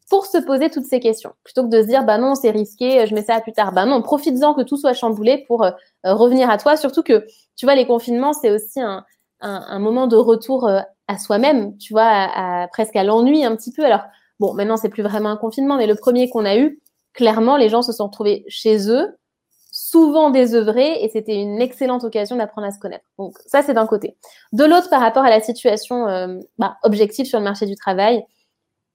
pour 0.09 0.25
se 0.25 0.37
poser 0.37 0.69
toutes 0.69 0.85
ces 0.85 0.99
questions. 0.99 1.33
Plutôt 1.43 1.63
que 1.63 1.69
de 1.69 1.81
se 1.81 1.87
dire, 1.87 2.03
bah 2.03 2.17
non, 2.17 2.35
c'est 2.35 2.51
risqué, 2.51 3.05
je 3.07 3.13
mets 3.13 3.23
ça 3.23 3.35
à 3.35 3.41
plus 3.41 3.51
tard. 3.51 3.73
Bah 3.73 3.85
non, 3.85 4.01
profites-en 4.01 4.53
que 4.53 4.61
tout 4.61 4.77
soit 4.77 4.93
chamboulé 4.93 5.43
pour 5.47 5.63
euh, 5.63 5.71
revenir 6.03 6.49
à 6.49 6.57
toi. 6.57 6.77
Surtout 6.77 7.03
que, 7.03 7.25
tu 7.55 7.65
vois, 7.65 7.75
les 7.75 7.85
confinements, 7.85 8.33
c'est 8.33 8.51
aussi 8.51 8.79
un, 8.79 9.05
un, 9.41 9.79
moment 9.79 10.07
de 10.07 10.15
retour 10.15 10.67
euh, 10.67 10.79
à 11.07 11.17
soi-même, 11.17 11.77
tu 11.77 11.93
vois, 11.93 12.05
à, 12.05 12.67
presque 12.67 12.95
à 12.95 13.03
l'ennui 13.03 13.45
un 13.45 13.55
petit 13.55 13.71
peu. 13.71 13.83
Alors, 13.83 14.01
bon, 14.39 14.53
maintenant, 14.53 14.77
c'est 14.77 14.89
plus 14.89 15.03
vraiment 15.03 15.29
un 15.29 15.37
confinement, 15.37 15.77
mais 15.77 15.87
le 15.87 15.95
premier 15.95 16.29
qu'on 16.29 16.45
a 16.45 16.57
eu, 16.57 16.79
clairement, 17.13 17.57
les 17.57 17.69
gens 17.69 17.81
se 17.81 17.91
sont 17.91 18.07
retrouvés 18.07 18.45
chez 18.47 18.89
eux, 18.89 19.17
souvent 19.71 20.29
désœuvrés, 20.29 21.03
et 21.03 21.09
c'était 21.09 21.35
une 21.35 21.61
excellente 21.61 22.03
occasion 22.03 22.35
d'apprendre 22.35 22.67
à 22.67 22.71
se 22.71 22.79
connaître. 22.79 23.05
Donc, 23.17 23.37
ça, 23.45 23.61
c'est 23.61 23.73
d'un 23.73 23.87
côté. 23.87 24.15
De 24.53 24.63
l'autre, 24.63 24.89
par 24.89 25.01
rapport 25.01 25.23
à 25.23 25.29
la 25.29 25.41
situation 25.41 26.07
euh, 26.07 26.39
bah, 26.57 26.77
objective 26.83 27.25
sur 27.25 27.39
le 27.39 27.43
marché 27.43 27.65
du 27.65 27.75
travail, 27.75 28.23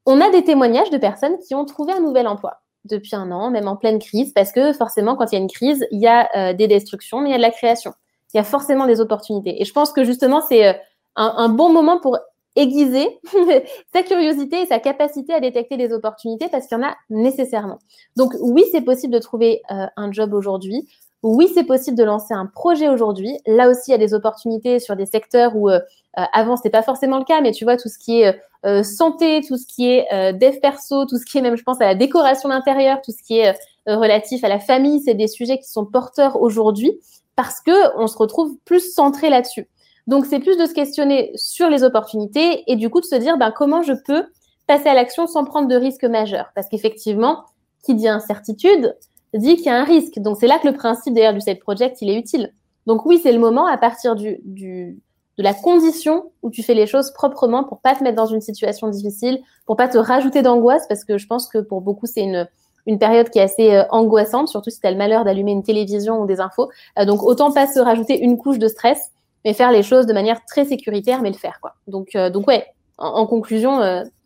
on 0.06 0.20
a 0.20 0.30
des 0.30 0.44
témoignages 0.44 0.90
de 0.90 0.98
personnes 0.98 1.38
qui 1.38 1.54
ont 1.54 1.64
trouvé 1.64 1.92
un 1.92 2.00
nouvel 2.00 2.26
emploi 2.26 2.62
depuis 2.84 3.14
un 3.14 3.30
an, 3.30 3.50
même 3.50 3.68
en 3.68 3.76
pleine 3.76 3.98
crise, 3.98 4.32
parce 4.32 4.52
que 4.52 4.72
forcément, 4.72 5.16
quand 5.16 5.30
il 5.30 5.36
y 5.36 5.38
a 5.38 5.40
une 5.40 5.50
crise, 5.50 5.86
il 5.90 6.00
y 6.00 6.06
a 6.06 6.28
euh, 6.36 6.52
des 6.52 6.66
destructions, 6.66 7.20
mais 7.20 7.30
il 7.30 7.32
y 7.32 7.34
a 7.34 7.38
de 7.38 7.42
la 7.42 7.50
création. 7.50 7.92
Il 8.34 8.38
y 8.38 8.40
a 8.40 8.44
forcément 8.44 8.86
des 8.86 9.00
opportunités. 9.00 9.60
Et 9.60 9.64
je 9.64 9.72
pense 9.72 9.92
que 9.92 10.04
justement, 10.04 10.40
c'est 10.40 10.66
euh, 10.66 10.72
un, 11.16 11.48
bon 11.48 11.70
moment 11.70 12.00
pour 12.00 12.18
aiguiser 12.56 13.20
sa 13.92 14.02
curiosité 14.02 14.62
et 14.62 14.66
sa 14.66 14.78
capacité 14.78 15.32
à 15.32 15.40
détecter 15.40 15.76
des 15.76 15.92
opportunités 15.92 16.48
parce 16.50 16.66
qu'il 16.66 16.76
y 16.76 16.80
en 16.80 16.84
a 16.84 16.96
nécessairement. 17.08 17.78
Donc 18.16 18.32
oui, 18.40 18.64
c'est 18.72 18.82
possible 18.82 19.14
de 19.14 19.18
trouver 19.18 19.62
euh, 19.70 19.86
un 19.96 20.10
job 20.10 20.34
aujourd'hui. 20.34 20.88
Oui, 21.22 21.48
c'est 21.54 21.64
possible 21.64 21.96
de 21.96 22.02
lancer 22.02 22.34
un 22.34 22.46
projet 22.46 22.88
aujourd'hui. 22.88 23.38
Là 23.46 23.68
aussi, 23.68 23.90
il 23.90 23.92
y 23.92 23.94
a 23.94 23.98
des 23.98 24.12
opportunités 24.12 24.80
sur 24.80 24.96
des 24.96 25.06
secteurs 25.06 25.54
où 25.54 25.70
euh, 26.18 26.22
euh 26.22 26.25
avant 26.33 26.57
c'était 26.57 26.70
pas 26.70 26.83
forcément 26.83 27.18
le 27.18 27.25
cas, 27.25 27.40
mais 27.40 27.53
tu 27.53 27.64
vois 27.64 27.77
tout 27.77 27.88
ce 27.88 27.98
qui 27.98 28.22
est 28.22 28.38
euh, 28.64 28.85
santé, 28.85 29.40
tout 29.46 29.57
ce 29.57 29.66
qui 29.66 29.88
est 29.88 30.07
euh, 30.12 30.33
dev 30.33 30.61
perso, 30.61 31.05
tout 31.05 31.18
ce 31.18 31.25
qui 31.25 31.38
est 31.38 31.40
même, 31.40 31.57
je 31.57 31.64
pense, 31.64 31.81
à 31.81 31.85
la 31.85 31.96
décoration 31.96 32.48
d'intérieur, 32.48 33.01
tout 33.03 33.11
ce 33.11 33.20
qui 33.22 33.38
est 33.38 33.57
euh, 33.88 33.96
relatif 33.96 34.44
à 34.44 34.48
la 34.48 34.61
famille, 34.61 35.03
c'est 35.05 35.14
des 35.14 35.27
sujets 35.27 35.59
qui 35.59 35.68
sont 35.68 35.85
porteurs 35.85 36.40
aujourd'hui 36.40 36.92
parce 37.35 37.61
que 37.61 37.98
on 37.98 38.07
se 38.07 38.16
retrouve 38.16 38.57
plus 38.64 38.94
centré 38.94 39.31
là-dessus. 39.31 39.68
Donc 40.07 40.27
c'est 40.27 40.38
plus 40.38 40.57
de 40.57 40.66
se 40.66 40.75
questionner 40.75 41.33
sur 41.35 41.68
les 41.68 41.83
opportunités 41.83 42.62
et 42.70 42.77
du 42.77 42.88
coup 42.88 43.01
de 43.01 43.07
se 43.07 43.16
dire 43.16 43.37
ben 43.37 43.51
comment 43.51 43.83
je 43.83 43.92
peux 43.92 44.27
passer 44.68 44.88
à 44.88 44.94
l'action 44.94 45.27
sans 45.27 45.44
prendre 45.44 45.66
de 45.66 45.75
risques 45.75 46.05
majeurs? 46.05 46.51
Parce 46.55 46.68
qu'effectivement 46.68 47.44
qui 47.85 47.94
dit 47.94 48.09
incertitude 48.09 48.96
dit 49.35 49.57
qu'il 49.57 49.66
y 49.66 49.70
a 49.70 49.77
un 49.77 49.85
risque. 49.85 50.18
Donc 50.18 50.37
c'est 50.38 50.46
là 50.46 50.59
que 50.59 50.68
le 50.68 50.75
principe 50.75 51.14
d'ailleurs 51.14 51.35
du 51.35 51.40
side 51.40 51.59
project 51.59 52.01
il 52.01 52.11
est 52.11 52.18
utile. 52.18 52.53
Donc 52.87 53.07
oui, 53.07 53.18
c'est 53.22 53.33
le 53.33 53.38
moment 53.38 53.66
à 53.66 53.77
partir 53.77 54.14
du, 54.14 55.01
de 55.38 55.42
la 55.42 55.55
condition 55.55 56.31
où 56.42 56.51
tu 56.51 56.62
fais 56.62 56.75
les 56.75 56.87
choses 56.87 57.12
proprement 57.12 57.64
pour 57.64 57.81
pas 57.81 57.95
te 57.95 58.03
mettre 58.05 58.16
dans 58.16 58.27
une 58.27 58.40
situation 58.40 58.88
difficile, 58.88 59.40
pour 59.66 59.77
pas 59.77 59.88
te 59.88 59.99
rajouter 59.99 60.42
d'angoisse 60.42 60.87
parce 60.88 61.05
que 61.05 61.18
je 61.18 61.27
pense 61.27 61.49
que 61.49 61.59
pour 61.59 61.81
beaucoup 61.81 62.07
c'est 62.07 62.23
une 62.23 62.49
une 62.85 62.99
période 62.99 63.31
qui 63.31 63.38
est 63.38 63.42
assez 63.42 63.77
euh, 63.77 63.85
angoissante, 63.90 64.49
surtout 64.49 64.71
si 64.71 64.81
tu 64.81 64.87
as 64.88 64.90
le 64.90 64.97
malheur 64.97 65.25
d'allumer 65.25 65.53
une 65.53 65.62
télévision 65.62 66.21
ou 66.21 66.27
des 66.27 66.40
infos. 66.40 66.68
Euh, 66.99 67.05
donc 67.05 67.23
autant 67.23 67.53
pas 67.53 67.68
se 67.68 67.79
rajouter 67.79 68.21
une 68.21 68.37
couche 68.37 68.59
de 68.59 68.66
stress, 68.66 68.99
mais 69.45 69.55
faire 69.55 69.71
les 69.71 69.85
choses 69.85 70.05
de 70.05 70.12
manière 70.12 70.45
très 70.47 70.64
sécuritaire, 70.64 71.23
mais 71.23 71.31
le 71.31 71.37
faire 71.37 71.61
quoi. 71.61 71.77
Donc 71.87 72.16
euh, 72.16 72.29
donc 72.29 72.49
ouais, 72.49 72.66
en, 72.99 73.25
conclusion, 73.27 73.79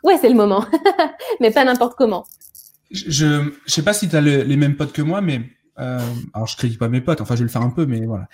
ouais 0.05 0.19
c'est 0.19 0.31
le 0.31 0.35
moment, 0.35 0.65
mais 1.41 1.51
pas 1.51 1.65
n'importe 1.65 1.97
comment. 1.97 2.25
Je, 2.91 3.51
je 3.67 3.73
sais 3.73 3.83
pas 3.83 3.93
si 3.93 4.09
tu 4.09 4.17
as 4.17 4.21
les 4.23 4.57
mêmes 4.57 4.77
potes 4.77 4.93
que 4.93 5.03
moi, 5.03 5.21
mais 5.21 5.43
euh, 5.79 6.01
alors 6.33 6.47
je 6.47 6.57
critique 6.57 6.79
pas 6.79 6.89
mes 6.89 7.01
potes, 7.01 7.21
enfin 7.21 7.35
je 7.35 7.41
vais 7.41 7.47
le 7.47 7.51
faire 7.51 7.63
un 7.63 7.71
peu, 7.71 7.87
mais 7.87 8.01
voilà. 8.07 8.29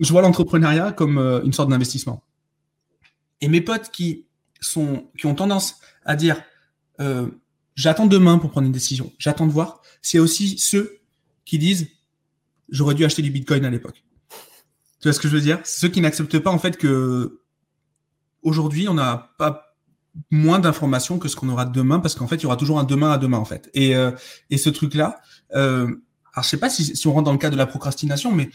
Je 0.00 0.10
vois 0.10 0.22
l'entrepreneuriat 0.22 0.92
comme 0.92 1.18
euh, 1.18 1.42
une 1.44 1.52
sorte 1.52 1.68
d'investissement. 1.68 2.24
Et 3.40 3.48
mes 3.48 3.60
potes 3.60 3.90
qui 3.90 4.26
sont, 4.60 5.08
qui 5.16 5.26
ont 5.26 5.34
tendance 5.34 5.76
à 6.04 6.16
dire, 6.16 6.42
euh, 7.00 7.28
j'attends 7.74 8.06
demain 8.06 8.38
pour 8.38 8.50
prendre 8.50 8.66
une 8.66 8.72
décision, 8.72 9.12
j'attends 9.18 9.46
de 9.46 9.52
voir, 9.52 9.80
c'est 10.02 10.18
aussi 10.18 10.58
ceux 10.58 10.98
qui 11.44 11.58
disent, 11.58 11.88
j'aurais 12.68 12.94
dû 12.94 13.04
acheter 13.04 13.22
du 13.22 13.30
Bitcoin 13.30 13.64
à 13.64 13.70
l'époque. 13.70 14.04
Tu 15.00 15.08
vois 15.08 15.12
ce 15.12 15.20
que 15.20 15.28
je 15.28 15.34
veux 15.34 15.40
dire? 15.40 15.60
Ceux 15.64 15.88
qui 15.88 16.00
n'acceptent 16.00 16.38
pas 16.38 16.50
en 16.50 16.58
fait 16.58 16.76
que 16.76 17.40
aujourd'hui 18.42 18.88
on 18.88 18.94
n'a 18.94 19.32
pas 19.38 19.74
moins 20.30 20.58
d'informations 20.58 21.18
que 21.18 21.28
ce 21.28 21.36
qu'on 21.36 21.48
aura 21.48 21.64
demain 21.64 22.00
parce 22.00 22.14
qu'en 22.14 22.26
fait 22.26 22.36
il 22.36 22.42
y 22.42 22.46
aura 22.46 22.56
toujours 22.56 22.78
un 22.78 22.84
demain 22.84 23.10
à 23.10 23.18
demain 23.18 23.38
en 23.38 23.44
fait. 23.44 23.70
Et, 23.72 23.96
euh, 23.96 24.10
et 24.50 24.58
ce 24.58 24.68
truc 24.68 24.94
là, 24.94 25.20
euh, 25.54 25.86
alors 26.34 26.44
je 26.44 26.48
sais 26.48 26.58
pas 26.58 26.68
si, 26.68 26.96
si 26.96 27.06
on 27.06 27.12
rentre 27.12 27.24
dans 27.24 27.32
le 27.32 27.38
cas 27.38 27.50
de 27.50 27.56
la 27.56 27.66
procrastination, 27.66 28.32
mais 28.32 28.50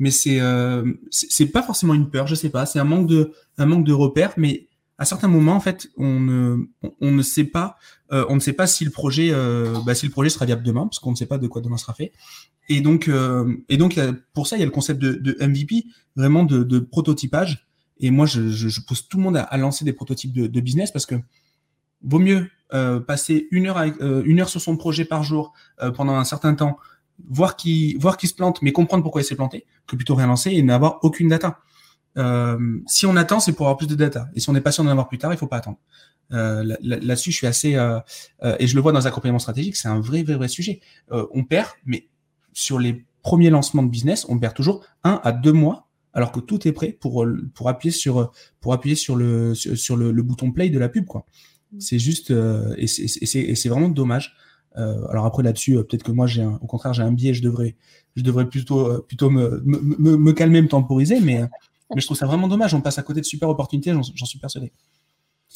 mais 0.00 0.10
c'est 0.10 0.40
euh, 0.40 0.82
c'est 1.10 1.46
pas 1.46 1.62
forcément 1.62 1.94
une 1.94 2.10
peur, 2.10 2.26
je 2.26 2.34
sais 2.34 2.48
pas, 2.48 2.66
c'est 2.66 2.80
un 2.80 2.84
manque 2.84 3.06
de 3.06 3.32
un 3.58 3.66
manque 3.66 3.84
de 3.84 3.92
repères, 3.92 4.32
mais 4.36 4.66
à 4.98 5.04
certains 5.04 5.28
moments 5.28 5.54
en 5.54 5.60
fait 5.60 5.88
on 5.96 6.18
ne 6.18 6.56
on, 7.00 7.10
ne 7.12 7.22
sait 7.22 7.44
pas 7.44 7.76
euh, 8.12 8.24
on 8.28 8.34
ne 8.34 8.40
sait 8.40 8.54
pas 8.54 8.66
si 8.66 8.84
le 8.84 8.90
projet 8.90 9.30
euh, 9.32 9.74
bah, 9.84 9.94
si 9.94 10.06
le 10.06 10.12
projet 10.12 10.30
sera 10.30 10.46
viable 10.46 10.62
demain 10.62 10.86
parce 10.86 10.98
qu'on 10.98 11.10
ne 11.10 11.16
sait 11.16 11.26
pas 11.26 11.38
de 11.38 11.46
quoi 11.46 11.60
demain 11.60 11.76
sera 11.76 11.94
fait. 11.94 12.12
Et 12.68 12.80
donc 12.80 13.08
euh, 13.08 13.56
et 13.68 13.76
donc 13.76 14.00
pour 14.32 14.46
ça 14.46 14.56
il 14.56 14.60
y 14.60 14.62
a 14.62 14.66
le 14.66 14.72
concept 14.72 15.00
de, 15.00 15.36
MVP 15.44 15.84
vraiment 16.16 16.44
de, 16.44 16.62
de 16.62 16.78
prototypage. 16.78 17.66
Et 17.98 18.10
moi 18.10 18.24
je, 18.24 18.48
je, 18.48 18.68
je, 18.68 18.80
pousse 18.80 19.06
tout 19.06 19.18
le 19.18 19.22
monde 19.22 19.36
à, 19.36 19.42
à 19.42 19.56
lancer 19.58 19.84
des 19.84 19.92
prototypes 19.92 20.32
de, 20.32 20.46
de, 20.46 20.60
business 20.60 20.90
parce 20.90 21.04
que 21.04 21.16
vaut 22.02 22.18
mieux 22.18 22.48
euh, 22.72 23.00
passer 23.00 23.48
une 23.50 23.66
heure 23.66 23.76
avec, 23.76 24.00
euh, 24.00 24.22
une 24.24 24.40
heure 24.40 24.48
sur 24.48 24.60
son 24.60 24.78
projet 24.78 25.04
par 25.04 25.22
jour 25.22 25.52
pendant 25.94 26.14
un 26.14 26.24
certain 26.24 26.54
temps 26.54 26.78
voir 27.28 27.56
qui 27.56 27.94
voir 27.96 28.16
qui 28.16 28.26
se 28.26 28.34
plante 28.34 28.62
mais 28.62 28.72
comprendre 28.72 29.02
pourquoi 29.02 29.20
il 29.20 29.24
s'est 29.24 29.36
planté 29.36 29.66
que 29.86 29.96
plutôt 29.96 30.14
rien 30.14 30.26
lancer 30.26 30.50
et 30.50 30.62
n'avoir 30.62 30.98
aucune 31.02 31.28
data 31.28 31.58
euh, 32.18 32.80
si 32.86 33.06
on 33.06 33.16
attend, 33.16 33.40
c'est 33.40 33.52
pour 33.52 33.66
avoir 33.66 33.76
plus 33.76 33.86
de 33.86 33.94
data. 33.94 34.28
Et 34.34 34.40
si 34.40 34.50
on 34.50 34.54
est 34.54 34.60
patient 34.60 34.84
d'en 34.84 34.90
avoir 34.90 35.08
plus 35.08 35.18
tard, 35.18 35.32
il 35.32 35.36
faut 35.36 35.46
pas 35.46 35.58
attendre. 35.58 35.78
Euh, 36.32 36.76
Là-dessus, 36.82 37.32
je 37.32 37.36
suis 37.36 37.46
assez 37.46 37.74
euh, 37.76 37.98
euh, 38.42 38.56
et 38.58 38.66
je 38.66 38.74
le 38.74 38.80
vois 38.80 38.92
dans 38.92 39.06
un 39.06 39.08
accompagnement 39.08 39.38
stratégique, 39.38 39.76
c'est 39.76 39.88
un 39.88 40.00
vrai, 40.00 40.22
vrai, 40.22 40.36
vrai 40.36 40.48
sujet. 40.48 40.80
Euh, 41.12 41.26
on 41.32 41.44
perd, 41.44 41.68
mais 41.84 42.08
sur 42.52 42.78
les 42.78 43.04
premiers 43.22 43.50
lancements 43.50 43.82
de 43.82 43.90
business, 43.90 44.26
on 44.28 44.38
perd 44.38 44.54
toujours 44.54 44.84
un 45.04 45.20
à 45.24 45.32
deux 45.32 45.52
mois, 45.52 45.88
alors 46.12 46.32
que 46.32 46.40
tout 46.40 46.66
est 46.66 46.72
prêt 46.72 46.92
pour 46.92 47.26
pour 47.54 47.68
appuyer 47.68 47.92
sur 47.92 48.32
pour 48.60 48.72
appuyer 48.72 48.96
sur 48.96 49.16
le 49.16 49.54
sur 49.54 49.96
le, 49.96 50.10
le 50.12 50.22
bouton 50.22 50.52
play 50.52 50.70
de 50.70 50.78
la 50.78 50.88
pub, 50.88 51.06
quoi. 51.06 51.26
C'est 51.78 52.00
juste 52.00 52.32
euh, 52.32 52.74
et 52.76 52.86
c'est 52.86 53.68
vraiment 53.68 53.88
dommage. 53.88 54.34
Euh, 54.78 55.06
alors 55.08 55.26
après 55.26 55.42
là-dessus, 55.42 55.76
euh, 55.76 55.82
peut-être 55.82 56.04
que 56.04 56.12
moi 56.12 56.26
j'ai 56.26 56.44
au 56.44 56.66
contraire 56.66 56.92
j'ai 56.92 57.02
un 57.02 57.10
biais, 57.10 57.34
je 57.34 57.42
devrais 57.42 57.74
je 58.14 58.22
devrais 58.22 58.46
plutôt 58.46 59.02
plutôt 59.02 59.28
me, 59.28 59.60
me, 59.64 60.16
me 60.16 60.32
calmer, 60.32 60.62
me 60.62 60.68
temporiser, 60.68 61.20
mais 61.20 61.42
mais 61.94 62.00
je 62.00 62.06
trouve 62.06 62.16
ça 62.16 62.26
vraiment 62.26 62.48
dommage. 62.48 62.74
On 62.74 62.80
passe 62.80 62.98
à 62.98 63.02
côté 63.02 63.20
de 63.20 63.26
super 63.26 63.48
opportunités, 63.48 63.92
j'en 63.92 64.26
suis 64.26 64.38
persuadé. 64.38 64.72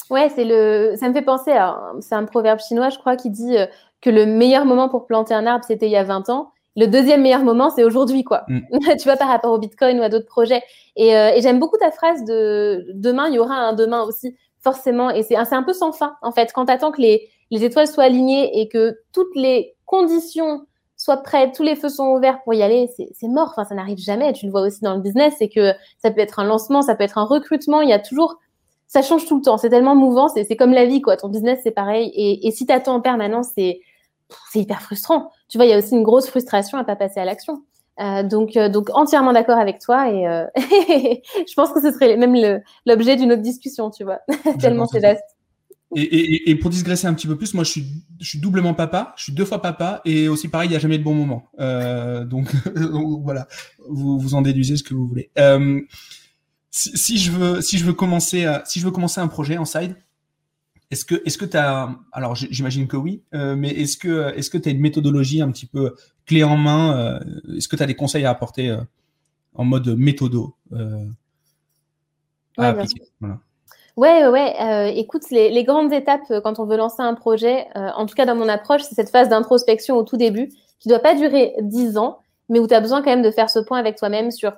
Ouais, 0.09 0.29
c'est 0.29 0.45
le. 0.45 0.95
Ça 0.97 1.07
me 1.07 1.13
fait 1.13 1.21
penser 1.21 1.51
à. 1.51 1.93
C'est 2.01 2.15
un 2.15 2.25
proverbe 2.25 2.59
chinois, 2.59 2.89
je 2.89 2.97
crois, 2.97 3.15
qui 3.15 3.29
dit 3.29 3.57
euh, 3.57 3.65
que 4.01 4.09
le 4.09 4.25
meilleur 4.25 4.65
moment 4.65 4.89
pour 4.89 5.07
planter 5.07 5.33
un 5.33 5.45
arbre, 5.45 5.65
c'était 5.65 5.87
il 5.87 5.91
y 5.91 5.97
a 5.97 6.03
20 6.03 6.29
ans. 6.29 6.51
Le 6.75 6.87
deuxième 6.87 7.21
meilleur 7.21 7.43
moment, 7.43 7.69
c'est 7.69 7.83
aujourd'hui, 7.83 8.23
quoi. 8.23 8.43
Mm. 8.47 8.59
tu 8.99 9.03
vois, 9.05 9.15
par 9.15 9.29
rapport 9.29 9.51
au 9.51 9.57
Bitcoin 9.57 9.99
ou 9.99 10.03
à 10.03 10.09
d'autres 10.09 10.27
projets. 10.27 10.61
Et, 10.95 11.15
euh, 11.15 11.31
et 11.33 11.41
j'aime 11.41 11.59
beaucoup 11.59 11.77
ta 11.77 11.91
phrase 11.91 12.23
de 12.25 12.85
demain, 12.93 13.29
il 13.29 13.35
y 13.35 13.39
aura 13.39 13.55
un 13.55 13.73
demain 13.73 14.03
aussi, 14.03 14.35
forcément. 14.59 15.09
Et 15.09 15.23
c'est 15.23 15.37
un, 15.37 15.47
un 15.49 15.63
peu 15.63 15.73
sans 15.73 15.93
fin, 15.93 16.17
en 16.21 16.31
fait. 16.31 16.51
Quand 16.53 16.65
tu 16.65 16.71
attends 16.73 16.91
que 16.91 17.01
les, 17.01 17.29
les 17.51 17.63
étoiles 17.63 17.87
soient 17.87 18.05
alignées 18.05 18.59
et 18.59 18.67
que 18.67 18.99
toutes 19.11 19.35
les 19.35 19.75
conditions 19.85 20.65
sois 20.97 21.17
prêt, 21.17 21.51
tous 21.51 21.63
les 21.63 21.75
feux 21.75 21.89
sont 21.89 22.07
ouverts 22.15 22.41
pour 22.43 22.53
y 22.53 22.63
aller, 22.63 22.89
c'est 22.97 23.27
mort. 23.27 23.49
Enfin, 23.51 23.65
ça 23.65 23.75
n'arrive 23.75 23.97
jamais. 23.97 24.33
Tu 24.33 24.45
le 24.45 24.51
vois 24.51 24.61
aussi 24.61 24.81
dans 24.81 24.95
le 24.95 25.01
business, 25.01 25.35
c'est 25.37 25.49
que 25.49 25.73
ça 26.01 26.11
peut 26.11 26.21
être 26.21 26.39
un 26.39 26.45
lancement, 26.45 26.81
ça 26.81 26.95
peut 26.95 27.03
être 27.03 27.17
un 27.17 27.25
recrutement. 27.25 27.81
Il 27.81 27.89
y 27.89 27.93
a 27.93 27.99
toujours, 27.99 28.39
ça 28.87 29.01
change 29.01 29.25
tout 29.25 29.37
le 29.37 29.41
temps. 29.41 29.57
C'est 29.57 29.69
tellement 29.69 29.95
mouvant. 29.95 30.29
C'est 30.29 30.55
comme 30.55 30.71
la 30.71 30.85
vie, 30.85 31.01
quoi. 31.01 31.17
Ton 31.17 31.27
business, 31.27 31.59
c'est 31.63 31.71
pareil. 31.71 32.11
Et, 32.15 32.47
et 32.47 32.51
si 32.51 32.65
t'attends 32.65 32.95
en 32.95 33.01
permanence, 33.01 33.49
c'est 33.55 33.81
c'est 34.51 34.59
hyper 34.59 34.81
frustrant. 34.81 35.31
Tu 35.47 35.57
vois, 35.57 35.65
il 35.65 35.69
y 35.69 35.73
a 35.73 35.77
aussi 35.77 35.93
une 35.95 36.03
grosse 36.03 36.27
frustration 36.27 36.77
à 36.77 36.83
pas 36.83 36.95
passer 36.95 37.19
à 37.19 37.25
l'action. 37.25 37.63
Euh, 38.01 38.23
donc, 38.23 38.57
euh, 38.57 38.67
donc 38.67 38.89
entièrement 38.93 39.31
d'accord 39.31 39.57
avec 39.57 39.79
toi 39.79 40.09
et 40.09 40.27
euh, 40.27 40.45
je 40.57 41.53
pense 41.55 41.71
que 41.71 41.81
ce 41.81 41.93
serait 41.93 42.17
même 42.17 42.35
l'objet 42.85 43.15
d'une 43.15 43.31
autre 43.31 43.41
discussion, 43.41 43.89
tu 43.89 44.03
vois, 44.03 44.19
tellement 44.59 44.85
c'est 44.85 44.99
vaste. 44.99 45.34
Et, 45.93 46.01
et, 46.01 46.49
et, 46.49 46.55
pour 46.55 46.71
digresser 46.71 47.07
un 47.07 47.13
petit 47.13 47.27
peu 47.27 47.37
plus, 47.37 47.53
moi 47.53 47.63
je 47.63 47.69
suis, 47.69 47.85
je 48.19 48.27
suis 48.27 48.39
doublement 48.39 48.73
papa, 48.73 49.13
je 49.17 49.23
suis 49.23 49.33
deux 49.33 49.45
fois 49.45 49.61
papa, 49.61 50.01
et 50.03 50.27
aussi 50.27 50.47
pareil, 50.47 50.67
il 50.67 50.71
n'y 50.71 50.75
a 50.75 50.79
jamais 50.79 50.97
de 50.97 51.03
bon 51.03 51.13
moment. 51.13 51.49
Euh, 51.59 52.25
donc, 52.25 52.51
donc, 52.75 53.23
voilà, 53.23 53.47
vous, 53.87 54.19
vous 54.19 54.33
en 54.33 54.41
déduisez 54.41 54.77
ce 54.77 54.83
que 54.83 54.93
vous 54.93 55.07
voulez. 55.07 55.29
Euh, 55.37 55.79
si, 56.71 56.97
si, 56.97 57.17
je 57.17 57.31
veux, 57.31 57.61
si 57.61 57.77
je 57.77 57.85
veux 57.85 57.93
commencer, 57.93 58.51
si 58.65 58.79
je 58.79 58.85
veux 58.85 58.91
commencer 58.91 59.21
un 59.21 59.27
projet 59.27 59.57
en 59.57 59.65
side, 59.65 59.95
est-ce 60.91 61.05
que, 61.05 61.21
est-ce 61.25 61.37
que 61.37 61.45
tu 61.45 61.57
as, 61.57 61.95
alors 62.11 62.35
j'imagine 62.35 62.87
que 62.87 62.97
oui, 62.97 63.23
euh, 63.33 63.55
mais 63.55 63.69
est-ce 63.69 63.97
que, 63.97 64.33
est-ce 64.35 64.49
que 64.49 64.57
tu 64.57 64.69
as 64.69 64.71
une 64.71 64.81
méthodologie 64.81 65.41
un 65.41 65.51
petit 65.51 65.65
peu 65.65 65.95
clé 66.25 66.43
en 66.43 66.57
main 66.57 66.97
euh, 66.97 67.19
Est-ce 67.55 67.67
que 67.67 67.75
tu 67.75 67.83
as 67.83 67.87
des 67.87 67.95
conseils 67.95 68.25
à 68.25 68.31
apporter 68.31 68.75
en 69.53 69.63
mode 69.63 69.87
méthodo 69.95 70.55
à 72.57 72.67
appliquer 72.69 73.01
voilà. 73.19 73.39
Ouais, 73.95 74.27
ouais. 74.27 74.53
Euh, 74.61 74.91
écoute, 74.93 75.29
les, 75.31 75.49
les, 75.49 75.63
grandes 75.63 75.93
étapes 75.93 76.29
euh, 76.29 76.41
quand 76.41 76.59
on 76.59 76.65
veut 76.65 76.75
lancer 76.75 77.01
un 77.01 77.13
projet, 77.13 77.67
euh, 77.77 77.89
en 77.95 78.05
tout 78.05 78.13
cas 78.13 78.25
dans 78.25 78.35
mon 78.35 78.49
approche, 78.49 78.81
c'est 78.81 78.95
cette 78.95 79.09
phase 79.09 79.29
d'introspection 79.29 79.95
au 79.95 80.03
tout 80.03 80.17
début, 80.17 80.49
qui 80.79 80.89
doit 80.89 80.99
pas 80.99 81.15
durer 81.15 81.55
dix 81.61 81.97
ans, 81.97 82.19
mais 82.49 82.59
où 82.59 82.67
tu 82.67 82.73
as 82.73 82.81
besoin 82.81 83.01
quand 83.01 83.09
même 83.09 83.21
de 83.21 83.31
faire 83.31 83.49
ce 83.49 83.59
point 83.59 83.79
avec 83.79 83.95
toi-même 83.95 84.31
sur 84.31 84.51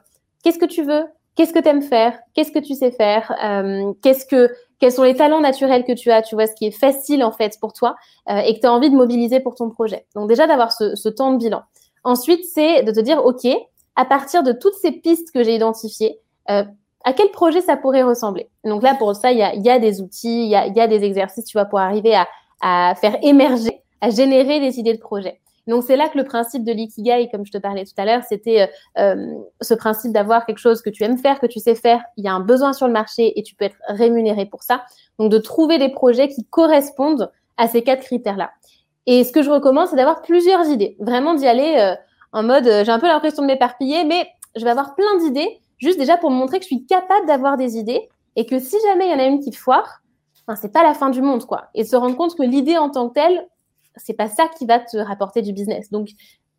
qu'est-ce 0.44 0.58
que 0.58 0.66
tu 0.66 0.84
veux, 0.84 1.06
qu'est-ce 1.36 1.54
que 1.54 1.60
tu 1.60 1.70
aimes 1.70 1.84
faire, 1.84 2.20
qu'est-ce 2.34 2.52
que 2.52 2.60
tu 2.60 2.74
sais 2.74 2.92
faire, 2.92 3.34
euh, 3.44 3.94
qu'est-ce 4.02 4.26
que, 4.26 4.50
quels 4.80 4.92
sont 4.92 5.04
les 5.04 5.16
talents 5.16 5.40
naturels 5.40 5.86
que 5.86 5.94
tu 5.94 6.12
as, 6.12 6.24
tu 6.24 6.36
vois, 6.36 6.48
ce 6.48 6.56
qui 6.56 6.66
est 6.66 6.72
facile 6.72 7.24
en 7.24 7.32
fait 7.32 7.58
pour 7.62 7.74
toi 7.74 7.96
euh, 8.30 8.40
et 8.40 8.56
que 8.56 8.60
tu 8.60 8.66
as 8.66 8.74
envie 8.74 8.90
de 8.90 8.96
mobiliser 8.96 9.40
pour 9.40 9.56
ton 9.56 9.70
projet. 9.70 10.06
Donc 10.16 10.28
déjà 10.28 10.48
d'avoir 10.48 10.72
ce, 10.72 10.96
ce 10.96 11.10
temps 11.10 11.32
de 11.32 11.38
bilan. 11.38 11.62
Ensuite, 12.04 12.44
c'est 12.44 12.84
de 12.84 12.92
te 12.92 13.00
dire, 13.00 13.24
OK, 13.24 13.48
à 13.96 14.06
partir 14.06 14.44
de 14.44 14.52
toutes 14.52 14.76
ces 14.76 14.92
pistes 14.92 15.32
que 15.32 15.44
j'ai 15.44 15.56
identifiées, 15.56 16.20
euh, 16.50 16.64
à 17.08 17.14
quel 17.14 17.30
projet 17.32 17.62
ça 17.62 17.78
pourrait 17.78 18.04
ressembler. 18.04 18.50
Donc 18.66 18.84
là, 18.84 18.94
pour 18.94 19.16
ça, 19.16 19.32
il 19.32 19.38
y 19.38 19.42
a, 19.42 19.56
y 19.56 19.70
a, 19.70 19.80
des 19.80 20.02
outils, 20.02 20.44
il 20.44 20.50
y 20.50 20.58
a, 20.58 20.68
y 20.68 20.82
a, 20.82 20.88
des 20.88 21.06
exercices, 21.06 21.46
tu 21.46 21.58
vois, 21.58 21.64
pour 21.64 21.80
arriver 21.80 22.14
à, 22.14 22.28
à, 22.60 22.96
faire 22.96 23.18
émerger, 23.22 23.82
à 24.02 24.10
générer 24.10 24.60
des 24.60 24.78
idées 24.78 24.94
de 24.94 25.00
projet. 25.00 25.40
Donc 25.68 25.86
c'est 25.88 25.96
là 25.96 26.10
que 26.10 26.18
le 26.18 26.26
principe 26.26 26.66
de 26.66 26.74
l'ikigai, 26.74 27.30
comme 27.32 27.46
je 27.46 27.52
te 27.54 27.60
parlais 27.60 27.86
tout 27.86 27.94
à 27.96 28.04
l'heure, 28.04 28.24
c'était 28.28 28.70
euh, 28.98 29.32
ce 29.62 29.74
principe 29.74 30.12
d'avoir 30.12 30.46
quelque 30.46 30.58
chose 30.58 30.82
que 30.82 30.90
tu 30.90 31.06
aimes 31.06 31.18
faire, 31.18 31.40
que 31.40 31.46
tu 31.46 31.62
sais 31.62 31.76
faire. 31.76 32.04
Il 32.18 32.26
y 32.26 32.28
a 32.28 32.34
un 32.34 32.42
besoin 32.42 32.74
sur 32.74 32.88
le 32.88 32.94
marché 32.94 33.40
et 33.40 33.44
tu 33.44 33.56
peux 33.56 33.64
être 33.64 33.78
rémunéré 33.88 34.46
pour 34.46 34.64
ça. 34.64 34.84
Donc 35.18 35.32
de 35.32 35.38
trouver 35.38 35.78
des 35.78 35.90
projets 35.90 36.28
qui 36.28 36.44
correspondent 36.44 37.32
à 37.56 37.70
ces 37.70 37.84
quatre 37.84 38.04
critères-là. 38.04 38.52
Et 39.06 39.24
ce 39.24 39.32
que 39.32 39.44
je 39.44 39.50
recommande, 39.50 39.88
c'est 39.88 39.96
d'avoir 39.96 40.22
plusieurs 40.24 40.66
idées. 40.66 40.98
Vraiment 41.00 41.36
d'y 41.36 41.48
aller 41.48 41.78
euh, 41.80 41.96
en 42.34 42.44
mode, 42.44 42.68
euh, 42.68 42.84
j'ai 42.84 42.92
un 42.92 43.00
peu 43.00 43.08
l'impression 43.08 43.44
de 43.44 43.48
m'éparpiller, 43.48 44.04
mais 44.04 44.28
je 44.58 44.66
vais 44.66 44.72
avoir 44.72 44.94
plein 44.94 45.18
d'idées 45.20 45.62
juste 45.78 46.00
déjà 46.00 46.18
pour 46.18 46.32
montrer 46.32 46.60
que 46.60 46.64
je 46.64 46.68
suis 46.68 46.86
capable 46.86 47.26
d'avoir 47.28 47.58
des 47.58 47.78
idées 47.78 48.10
et 48.36 48.46
que 48.46 48.60
si 48.60 48.76
jamais 48.88 49.08
il 49.08 49.12
y 49.12 49.16
en 49.16 49.20
a 49.20 49.26
une 49.26 49.40
qui 49.40 49.52
foire, 49.52 50.02
enfin, 50.46 50.58
c'est 50.62 50.72
pas 50.72 50.84
la 50.84 50.94
fin 50.94 51.10
du 51.10 51.22
monde, 51.22 51.46
quoi. 51.46 51.70
Et 51.74 51.84
se 51.84 51.96
rendre 51.96 52.16
compte 52.16 52.36
que 52.36 52.44
l'idée 52.44 52.78
en 52.78 52.90
tant 52.90 53.10
que 53.10 53.14
telle, 53.16 53.48
c'est 53.96 54.14
pas 54.14 54.28
ça 54.28 54.48
qui 54.48 54.66
va 54.66 54.80
te 54.80 54.98
rapporter 54.98 55.42
du 55.42 55.54
business. 55.54 55.90
Donc, 55.92 56.10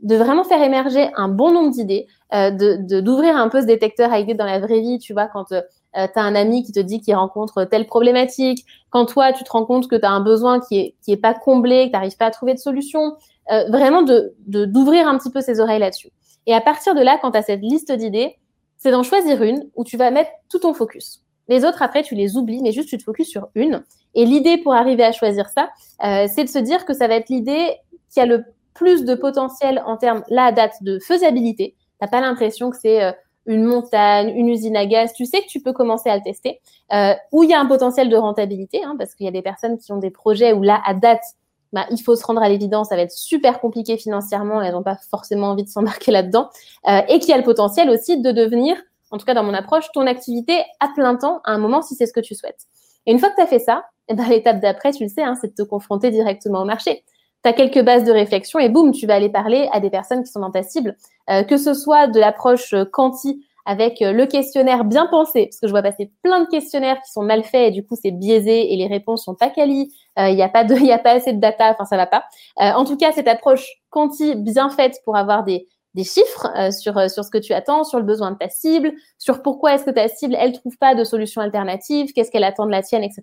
de 0.00 0.14
vraiment 0.14 0.44
faire 0.44 0.62
émerger 0.62 1.10
un 1.16 1.28
bon 1.28 1.52
nombre 1.52 1.70
d'idées, 1.70 2.06
euh, 2.32 2.50
de 2.50 3.00
d'ouvrir 3.00 3.36
un 3.36 3.48
peu 3.48 3.60
ce 3.60 3.66
détecteur 3.66 4.12
à 4.12 4.20
idées 4.20 4.34
dans 4.34 4.44
la 4.44 4.60
vraie 4.60 4.80
vie, 4.80 4.98
tu 4.98 5.12
vois, 5.12 5.26
quand 5.26 5.50
euh, 5.52 5.62
tu 5.92 5.98
as 6.18 6.22
un 6.22 6.34
ami 6.34 6.62
qui 6.62 6.72
te 6.72 6.80
dit 6.80 7.00
qu'il 7.00 7.14
rencontre 7.16 7.64
telle 7.64 7.86
problématique, 7.86 8.64
quand 8.90 9.06
toi, 9.06 9.32
tu 9.32 9.42
te 9.42 9.50
rends 9.50 9.64
compte 9.64 9.88
que 9.88 9.96
tu 9.96 10.04
as 10.04 10.10
un 10.10 10.20
besoin 10.20 10.60
qui 10.60 10.78
est, 10.78 10.94
qui 11.02 11.12
est 11.12 11.16
pas 11.16 11.34
comblé, 11.34 11.86
que 11.86 11.90
tu 11.90 11.92
n'arrives 11.92 12.16
pas 12.16 12.26
à 12.26 12.30
trouver 12.30 12.54
de 12.54 12.58
solution, 12.58 13.16
euh, 13.50 13.68
vraiment 13.70 14.02
de 14.02 14.34
d'ouvrir 14.46 15.08
un 15.08 15.18
petit 15.18 15.30
peu 15.30 15.40
ses 15.40 15.58
oreilles 15.58 15.80
là-dessus. 15.80 16.10
Et 16.46 16.54
à 16.54 16.60
partir 16.60 16.94
de 16.94 17.00
là, 17.00 17.18
quand 17.20 17.32
tu 17.32 17.38
as 17.38 17.42
cette 17.42 17.60
liste 17.60 17.90
d'idées, 17.90 18.36
c'est 18.78 18.90
d'en 18.90 19.02
choisir 19.02 19.42
une 19.42 19.68
où 19.76 19.84
tu 19.84 19.96
vas 19.96 20.10
mettre 20.10 20.30
tout 20.50 20.60
ton 20.60 20.72
focus. 20.72 21.22
Les 21.48 21.64
autres, 21.64 21.82
après, 21.82 22.02
tu 22.02 22.14
les 22.14 22.36
oublies, 22.36 22.62
mais 22.62 22.72
juste 22.72 22.88
tu 22.88 22.98
te 22.98 23.02
focuses 23.02 23.28
sur 23.28 23.48
une. 23.54 23.82
Et 24.14 24.24
l'idée 24.24 24.58
pour 24.58 24.74
arriver 24.74 25.04
à 25.04 25.12
choisir 25.12 25.48
ça, 25.48 25.70
euh, 26.04 26.26
c'est 26.32 26.44
de 26.44 26.48
se 26.48 26.58
dire 26.58 26.84
que 26.84 26.94
ça 26.94 27.08
va 27.08 27.14
être 27.14 27.28
l'idée 27.28 27.76
qui 28.10 28.20
a 28.20 28.26
le 28.26 28.44
plus 28.74 29.04
de 29.04 29.14
potentiel 29.14 29.82
en 29.86 29.96
termes, 29.96 30.22
là, 30.28 30.46
à 30.46 30.52
date, 30.52 30.74
de 30.82 30.98
faisabilité. 30.98 31.74
T'as 32.00 32.06
pas 32.06 32.20
l'impression 32.20 32.70
que 32.70 32.76
c'est 32.76 33.02
euh, 33.02 33.12
une 33.46 33.64
montagne, 33.64 34.28
une 34.36 34.48
usine 34.48 34.76
à 34.76 34.86
gaz. 34.86 35.12
Tu 35.14 35.24
sais 35.24 35.40
que 35.40 35.48
tu 35.48 35.60
peux 35.60 35.72
commencer 35.72 36.10
à 36.10 36.16
le 36.16 36.22
tester. 36.22 36.60
Euh, 36.92 37.14
où 37.32 37.42
il 37.42 37.50
y 37.50 37.54
a 37.54 37.60
un 37.60 37.66
potentiel 37.66 38.08
de 38.08 38.16
rentabilité, 38.16 38.84
hein, 38.84 38.94
parce 38.96 39.14
qu'il 39.14 39.24
y 39.24 39.28
a 39.28 39.32
des 39.32 39.42
personnes 39.42 39.78
qui 39.78 39.90
ont 39.90 39.98
des 39.98 40.10
projets 40.10 40.52
où 40.52 40.62
là, 40.62 40.80
à 40.86 40.94
date, 40.94 41.24
bah, 41.72 41.86
il 41.90 41.98
faut 41.98 42.16
se 42.16 42.24
rendre 42.24 42.42
à 42.42 42.48
l'évidence, 42.48 42.88
ça 42.88 42.96
va 42.96 43.02
être 43.02 43.12
super 43.12 43.60
compliqué 43.60 43.96
financièrement, 43.98 44.62
elles 44.62 44.72
n'ont 44.72 44.82
pas 44.82 44.98
forcément 45.10 45.48
envie 45.48 45.64
de 45.64 45.68
s'embarquer 45.68 46.12
là-dedans, 46.12 46.48
euh, 46.88 47.00
et 47.08 47.18
qui 47.18 47.32
a 47.32 47.36
le 47.36 47.44
potentiel 47.44 47.90
aussi 47.90 48.20
de 48.20 48.32
devenir, 48.32 48.76
en 49.10 49.18
tout 49.18 49.26
cas 49.26 49.34
dans 49.34 49.42
mon 49.42 49.54
approche, 49.54 49.90
ton 49.92 50.06
activité 50.06 50.64
à 50.80 50.88
plein 50.94 51.16
temps 51.16 51.40
à 51.44 51.52
un 51.52 51.58
moment 51.58 51.82
si 51.82 51.94
c'est 51.94 52.06
ce 52.06 52.12
que 52.12 52.20
tu 52.20 52.34
souhaites. 52.34 52.66
Et 53.06 53.12
une 53.12 53.18
fois 53.18 53.30
que 53.30 53.36
tu 53.36 53.42
as 53.42 53.46
fait 53.46 53.58
ça, 53.58 53.84
eh 54.08 54.14
ben, 54.14 54.26
l'étape 54.28 54.60
d'après, 54.60 54.92
tu 54.92 55.04
le 55.04 55.08
sais, 55.08 55.22
hein, 55.22 55.34
c'est 55.40 55.48
de 55.48 55.54
te 55.54 55.62
confronter 55.62 56.10
directement 56.10 56.62
au 56.62 56.64
marché. 56.64 57.04
tu 57.44 57.50
as 57.50 57.52
quelques 57.52 57.82
bases 57.82 58.04
de 58.04 58.12
réflexion 58.12 58.58
et 58.58 58.68
boum, 58.68 58.92
tu 58.92 59.06
vas 59.06 59.14
aller 59.14 59.28
parler 59.28 59.68
à 59.72 59.80
des 59.80 59.90
personnes 59.90 60.22
qui 60.24 60.30
sont 60.30 60.40
dans 60.40 60.50
ta 60.50 60.62
cible. 60.62 60.96
Euh, 61.30 61.42
que 61.42 61.56
ce 61.56 61.74
soit 61.74 62.06
de 62.06 62.18
l'approche 62.18 62.74
quanti 62.92 63.44
avec 63.68 64.00
le 64.00 64.26
questionnaire 64.26 64.84
bien 64.84 65.06
pensé, 65.06 65.46
parce 65.46 65.60
que 65.60 65.66
je 65.66 65.72
vois 65.72 65.82
passer 65.82 66.10
plein 66.22 66.40
de 66.40 66.48
questionnaires 66.48 66.96
qui 67.04 67.12
sont 67.12 67.22
mal 67.22 67.44
faits 67.44 67.68
et 67.68 67.70
du 67.70 67.84
coup 67.84 67.96
c'est 68.00 68.10
biaisé 68.10 68.72
et 68.72 68.76
les 68.76 68.86
réponses 68.86 69.24
sont 69.24 69.34
pas 69.34 69.50
quali, 69.50 69.92
il 70.16 70.34
n'y 70.34 70.42
a 70.42 70.48
pas 70.48 70.64
de, 70.64 70.74
il 70.80 70.90
a 70.90 70.98
pas 70.98 71.12
assez 71.12 71.32
de 71.32 71.40
data, 71.40 71.70
enfin 71.70 71.84
ça 71.84 71.96
va 71.96 72.06
pas. 72.06 72.24
en 72.56 72.84
tout 72.84 72.96
cas, 72.96 73.12
cette 73.12 73.28
approche 73.28 73.66
quanti 73.90 74.34
bien 74.34 74.70
faite 74.70 74.98
pour 75.04 75.16
avoir 75.16 75.44
des 75.44 75.68
des 75.94 76.04
chiffres 76.04 76.46
euh, 76.56 76.70
sur, 76.70 76.96
euh, 76.96 77.08
sur 77.08 77.24
ce 77.24 77.30
que 77.30 77.38
tu 77.38 77.52
attends, 77.52 77.84
sur 77.84 77.98
le 77.98 78.04
besoin 78.04 78.30
de 78.30 78.36
ta 78.36 78.48
cible, 78.48 78.92
sur 79.18 79.42
pourquoi 79.42 79.74
est-ce 79.74 79.84
que 79.84 79.90
ta 79.90 80.08
cible, 80.08 80.36
elle 80.38 80.52
trouve 80.52 80.76
pas 80.78 80.94
de 80.94 81.02
solution 81.02 81.40
alternative, 81.40 82.12
qu'est-ce 82.12 82.30
qu'elle 82.30 82.44
attend 82.44 82.66
de 82.66 82.70
la 82.70 82.82
tienne, 82.82 83.02
etc. 83.02 83.22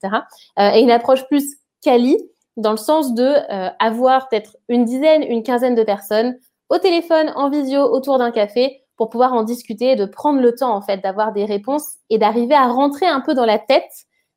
Euh, 0.59 0.71
et 0.71 0.81
une 0.81 0.91
approche 0.91 1.25
plus 1.27 1.55
quali 1.81 2.17
dans 2.57 2.71
le 2.71 2.77
sens 2.77 3.13
de 3.13 3.33
avoir 3.83 4.29
peut-être 4.29 4.55
une 4.69 4.85
dizaine, 4.85 5.23
une 5.23 5.43
quinzaine 5.43 5.75
de 5.75 5.83
personnes 5.83 6.37
au 6.69 6.77
téléphone, 6.77 7.31
en 7.35 7.49
visio, 7.49 7.81
autour 7.81 8.17
d'un 8.17 8.31
café 8.31 8.84
pour 8.97 9.09
pouvoir 9.09 9.33
en 9.33 9.43
discuter, 9.43 9.95
de 9.95 10.05
prendre 10.05 10.39
le 10.39 10.55
temps 10.55 10.75
en 10.75 10.81
fait 10.81 10.97
d'avoir 10.97 11.33
des 11.33 11.45
réponses 11.45 11.95
et 12.09 12.17
d'arriver 12.17 12.55
à 12.55 12.67
rentrer 12.67 13.07
un 13.07 13.21
peu 13.21 13.33
dans 13.33 13.45
la 13.45 13.59
tête 13.59 13.91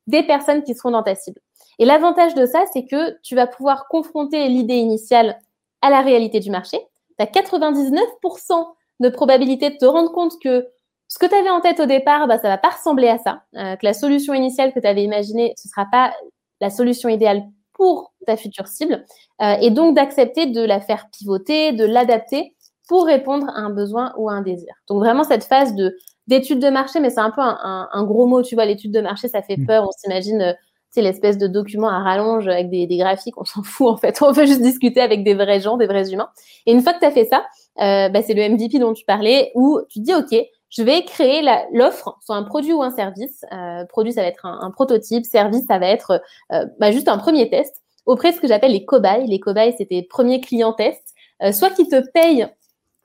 des 0.07 0.23
personnes 0.23 0.63
qui 0.63 0.75
seront 0.75 0.91
dans 0.91 1.03
ta 1.03 1.15
cible. 1.15 1.39
Et 1.77 1.85
l'avantage 1.85 2.35
de 2.35 2.45
ça, 2.45 2.63
c'est 2.73 2.85
que 2.85 3.17
tu 3.21 3.35
vas 3.35 3.47
pouvoir 3.47 3.87
confronter 3.87 4.49
l'idée 4.49 4.75
initiale 4.75 5.39
à 5.81 5.89
la 5.89 6.01
réalité 6.01 6.39
du 6.39 6.51
marché 6.51 6.79
tu 7.19 7.23
as 7.23 7.41
99% 7.41 8.67
de 9.01 9.09
probabilité 9.09 9.69
de 9.69 9.77
te 9.77 9.85
rendre 9.85 10.11
compte 10.11 10.33
que 10.41 10.67
ce 11.07 11.17
que 11.17 11.25
tu 11.25 11.33
avais 11.33 11.49
en 11.49 11.61
tête 11.61 11.79
au 11.79 11.85
départ, 11.85 12.27
bah, 12.27 12.37
ça 12.37 12.49
va 12.49 12.57
pas 12.57 12.69
ressembler 12.69 13.07
à 13.07 13.17
ça. 13.17 13.43
Euh, 13.55 13.75
que 13.75 13.85
la 13.85 13.93
solution 13.93 14.33
initiale 14.33 14.73
que 14.73 14.79
tu 14.79 14.87
avais 14.87 15.03
imaginée, 15.03 15.53
ce 15.57 15.67
sera 15.67 15.85
pas 15.91 16.13
la 16.61 16.69
solution 16.69 17.09
idéale 17.09 17.43
pour 17.73 18.13
ta 18.27 18.37
future 18.37 18.67
cible. 18.67 19.05
Euh, 19.41 19.55
et 19.61 19.71
donc 19.71 19.95
d'accepter 19.95 20.45
de 20.45 20.61
la 20.61 20.81
faire 20.81 21.09
pivoter, 21.09 21.71
de 21.71 21.85
l'adapter 21.85 22.53
pour 22.89 23.05
répondre 23.05 23.47
à 23.49 23.59
un 23.59 23.69
besoin 23.69 24.13
ou 24.17 24.29
à 24.29 24.33
un 24.33 24.41
désir. 24.41 24.73
Donc 24.89 24.99
vraiment 24.99 25.23
cette 25.23 25.45
phase 25.45 25.73
de 25.75 25.95
d'étude 26.27 26.59
de 26.59 26.69
marché, 26.69 26.99
mais 26.99 27.09
c'est 27.09 27.21
un 27.21 27.31
peu 27.31 27.41
un, 27.41 27.89
un, 27.91 28.03
gros 28.03 28.27
mot, 28.27 28.43
tu 28.43 28.53
vois, 28.53 28.65
l'étude 28.65 28.91
de 28.91 29.01
marché, 29.01 29.27
ça 29.29 29.41
fait 29.41 29.57
mmh. 29.57 29.65
peur, 29.65 29.87
on 29.87 29.91
s'imagine 29.91 30.41
euh, 30.41 30.53
c'est 30.91 31.01
l'espèce 31.01 31.37
de 31.37 31.47
document 31.47 31.87
à 31.89 31.99
rallonge 31.99 32.47
avec 32.47 32.69
des, 32.69 32.87
graphiques, 32.97 33.39
on 33.39 33.45
s'en 33.45 33.63
fout 33.63 33.87
en 33.87 33.97
fait. 33.97 34.21
On 34.21 34.31
veut 34.31 34.45
juste 34.45 34.61
discuter 34.61 35.01
avec 35.01 35.23
des 35.23 35.33
vrais 35.33 35.59
gens, 35.59 35.77
des 35.77 35.87
vrais 35.87 36.11
humains. 36.11 36.29
Et 36.65 36.71
une 36.71 36.81
fois 36.81 36.93
que 36.93 36.99
tu 36.99 37.05
as 37.05 37.11
fait 37.11 37.25
ça, 37.25 37.45
euh, 37.81 38.09
bah, 38.09 38.21
c'est 38.21 38.33
le 38.33 38.47
MVP 38.47 38.79
dont 38.79 38.93
tu 38.93 39.05
parlais, 39.05 39.51
où 39.55 39.79
tu 39.89 39.99
dis, 39.99 40.13
OK, 40.13 40.35
je 40.69 40.83
vais 40.83 41.03
créer 41.03 41.43
l'offre, 41.73 42.17
soit 42.21 42.35
un 42.35 42.43
produit 42.43 42.73
ou 42.73 42.83
un 42.83 42.91
service. 42.91 43.43
Euh, 43.51 43.85
produit, 43.85 44.13
ça 44.13 44.21
va 44.21 44.27
être 44.27 44.45
un, 44.45 44.71
prototype. 44.71 45.25
Service, 45.25 45.65
ça 45.67 45.79
va 45.79 45.87
être 45.87 46.21
euh, 46.51 46.65
bah, 46.79 46.91
juste 46.91 47.07
un 47.07 47.17
premier 47.17 47.49
test 47.49 47.81
auprès 48.05 48.31
de 48.31 48.35
ce 48.35 48.41
que 48.41 48.47
j'appelle 48.47 48.71
les 48.71 48.85
cobayes. 48.85 49.25
Les 49.27 49.39
cobayes, 49.39 49.73
c'est 49.77 49.87
tes 49.87 50.03
premiers 50.03 50.41
clients 50.41 50.73
tests. 50.73 51.15
Euh, 51.41 51.51
soit 51.51 51.69
qui 51.69 51.87
te 51.87 52.03
payent 52.11 52.47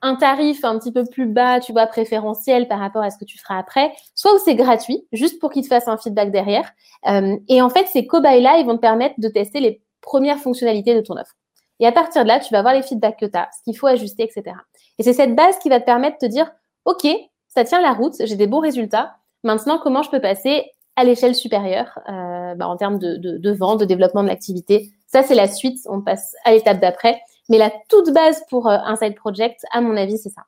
un 0.05 0.17
tarif 0.17 0.65
un 0.65 0.79
petit 0.79 0.93
peu 0.93 1.05
plus 1.05 1.27
bas, 1.27 1.61
tu 1.61 1.73
vois, 1.73 1.87
préférentiel 1.87 2.69
par 2.69 2.79
rapport 2.79 3.03
à 3.03 3.11
ce 3.11 3.17
que 3.17 3.25
tu 3.25 3.39
feras 3.39 3.59
après, 3.59 3.91
soit 4.15 4.35
où 4.35 4.39
c'est 4.39 4.55
gratuit, 4.55 5.09
juste 5.13 5.41
pour 5.41 5.51
qu'ils 5.51 5.63
te 5.63 5.69
fassent 5.69 5.89
un 5.89 5.97
feedback 5.97 6.31
derrière. 6.31 6.71
Euh, 7.09 7.37
et 7.49 7.63
en 7.63 7.71
fait, 7.71 7.87
ces 7.87 8.07
cobayes-là, 8.07 8.59
ils 8.59 8.67
vont 8.67 8.77
te 8.77 8.83
permettre 8.83 9.15
de 9.17 9.29
tester 9.29 9.61
les 9.61 9.83
premières 10.03 10.39
fonctionnalités 10.39 10.95
de 10.95 11.01
ton 11.01 11.15
offre. 11.15 11.35
Et 11.81 11.87
à 11.87 11.93
partir 11.93 12.23
de 12.23 12.29
là, 12.29 12.39
tu 12.39 12.53
vas 12.53 12.61
voir 12.61 12.75
les 12.75 12.83
feedbacks 12.83 13.19
que 13.19 13.25
tu 13.25 13.37
as, 13.37 13.49
ce 13.57 13.63
qu'il 13.65 13.77
faut 13.77 13.87
ajuster, 13.87 14.25
etc. 14.25 14.55
Et 14.99 15.03
c'est 15.03 15.15
cette 15.15 15.35
base 15.35 15.59
qui 15.59 15.71
va 15.71 15.81
te 15.81 15.87
permettre 15.87 16.19
de 16.21 16.27
te 16.27 16.31
dire, 16.31 16.51
OK, 16.85 17.07
ça 17.49 17.65
tient 17.65 17.81
la 17.81 17.95
route, 17.95 18.15
j'ai 18.21 18.37
des 18.37 18.47
bons 18.47 18.61
résultats. 18.61 19.17
Maintenant, 19.43 19.79
comment 19.83 20.03
je 20.03 20.11
peux 20.11 20.21
passer 20.21 20.71
à 20.97 21.05
l'échelle 21.05 21.35
supérieure 21.35 21.99
euh, 22.11 22.55
bah, 22.55 22.69
en 22.69 22.77
termes 22.77 22.99
de, 22.99 23.17
de, 23.17 23.39
de 23.39 23.51
vente, 23.53 23.81
de 23.81 23.87
développement 23.87 24.23
de 24.23 24.29
l'activité? 24.29 24.91
Ça, 25.07 25.23
c'est 25.23 25.35
la 25.35 25.49
suite. 25.49 25.79
On 25.87 26.03
passe 26.03 26.35
à 26.45 26.53
l'étape 26.53 26.81
d'après. 26.81 27.23
Mais 27.49 27.59
la 27.59 27.71
toute 27.89 28.13
base 28.13 28.43
pour 28.49 28.69
euh, 28.69 28.77
un 28.85 28.97
side 28.97 29.15
project, 29.15 29.61
à 29.73 29.81
mon 29.81 29.97
avis, 29.97 30.19
c'est 30.19 30.31
ça. 30.31 30.43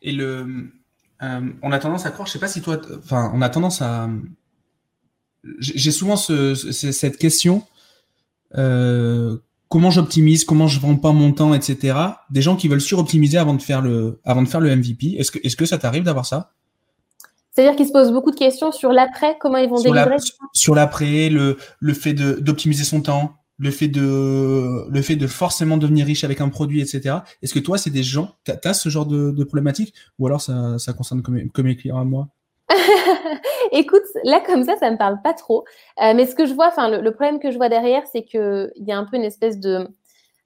Et 0.00 0.12
le, 0.12 0.72
euh, 1.22 1.40
on 1.62 1.72
a 1.72 1.78
tendance 1.78 2.06
à 2.06 2.10
croire, 2.10 2.26
je 2.26 2.32
sais 2.32 2.38
pas 2.38 2.48
si 2.48 2.62
toi, 2.62 2.80
enfin, 2.98 3.30
on 3.34 3.42
a 3.42 3.48
tendance 3.48 3.82
à, 3.82 4.08
j'ai 5.58 5.92
souvent 5.92 6.16
ce, 6.16 6.54
cette 6.54 7.18
question, 7.18 7.62
euh, 8.56 9.38
comment 9.68 9.90
j'optimise, 9.90 10.44
comment 10.44 10.68
je 10.68 10.80
vends 10.80 10.96
pas 10.96 11.12
mon 11.12 11.32
temps, 11.32 11.54
etc. 11.54 11.98
Des 12.30 12.42
gens 12.42 12.56
qui 12.56 12.68
veulent 12.68 12.80
suroptimiser 12.80 13.38
avant 13.38 13.54
de 13.54 13.62
faire 13.62 13.82
le, 13.82 14.20
avant 14.24 14.42
de 14.42 14.48
faire 14.48 14.60
le 14.60 14.74
MVP. 14.74 15.16
Est-ce 15.18 15.30
que, 15.30 15.38
est-ce 15.42 15.56
que 15.56 15.66
ça 15.66 15.78
t'arrive 15.78 16.04
d'avoir 16.04 16.26
ça? 16.26 16.52
C'est-à-dire 17.50 17.76
qu'ils 17.76 17.86
se 17.86 17.92
posent 17.92 18.12
beaucoup 18.12 18.32
de 18.32 18.36
questions 18.36 18.72
sur 18.72 18.90
l'après, 18.90 19.36
comment 19.38 19.58
ils 19.58 19.68
vont 19.68 19.76
sur 19.76 19.92
délivrer. 19.92 20.16
sur 20.52 20.74
l'après, 20.74 21.28
le, 21.28 21.56
le 21.78 21.94
fait 21.94 22.12
d'optimiser 22.14 22.84
son 22.84 23.00
temps, 23.00 23.36
le 23.58 23.70
fait 23.70 23.88
de 23.88 24.86
le 24.88 25.02
fait 25.02 25.16
de 25.16 25.26
forcément 25.26 25.76
devenir 25.76 26.06
riche 26.06 26.24
avec 26.24 26.40
un 26.40 26.48
produit, 26.48 26.80
etc. 26.80 27.16
Est-ce 27.42 27.54
que 27.54 27.60
toi, 27.60 27.78
c'est 27.78 27.90
des 27.90 28.02
gens, 28.02 28.30
tu 28.44 28.52
as, 28.52 28.74
ce 28.74 28.88
genre 28.88 29.06
de, 29.06 29.30
de, 29.30 29.44
problématique? 29.44 29.94
Ou 30.18 30.26
alors 30.26 30.40
ça, 30.40 30.78
ça 30.78 30.92
concerne 30.92 31.22
que 31.22 31.30
mes, 31.30 31.48
mes 31.56 31.76
clients 31.76 31.98
à 31.98 32.04
moi? 32.04 32.28
Écoute, 33.72 34.02
là 34.24 34.40
comme 34.44 34.64
ça, 34.64 34.76
ça 34.76 34.90
me 34.90 34.96
parle 34.96 35.20
pas 35.22 35.34
trop. 35.34 35.64
Euh, 36.02 36.14
mais 36.14 36.26
ce 36.26 36.34
que 36.34 36.46
je 36.46 36.54
vois, 36.54 36.68
enfin 36.68 36.88
le, 36.88 37.10
problème 37.12 37.38
que 37.38 37.50
je 37.50 37.56
vois 37.56 37.68
derrière, 37.68 38.02
c'est 38.10 38.24
que 38.24 38.72
il 38.76 38.86
y 38.86 38.92
a 38.92 38.98
un 38.98 39.04
peu 39.04 39.16
une 39.16 39.24
espèce 39.24 39.58
de 39.58 39.86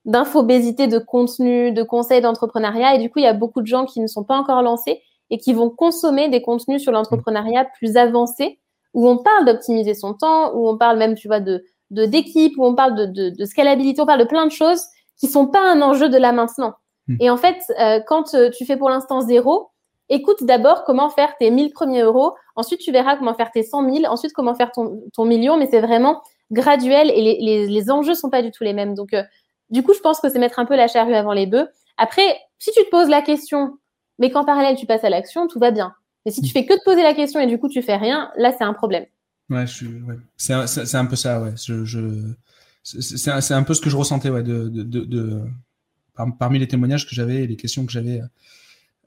d'infobésité 0.05 0.87
de 0.87 0.99
contenu, 0.99 1.73
de 1.73 1.83
conseils 1.83 2.23
d'entrepreneuriat, 2.23 2.95
et 2.95 2.99
du 2.99 3.11
coup, 3.11 3.19
il 3.19 3.25
y 3.25 3.29
a 3.29 3.35
beaucoup 3.35 3.61
de 3.61 3.67
gens 3.67 3.85
qui 3.85 4.01
ne 4.01 4.07
sont 4.07 4.25
pas 4.25 4.37
encore 4.39 4.63
lancés 4.63 5.03
et 5.31 5.37
qui 5.37 5.53
vont 5.53 5.69
consommer 5.69 6.31
des 6.31 6.41
contenus 6.41 6.83
sur 6.83 6.93
l'entrepreneuriat 6.93 7.67
plus 7.77 7.97
avancés, 7.97 8.59
où 8.95 9.07
on 9.07 9.19
parle 9.19 9.45
d'optimiser 9.45 9.93
son 9.93 10.15
temps, 10.15 10.55
où 10.55 10.67
on 10.67 10.79
parle 10.79 10.99
même, 10.99 11.15
tu 11.15 11.29
vois, 11.29 11.41
de 11.41 11.63
de 11.91 12.05
d'équipe, 12.07 12.55
où 12.59 12.65
on 12.65 12.75
parle 12.75 12.95
de, 12.95 13.07
de, 13.07 13.31
de, 13.31 13.45
scalabilité, 13.45 14.01
on 14.01 14.07
parle 14.07 14.21
de 14.21 14.25
plein 14.27 14.47
de 14.47 14.53
choses 14.53 14.83
qui 15.19 15.27
sont 15.27 15.47
pas 15.47 15.61
un 15.61 15.81
enjeu 15.83 16.09
de 16.09 16.17
là 16.17 16.33
maintenant. 16.33 16.75
Hmm. 17.09 17.17
Et 17.21 17.31
en 17.31 17.37
fait, 17.37 17.59
euh, 17.81 18.01
quand 18.07 18.35
euh, 18.35 18.51
tu 18.51 18.65
fais 18.65 18.77
pour 18.77 18.91
l'instant 18.91 19.21
zéro, 19.21 19.71
écoute 20.09 20.45
d'abord 20.45 20.85
comment 20.85 21.11
faire 21.11 21.37
tes 21.39 21.51
1000 21.51 21.73
premiers 21.73 22.03
euros, 22.03 22.35
ensuite 22.57 22.81
tu 22.81 22.93
verras 22.93 23.17
comment 23.17 23.35
faire 23.35 23.51
tes 23.51 23.63
100 23.63 23.93
000, 23.93 24.05
ensuite 24.07 24.33
comment 24.33 24.55
faire 24.55 24.73
ton, 24.73 25.03
ton 25.15 25.25
million, 25.25 25.57
mais 25.57 25.67
c'est 25.71 25.81
vraiment 25.81 26.23
graduel 26.51 27.11
et 27.11 27.21
les, 27.21 27.39
les, 27.41 27.67
les, 27.67 27.91
enjeux 27.91 28.15
sont 28.15 28.31
pas 28.31 28.43
du 28.43 28.51
tout 28.51 28.65
les 28.65 28.73
mêmes. 28.73 28.95
Donc, 28.95 29.13
euh, 29.13 29.23
du 29.71 29.83
coup, 29.83 29.93
je 29.93 30.01
pense 30.01 30.21
que 30.21 30.29
c'est 30.29 30.39
mettre 30.39 30.59
un 30.59 30.65
peu 30.65 30.77
la 30.77 30.89
charrue 30.89 31.15
avant 31.15 31.33
les 31.33 31.47
bœufs. 31.47 31.69
Après, 31.99 32.39
si 32.59 32.71
tu 32.73 32.85
te 32.85 32.91
poses 32.91 33.09
la 33.09 33.23
question, 33.23 33.79
mais 34.19 34.31
qu'en 34.31 34.45
parallèle 34.45 34.77
tu 34.77 34.87
passes 34.87 35.05
à 35.05 35.11
l'action, 35.11 35.47
tout 35.47 35.59
va 35.59 35.71
bien. 35.71 35.95
Mais 36.25 36.33
si 36.33 36.43
tu 36.43 36.49
hmm. 36.49 36.53
fais 36.53 36.67
que 36.67 36.75
te 36.75 36.85
poser 36.85 37.03
la 37.03 37.15
question 37.15 37.41
et 37.41 37.47
du 37.47 37.59
coup 37.59 37.69
tu 37.69 37.83
fais 37.83 37.97
rien, 37.97 38.31
là 38.37 38.53
c'est 38.53 38.65
un 38.65 38.75
problème. 38.75 39.07
Ouais. 39.51 39.65
C'est 40.37 40.53
un, 40.53 41.07
peu 41.07 41.17
ça, 41.17 41.41
ouais. 41.41 41.55
C'est 41.57 43.31
un, 43.53 43.63
peu 43.63 43.75
ce 43.75 43.81
que 43.81 43.91
je 43.91 43.97
ressentais, 43.97 44.31
ouais, 44.31 44.43
de, 44.43 45.43
parmi 46.39 46.59
les 46.59 46.69
témoignages 46.69 47.07
que 47.07 47.15
j'avais 47.15 47.45
et 47.45 47.47
les 47.47 47.57
questions 47.57 47.87
que 47.87 47.93
j'avais 47.93 48.21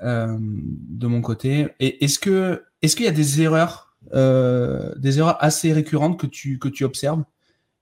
euh, 0.02 0.38
de 0.40 1.08
mon 1.08 1.22
côté. 1.22 1.68
Et 1.80 2.04
est-ce 2.04 2.18
que 2.18 2.64
est-ce 2.82 2.96
qu'il 2.96 3.06
y 3.06 3.10
a 3.10 3.12
des 3.12 3.42
erreurs, 3.42 3.96
euh, 4.14 4.96
des 4.98 5.20
erreurs 5.20 5.38
assez 5.44 5.74
récurrentes 5.74 6.20
que 6.20 6.28
tu 6.28 6.58
que 6.58 6.70
tu 6.70 6.84
observes, 6.84 7.24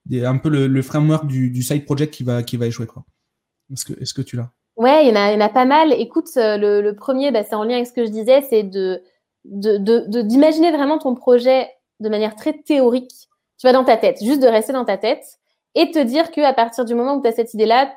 des, 0.05 0.25
un 0.25 0.37
peu 0.37 0.49
le, 0.49 0.81
framework 0.81 1.27
du, 1.27 1.49
du, 1.51 1.63
side 1.63 1.85
project 1.85 2.13
qui 2.13 2.23
va 2.23 2.43
qui 2.43 2.57
va 2.57 2.67
échouer, 2.67 2.87
quoi. 2.87 3.05
Est-ce 3.71 3.85
que 3.85 3.93
est-ce 4.01 4.13
que 4.13 4.21
tu 4.21 4.35
l'as? 4.35 4.51
Ouais, 4.79 5.05
il 5.05 5.09
y 5.09 5.17
en 5.17 5.41
a, 5.41 5.49
pas 5.49 5.65
mal. 5.65 5.91
Écoute, 5.91 6.29
euh, 6.37 6.57
le, 6.57 6.95
premier, 6.95 7.31
bah, 7.31 7.43
c'est 7.43 7.55
en 7.55 7.65
lien 7.65 7.75
avec 7.75 7.87
ce 7.87 7.91
que 7.91 8.05
je 8.05 8.11
disais, 8.11 8.41
c'est 8.49 8.63
d'imaginer 9.43 10.71
vraiment 10.71 10.97
ton 10.97 11.15
projet 11.15 11.67
de 11.99 12.09
manière 12.09 12.35
très 12.35 12.53
théorique, 12.53 13.29
tu 13.57 13.67
vas 13.67 13.73
dans 13.73 13.83
ta 13.83 13.97
tête, 13.97 14.23
juste 14.23 14.41
de 14.41 14.47
rester 14.47 14.73
dans 14.73 14.85
ta 14.85 14.97
tête 14.97 15.25
et 15.75 15.91
te 15.91 15.99
dire 15.99 16.31
que 16.31 16.41
à 16.41 16.53
partir 16.53 16.85
du 16.85 16.95
moment 16.95 17.15
où 17.15 17.21
tu 17.21 17.27
as 17.27 17.33
cette 17.33 17.53
idée-là, 17.53 17.93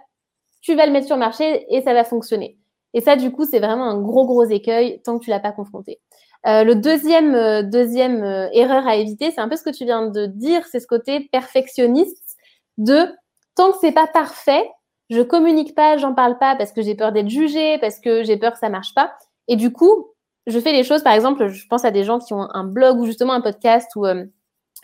tu 0.61 0.74
vas 0.74 0.86
le 0.86 0.92
mettre 0.92 1.07
sur 1.07 1.16
le 1.16 1.20
marché 1.20 1.66
et 1.74 1.82
ça 1.82 1.94
va 1.94 2.05
fonctionner. 2.05 2.59
Et 2.94 3.00
ça, 3.00 3.16
du 3.16 3.30
coup, 3.30 3.44
c'est 3.44 3.59
vraiment 3.59 3.84
un 3.84 4.00
gros, 4.00 4.26
gros 4.26 4.44
écueil 4.44 5.00
tant 5.03 5.18
que 5.18 5.24
tu 5.24 5.30
l'as 5.30 5.40
pas 5.40 5.53
confronté. 5.53 6.00
Euh, 6.46 6.64
le 6.64 6.74
deuxième, 6.74 7.34
euh, 7.34 7.62
deuxième 7.62 8.22
euh, 8.22 8.48
erreur 8.53 8.86
à 8.86 8.96
éviter, 8.96 9.30
c'est 9.30 9.40
un 9.40 9.48
peu 9.48 9.57
ce 9.57 9.62
que 9.62 9.70
tu 9.70 9.84
viens 9.84 10.09
de 10.09 10.26
dire, 10.26 10.66
c'est 10.66 10.80
ce 10.80 10.86
côté 10.86 11.28
perfectionniste 11.30 12.36
de 12.78 13.07
tant 13.55 13.70
que 13.70 13.78
c'est 13.80 13.92
pas 13.92 14.09
parfait, 14.09 14.68
je 15.09 15.22
communique 15.22 15.74
pas, 15.74 15.98
j'en 15.98 16.14
parle 16.14 16.38
pas 16.38 16.57
parce 16.57 16.72
que 16.72 16.82
j'ai 16.82 16.94
peur 16.94 17.12
d'être 17.12 17.28
jugé, 17.28 17.78
parce 17.78 18.00
que 18.00 18.24
j'ai 18.24 18.36
peur 18.36 18.53
que 18.53 18.59
ça 18.59 18.70
marche 18.70 18.94
pas. 18.94 19.12
Et 19.46 19.57
du 19.57 19.72
coup, 19.72 20.11
je 20.47 20.59
fais 20.59 20.72
les 20.72 20.84
choses, 20.84 21.03
par 21.03 21.12
exemple, 21.12 21.49
je 21.49 21.66
pense 21.68 21.84
à 21.84 21.90
des 21.90 22.05
gens 22.05 22.18
qui 22.18 22.34
ont 22.34 22.49
un 22.53 22.64
blog 22.64 22.99
ou 22.99 23.07
justement 23.07 23.32
un 23.32 23.40
podcast 23.40 23.90
ou, 23.97 24.07
euh, 24.07 24.24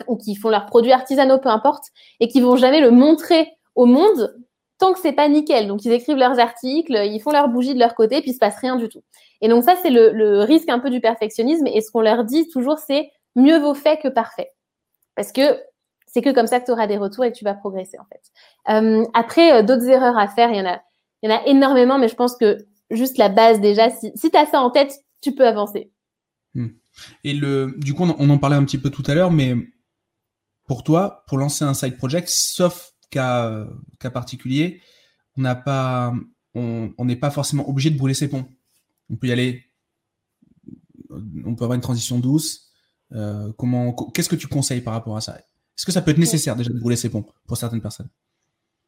ou 0.07 0.17
qui 0.17 0.35
font 0.35 0.49
leurs 0.49 0.65
produits 0.65 0.91
artisanaux, 0.91 1.39
peu 1.39 1.49
importe, 1.49 1.85
et 2.19 2.27
qui 2.27 2.41
vont 2.41 2.55
jamais 2.55 2.81
le 2.81 2.91
montrer 2.91 3.49
au 3.75 3.85
monde 3.85 4.35
tant 4.77 4.93
que 4.93 4.99
c'est 4.99 5.13
pas 5.13 5.27
nickel. 5.27 5.67
Donc 5.67 5.85
ils 5.85 5.91
écrivent 5.91 6.17
leurs 6.17 6.39
articles, 6.39 6.93
ils 7.05 7.19
font 7.19 7.31
leurs 7.31 7.49
bougies 7.49 7.73
de 7.73 7.79
leur 7.79 7.95
côté, 7.95 8.21
puis 8.21 8.31
il 8.31 8.33
se 8.33 8.39
passe 8.39 8.57
rien 8.57 8.77
du 8.77 8.89
tout. 8.89 9.03
Et 9.41 9.47
donc 9.49 9.63
ça, 9.63 9.75
c'est 9.81 9.89
le, 9.89 10.43
risque 10.43 10.69
un 10.69 10.79
peu 10.79 10.89
du 10.89 11.01
perfectionnisme. 11.01 11.67
Et 11.67 11.81
ce 11.81 11.91
qu'on 11.91 12.01
leur 12.01 12.23
dit 12.23 12.47
toujours, 12.49 12.79
c'est 12.79 13.11
mieux 13.35 13.59
vaut 13.59 13.73
fait 13.73 13.97
que 13.97 14.07
parfait. 14.07 14.51
Parce 15.15 15.31
que 15.31 15.61
c'est 16.07 16.21
que 16.21 16.31
comme 16.31 16.47
ça 16.47 16.59
que 16.59 16.65
tu 16.65 16.71
auras 16.71 16.87
des 16.87 16.97
retours 16.97 17.25
et 17.25 17.31
que 17.31 17.37
tu 17.37 17.43
vas 17.43 17.53
progresser 17.53 17.99
en 17.99 18.05
fait. 18.05 18.21
Euh, 18.73 19.05
après, 19.13 19.53
euh, 19.53 19.63
d'autres 19.63 19.87
erreurs 19.87 20.17
à 20.17 20.27
faire, 20.27 20.49
il 20.49 20.57
y 20.57 20.61
en 20.61 20.65
a, 20.65 20.81
y 21.21 21.27
en 21.27 21.35
a 21.35 21.45
énormément, 21.45 21.99
mais 21.99 22.07
je 22.07 22.15
pense 22.15 22.35
que 22.35 22.57
juste 22.89 23.17
la 23.17 23.29
base 23.29 23.59
déjà, 23.59 23.89
si, 23.89 24.11
si 24.15 24.31
tu 24.31 24.37
as 24.37 24.47
ça 24.47 24.61
en 24.61 24.71
tête, 24.71 25.03
tu 25.21 25.35
peux 25.35 25.47
avancer. 25.47 25.91
Hmm. 26.53 26.69
Et 27.23 27.33
le, 27.33 27.75
du 27.77 27.93
coup, 27.93 28.03
on 28.03 28.29
en 28.29 28.37
parlait 28.37 28.55
un 28.55 28.65
petit 28.65 28.77
peu 28.77 28.89
tout 28.89 29.03
à 29.07 29.13
l'heure, 29.13 29.31
mais 29.31 29.55
pour 30.67 30.83
toi, 30.83 31.23
pour 31.27 31.37
lancer 31.37 31.63
un 31.63 31.73
side 31.73 31.97
project, 31.97 32.27
sauf 32.29 32.93
cas, 33.09 33.67
cas 33.99 34.09
particulier, 34.09 34.81
on 35.37 35.41
n'a 35.41 35.55
pas, 35.55 36.13
on 36.53 37.05
n'est 37.05 37.15
pas 37.15 37.31
forcément 37.31 37.67
obligé 37.69 37.89
de 37.89 37.97
brûler 37.97 38.13
ses 38.13 38.29
ponts. 38.29 38.45
On 39.09 39.15
peut 39.15 39.27
y 39.27 39.31
aller, 39.31 39.63
on 41.45 41.55
peut 41.55 41.63
avoir 41.63 41.75
une 41.75 41.81
transition 41.81 42.19
douce. 42.19 42.69
Euh, 43.13 43.51
comment, 43.57 43.93
qu'est-ce 43.93 44.29
que 44.29 44.35
tu 44.35 44.47
conseilles 44.47 44.81
par 44.81 44.93
rapport 44.93 45.17
à 45.17 45.21
ça? 45.21 45.37
Est-ce 45.37 45.85
que 45.85 45.91
ça 45.91 46.01
peut 46.01 46.11
être 46.11 46.17
nécessaire 46.17 46.55
déjà 46.55 46.71
de 46.71 46.79
brûler 46.79 46.95
ses 46.95 47.09
ponts 47.09 47.25
pour 47.47 47.57
certaines 47.57 47.81
personnes? 47.81 48.09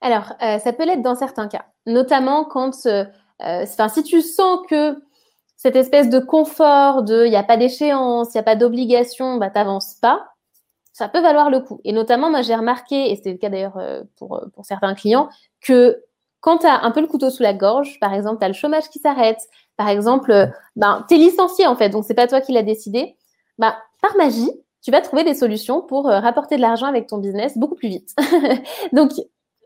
Alors, 0.01 0.33
euh, 0.41 0.59
ça 0.59 0.73
peut 0.73 0.85
l'être 0.85 1.01
dans 1.01 1.15
certains 1.15 1.47
cas, 1.47 1.65
notamment 1.85 2.45
quand, 2.45 2.85
euh, 2.85 3.05
enfin, 3.39 3.87
si 3.87 4.03
tu 4.03 4.21
sens 4.21 4.59
que 4.69 4.95
cette 5.61 5.75
espèce 5.75 6.09
de 6.09 6.17
confort, 6.17 7.03
de 7.03 7.25
il 7.25 7.29
n'y 7.29 7.35
a 7.35 7.43
pas 7.43 7.55
d'échéance, 7.57 8.29
il 8.33 8.37
n'y 8.37 8.39
a 8.39 8.43
pas 8.43 8.55
d'obligation, 8.55 9.37
bah 9.37 9.51
t'avances 9.51 9.93
pas, 10.01 10.25
ça 10.91 11.07
peut 11.07 11.21
valoir 11.21 11.51
le 11.51 11.59
coup. 11.59 11.79
Et 11.83 11.93
notamment, 11.93 12.31
moi 12.31 12.41
j'ai 12.41 12.55
remarqué, 12.55 13.11
et 13.11 13.21
c'est 13.21 13.31
le 13.31 13.37
cas 13.37 13.49
d'ailleurs 13.49 13.79
pour, 14.17 14.41
pour 14.55 14.65
certains 14.65 14.95
clients, 14.95 15.29
que 15.61 16.03
quand 16.41 16.57
tu 16.57 16.67
un 16.67 16.91
peu 16.91 16.99
le 16.99 17.07
couteau 17.07 17.29
sous 17.29 17.43
la 17.43 17.53
gorge, 17.53 17.99
par 17.99 18.13
exemple, 18.13 18.41
tu 18.41 18.47
le 18.47 18.53
chômage 18.53 18.89
qui 18.89 18.97
s'arrête, 18.97 19.47
par 19.77 19.87
exemple, 19.87 20.31
euh, 20.31 20.47
ben, 20.75 21.05
tu 21.07 21.15
licencié 21.15 21.67
en 21.67 21.75
fait, 21.75 21.89
donc 21.89 22.03
c'est 22.03 22.15
pas 22.15 22.27
toi 22.27 22.41
qui 22.41 22.51
l'as 22.51 22.63
décidé, 22.63 23.15
ben, 23.59 23.75
par 24.01 24.17
magie, 24.17 24.51
tu 24.81 24.89
vas 24.89 25.01
trouver 25.01 25.23
des 25.23 25.35
solutions 25.35 25.81
pour 25.81 26.09
euh, 26.09 26.19
rapporter 26.19 26.55
de 26.55 26.61
l'argent 26.61 26.87
avec 26.87 27.05
ton 27.05 27.19
business 27.19 27.57
beaucoup 27.57 27.75
plus 27.75 27.89
vite. 27.89 28.15
donc 28.91 29.11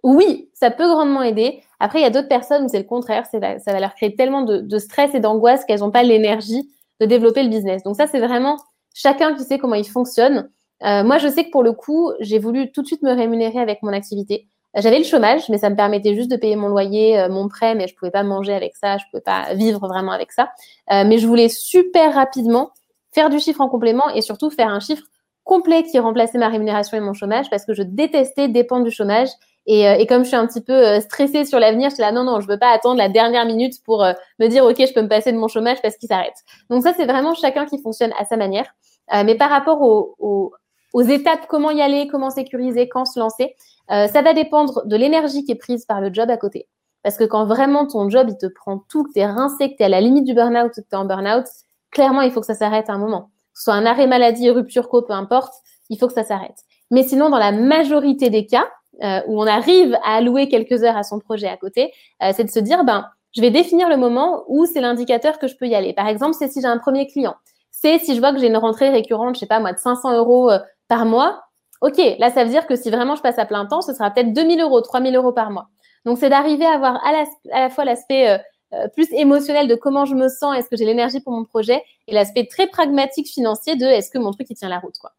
oui, 0.05 0.51
ça 0.53 0.69
peut 0.69 0.87
grandement 0.87 1.23
aider. 1.23 1.63
Après, 1.79 1.99
il 1.99 2.03
y 2.03 2.05
a 2.05 2.11
d'autres 2.11 2.27
personnes 2.27 2.65
où 2.65 2.67
c'est 2.67 2.77
le 2.77 2.85
contraire, 2.85 3.25
ça 3.25 3.39
va 3.39 3.79
leur 3.79 3.95
créer 3.95 4.15
tellement 4.15 4.43
de, 4.43 4.77
stress 4.77 5.15
et 5.15 5.19
d'angoisse 5.19 5.65
qu'elles 5.65 5.79
n'ont 5.79 5.89
pas 5.89 6.03
l'énergie 6.03 6.69
de 7.01 7.07
développer 7.07 7.41
le 7.41 7.49
business. 7.49 7.81
Donc 7.81 7.95
ça, 7.95 8.05
c'est 8.05 8.19
vraiment 8.19 8.57
chacun 8.93 9.33
qui 9.33 9.43
sait 9.43 9.57
comment 9.57 9.73
il 9.73 9.87
fonctionne. 9.87 10.47
Euh, 10.83 11.03
moi, 11.03 11.17
je 11.17 11.27
sais 11.27 11.45
que 11.45 11.49
pour 11.49 11.63
le 11.63 11.73
coup, 11.73 12.11
j'ai 12.19 12.37
voulu 12.37 12.71
tout 12.71 12.83
de 12.83 12.87
suite 12.87 13.01
me 13.01 13.13
rémunérer 13.13 13.57
avec 13.57 13.81
mon 13.81 13.93
activité. 13.93 14.45
J'avais 14.75 14.99
le 14.99 15.05
chômage, 15.05 15.49
mais 15.49 15.57
ça 15.57 15.71
me 15.71 15.75
permettait 15.75 16.13
juste 16.13 16.29
de 16.29 16.35
payer 16.35 16.55
mon 16.55 16.67
loyer, 16.67 17.19
euh, 17.19 17.27
mon 17.27 17.47
prêt, 17.47 17.73
mais 17.73 17.87
je 17.87 17.95
pouvais 17.95 18.11
pas 18.11 18.21
manger 18.21 18.53
avec 18.53 18.75
ça, 18.75 18.97
je 18.97 19.05
pouvais 19.09 19.23
pas 19.23 19.55
vivre 19.55 19.87
vraiment 19.87 20.11
avec 20.11 20.31
ça. 20.31 20.51
Euh, 20.91 21.03
mais 21.03 21.17
je 21.17 21.25
voulais 21.25 21.49
super 21.49 22.13
rapidement 22.13 22.69
faire 23.11 23.31
du 23.31 23.39
chiffre 23.39 23.61
en 23.61 23.69
complément 23.69 24.07
et 24.13 24.21
surtout 24.21 24.51
faire 24.51 24.67
un 24.67 24.79
chiffre 24.79 25.05
complet 25.43 25.81
qui 25.83 25.97
remplaçait 25.97 26.37
ma 26.37 26.49
rémunération 26.49 26.95
et 26.95 26.99
mon 26.99 27.13
chômage 27.13 27.49
parce 27.49 27.65
que 27.65 27.73
je 27.73 27.81
détestais 27.81 28.49
dépendre 28.49 28.83
du 28.83 28.91
chômage. 28.91 29.29
Et, 29.67 29.87
euh, 29.87 29.95
et 29.95 30.05
comme 30.05 30.23
je 30.23 30.27
suis 30.27 30.37
un 30.37 30.45
petit 30.45 30.61
peu 30.61 30.99
stressée 31.01 31.45
sur 31.45 31.59
l'avenir, 31.59 31.89
j'étais 31.89 32.03
là, 32.03 32.11
non, 32.11 32.23
non, 32.23 32.39
je 32.39 32.47
veux 32.47 32.59
pas 32.59 32.69
attendre 32.69 32.97
la 32.97 33.09
dernière 33.09 33.45
minute 33.45 33.83
pour 33.83 34.05
me 34.39 34.47
dire, 34.47 34.63
OK, 34.63 34.77
je 34.77 34.93
peux 34.93 35.01
me 35.01 35.07
passer 35.07 35.31
de 35.31 35.37
mon 35.37 35.47
chômage 35.47 35.81
parce 35.81 35.97
qu'il 35.97 36.07
s'arrête. 36.07 36.35
Donc 36.69 36.83
ça, 36.83 36.93
c'est 36.95 37.05
vraiment 37.05 37.33
chacun 37.33 37.65
qui 37.65 37.81
fonctionne 37.81 38.11
à 38.19 38.25
sa 38.25 38.37
manière. 38.37 38.67
mais 39.11 39.35
par 39.35 39.49
rapport 39.49 39.81
aux, 39.81 40.53
aux 40.95 41.01
étapes, 41.01 41.47
comment 41.49 41.71
y 41.71 41.81
aller, 41.81 42.07
comment 42.07 42.29
sécuriser, 42.29 42.87
quand 42.87 43.03
se 43.03 43.19
lancer, 43.19 43.53
euh, 43.91 44.07
ça 44.07 44.21
va 44.21 44.33
dépendre 44.33 44.85
de 44.85 44.95
l'énergie 44.95 45.43
qui 45.43 45.51
est 45.51 45.55
prise 45.55 45.85
par 45.85 45.99
le 45.99 46.11
job 46.11 46.29
à 46.29 46.37
côté. 46.37 46.69
Parce 47.03 47.17
que 47.17 47.25
quand 47.25 47.45
vraiment 47.45 47.85
ton 47.85 48.09
job, 48.09 48.27
il 48.29 48.37
te 48.37 48.47
prend 48.47 48.79
tout, 48.89 49.03
que 49.03 49.11
tu 49.11 49.19
es 49.19 49.25
rincé, 49.25 49.71
que 49.71 49.75
tu 49.75 49.83
es 49.83 49.85
à 49.85 49.89
la 49.89 49.99
limite 49.99 50.23
du 50.23 50.33
burn-out, 50.33 50.71
que 50.73 50.79
tu 50.79 50.87
es 50.93 50.95
en 50.95 51.03
burn-out, 51.03 51.45
clairement, 51.91 52.21
il 52.21 52.31
faut 52.31 52.39
que 52.39 52.45
ça 52.45 52.55
s'arrête 52.55 52.89
à 52.89 52.93
un 52.93 52.97
moment. 52.97 53.23
Que 53.53 53.59
ce 53.59 53.63
soit 53.65 53.73
un 53.73 53.85
arrêt 53.85 54.07
maladie, 54.07 54.49
rupture 54.49 54.87
co, 54.87 55.01
peu 55.01 55.11
importe, 55.11 55.53
il 55.89 55.99
faut 55.99 56.07
que 56.07 56.13
ça 56.13 56.23
s'arrête. 56.23 56.57
Mais 56.91 57.03
sinon, 57.03 57.29
dans 57.29 57.39
la 57.39 57.51
majorité 57.51 58.29
des 58.29 58.45
cas, 58.45 58.65
euh, 59.03 59.21
où 59.27 59.41
on 59.41 59.47
arrive 59.47 59.97
à 60.03 60.15
allouer 60.15 60.47
quelques 60.47 60.83
heures 60.83 60.97
à 60.97 61.03
son 61.03 61.19
projet 61.19 61.47
à 61.47 61.57
côté, 61.57 61.91
euh, 62.23 62.31
c'est 62.35 62.43
de 62.43 62.49
se 62.49 62.59
dire, 62.59 62.83
ben, 62.83 63.09
je 63.35 63.41
vais 63.41 63.51
définir 63.51 63.89
le 63.89 63.97
moment 63.97 64.43
où 64.47 64.65
c'est 64.65 64.81
l'indicateur 64.81 65.39
que 65.39 65.47
je 65.47 65.55
peux 65.55 65.67
y 65.67 65.75
aller. 65.75 65.93
Par 65.93 66.07
exemple, 66.07 66.35
c'est 66.37 66.47
si 66.47 66.61
j'ai 66.61 66.67
un 66.67 66.77
premier 66.77 67.07
client. 67.07 67.35
C'est 67.71 67.99
si 67.99 68.15
je 68.15 68.19
vois 68.19 68.31
que 68.31 68.39
j'ai 68.39 68.47
une 68.47 68.57
rentrée 68.57 68.89
récurrente, 68.89 69.35
je 69.35 69.41
sais 69.41 69.45
pas 69.45 69.59
moi, 69.59 69.73
de 69.73 69.79
500 69.79 70.15
euros 70.15 70.49
par 70.87 71.05
mois, 71.05 71.41
OK, 71.81 71.97
là, 72.19 72.31
ça 72.31 72.43
veut 72.43 72.49
dire 72.49 72.67
que 72.67 72.75
si 72.75 72.89
vraiment 72.89 73.15
je 73.15 73.21
passe 73.21 73.37
à 73.37 73.45
plein 73.45 73.65
temps, 73.65 73.81
ce 73.81 73.93
sera 73.93 74.09
peut-être 74.11 74.33
2000 74.33 74.61
euros, 74.61 74.81
3000 74.81 75.15
euros 75.15 75.33
par 75.33 75.51
mois. 75.51 75.67
Donc, 76.05 76.17
c'est 76.17 76.29
d'arriver 76.29 76.65
à 76.65 76.71
avoir 76.71 77.03
à 77.05 77.11
la, 77.51 77.69
fois 77.69 77.83
l'aspect 77.83 78.29
euh, 78.29 78.37
euh, 78.73 78.87
plus 78.89 79.11
émotionnel 79.11 79.67
de 79.67 79.75
comment 79.75 80.05
je 80.05 80.15
me 80.15 80.27
sens, 80.29 80.55
est-ce 80.55 80.69
que 80.69 80.77
j'ai 80.77 80.85
l'énergie 80.85 81.19
pour 81.19 81.33
mon 81.33 81.43
projet, 81.43 81.81
et 82.07 82.13
l'aspect 82.13 82.45
très 82.45 82.67
pragmatique 82.67 83.27
financier 83.27 83.75
de 83.75 83.85
est-ce 83.85 84.09
que 84.09 84.17
mon 84.17 84.31
truc, 84.31 84.47
il 84.49 84.55
tient 84.55 84.69
la 84.69 84.79
route, 84.79 84.97
quoi. 84.99 85.11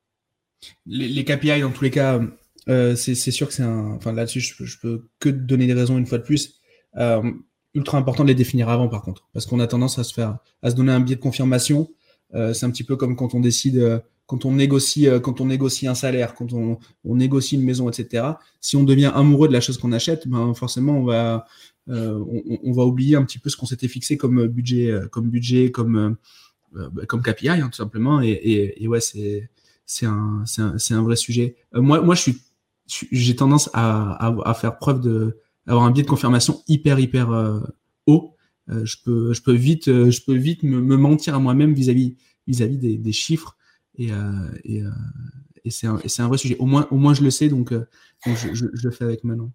Les, 0.87 1.25
KPI, 1.25 1.61
dans 1.61 1.71
tous 1.71 1.85
les 1.85 1.91
cas, 1.91 2.19
euh, 2.69 2.97
c'est 2.97 3.15
sûr 3.15 3.49
que 3.49 3.55
c'est 3.55 3.63
un. 3.63 3.93
Enfin, 3.93 4.13
là-dessus, 4.13 4.41
je, 4.41 4.79
peux 4.81 5.09
que 5.21 5.29
donner 5.29 5.67
des 5.67 5.75
raisons 5.75 5.99
une 5.99 6.07
fois 6.07 6.19
de 6.19 6.25
plus. 6.25 6.61
ultra 7.75 7.99
important 7.99 8.25
de 8.25 8.29
les 8.29 8.35
définir 8.35 8.69
avant, 8.69 8.89
par 8.89 9.03
contre, 9.03 9.29
parce 9.33 9.47
qu'on 9.47 9.61
a 9.61 9.67
tendance 9.67 9.99
à 9.99 10.05
se 10.05 10.15
faire, 10.15 10.39
à 10.63 10.71
se 10.71 10.77
donner 10.77 10.93
un 10.93 11.01
biais 11.01 11.17
de 11.17 11.21
confirmation. 11.21 11.89
c'est 12.33 12.65
un 12.65 12.71
petit 12.71 12.85
peu 12.85 12.97
comme 12.97 13.17
quand 13.17 13.35
on 13.35 13.41
décide 13.41 14.03
quand 14.27 14.45
on 14.45 14.53
négocie, 14.53 15.09
euh, 15.09 15.21
quand 15.21 15.41
on 15.41 15.47
négocie 15.47 15.87
un 15.87 15.95
salaire, 15.95 16.35
quand 16.35 16.53
on, 16.53 16.79
négocie 17.05 17.55
une 17.55 17.63
maison, 17.63 17.89
etc. 17.89 18.25
Si 18.61 18.77
on 18.77 18.85
devient 18.85 19.13
amoureux 19.15 19.49
de 19.49 19.53
la 19.53 19.61
chose 19.61 19.79
qu'on 19.79 19.93
achète, 19.93 20.29
ben 20.29 20.53
forcément 20.55 20.99
on 20.99 21.05
va, 21.05 21.47
euh, 21.89 22.23
on, 22.65 22.73
va 22.73 22.85
oublier 22.85 23.17
un 23.17 23.25
petit 23.25 23.39
peu 23.39 23.49
ce 23.51 23.57
qu'on 23.57 23.67
s'était 23.67 23.89
fixé 23.89 24.17
comme 24.17 24.47
budget, 24.49 24.91
euh, 24.91 25.09
comme 25.09 25.31
budget, 25.31 25.71
comme 25.71 26.17
bah, 26.73 27.07
comme 27.07 27.23
KPI 27.23 27.49
hein, 27.49 27.69
tout 27.71 27.77
simplement. 27.77 28.21
Et, 28.21 28.75
et, 28.77 28.89
ouais, 28.89 29.01
c'est 29.01 29.49
c'est 29.87 30.07
un, 30.07 30.43
c'est 30.45 30.95
un, 30.95 31.03
vrai 31.03 31.15
sujet. 31.15 31.55
moi, 31.73 32.01
moi, 32.01 32.17
je 32.17 32.23
suis, 32.23 32.39
j'ai 32.87 33.37
tendance 33.37 33.71
à, 33.73 34.49
à, 34.49 34.55
faire 34.55 34.79
preuve 34.79 35.01
de, 35.01 35.39
avoir 35.67 35.85
un 35.85 35.91
biais 35.91 36.05
de 36.05 36.09
confirmation 36.09 36.63
hyper 36.69 36.99
hyper 36.99 37.31
haut. 38.07 38.37
je 38.69 38.97
peux, 39.05 39.33
je 39.33 39.43
peux 39.43 39.53
vite, 39.53 39.87
je 39.87 40.25
peux 40.25 40.35
vite 40.35 40.63
me, 40.63 40.97
mentir 40.97 41.35
à 41.35 41.39
moi-même 41.39 41.75
vis-à-vis 41.75 42.17
vis-à-vis 42.47 42.79
des, 42.79 42.97
des 42.97 43.13
chiffres 43.13 43.57
et, 43.99 44.13
euh, 44.13 44.51
et, 44.65 44.83
euh, 44.83 44.91
c'est 45.69 45.87
un, 45.87 45.97
un, 45.97 46.29
vrai 46.29 46.39
sujet. 46.39 46.57
Au 46.59 46.67
moins, 46.67 46.87
au 46.91 46.97
moins 46.97 47.15
je 47.15 47.23
le 47.23 47.31
sais, 47.31 47.49
donc, 47.49 47.73
euh, 47.73 47.87
je, 48.25 48.55
je, 48.55 48.67
le 48.67 48.91
fais 48.91 49.05
avec 49.05 49.25
Manon. 49.25 49.53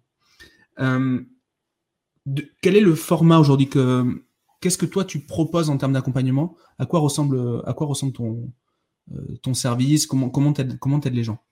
Quel 0.76 2.76
est 2.76 2.80
le 2.80 2.94
format 2.94 3.38
aujourd'hui 3.38 3.68
que 3.68 4.22
Qu'est-ce 4.60 4.78
que 4.78 4.86
toi 4.86 5.04
tu 5.04 5.20
proposes 5.20 5.70
en 5.70 5.76
termes 5.76 5.94
d'accompagnement? 5.94 6.56
À 6.78 6.86
quoi 6.86 7.00
ressemble 7.00 7.62
à 7.66 7.72
quoi 7.72 7.86
ressemble 7.86 8.12
ton 8.12 8.52
ton 9.42 9.54
service? 9.54 10.06
Comment 10.06 10.30
comment 10.30 10.52
comment 10.78 11.00
aides 11.00 11.14
les 11.14 11.24
gens? 11.24 11.42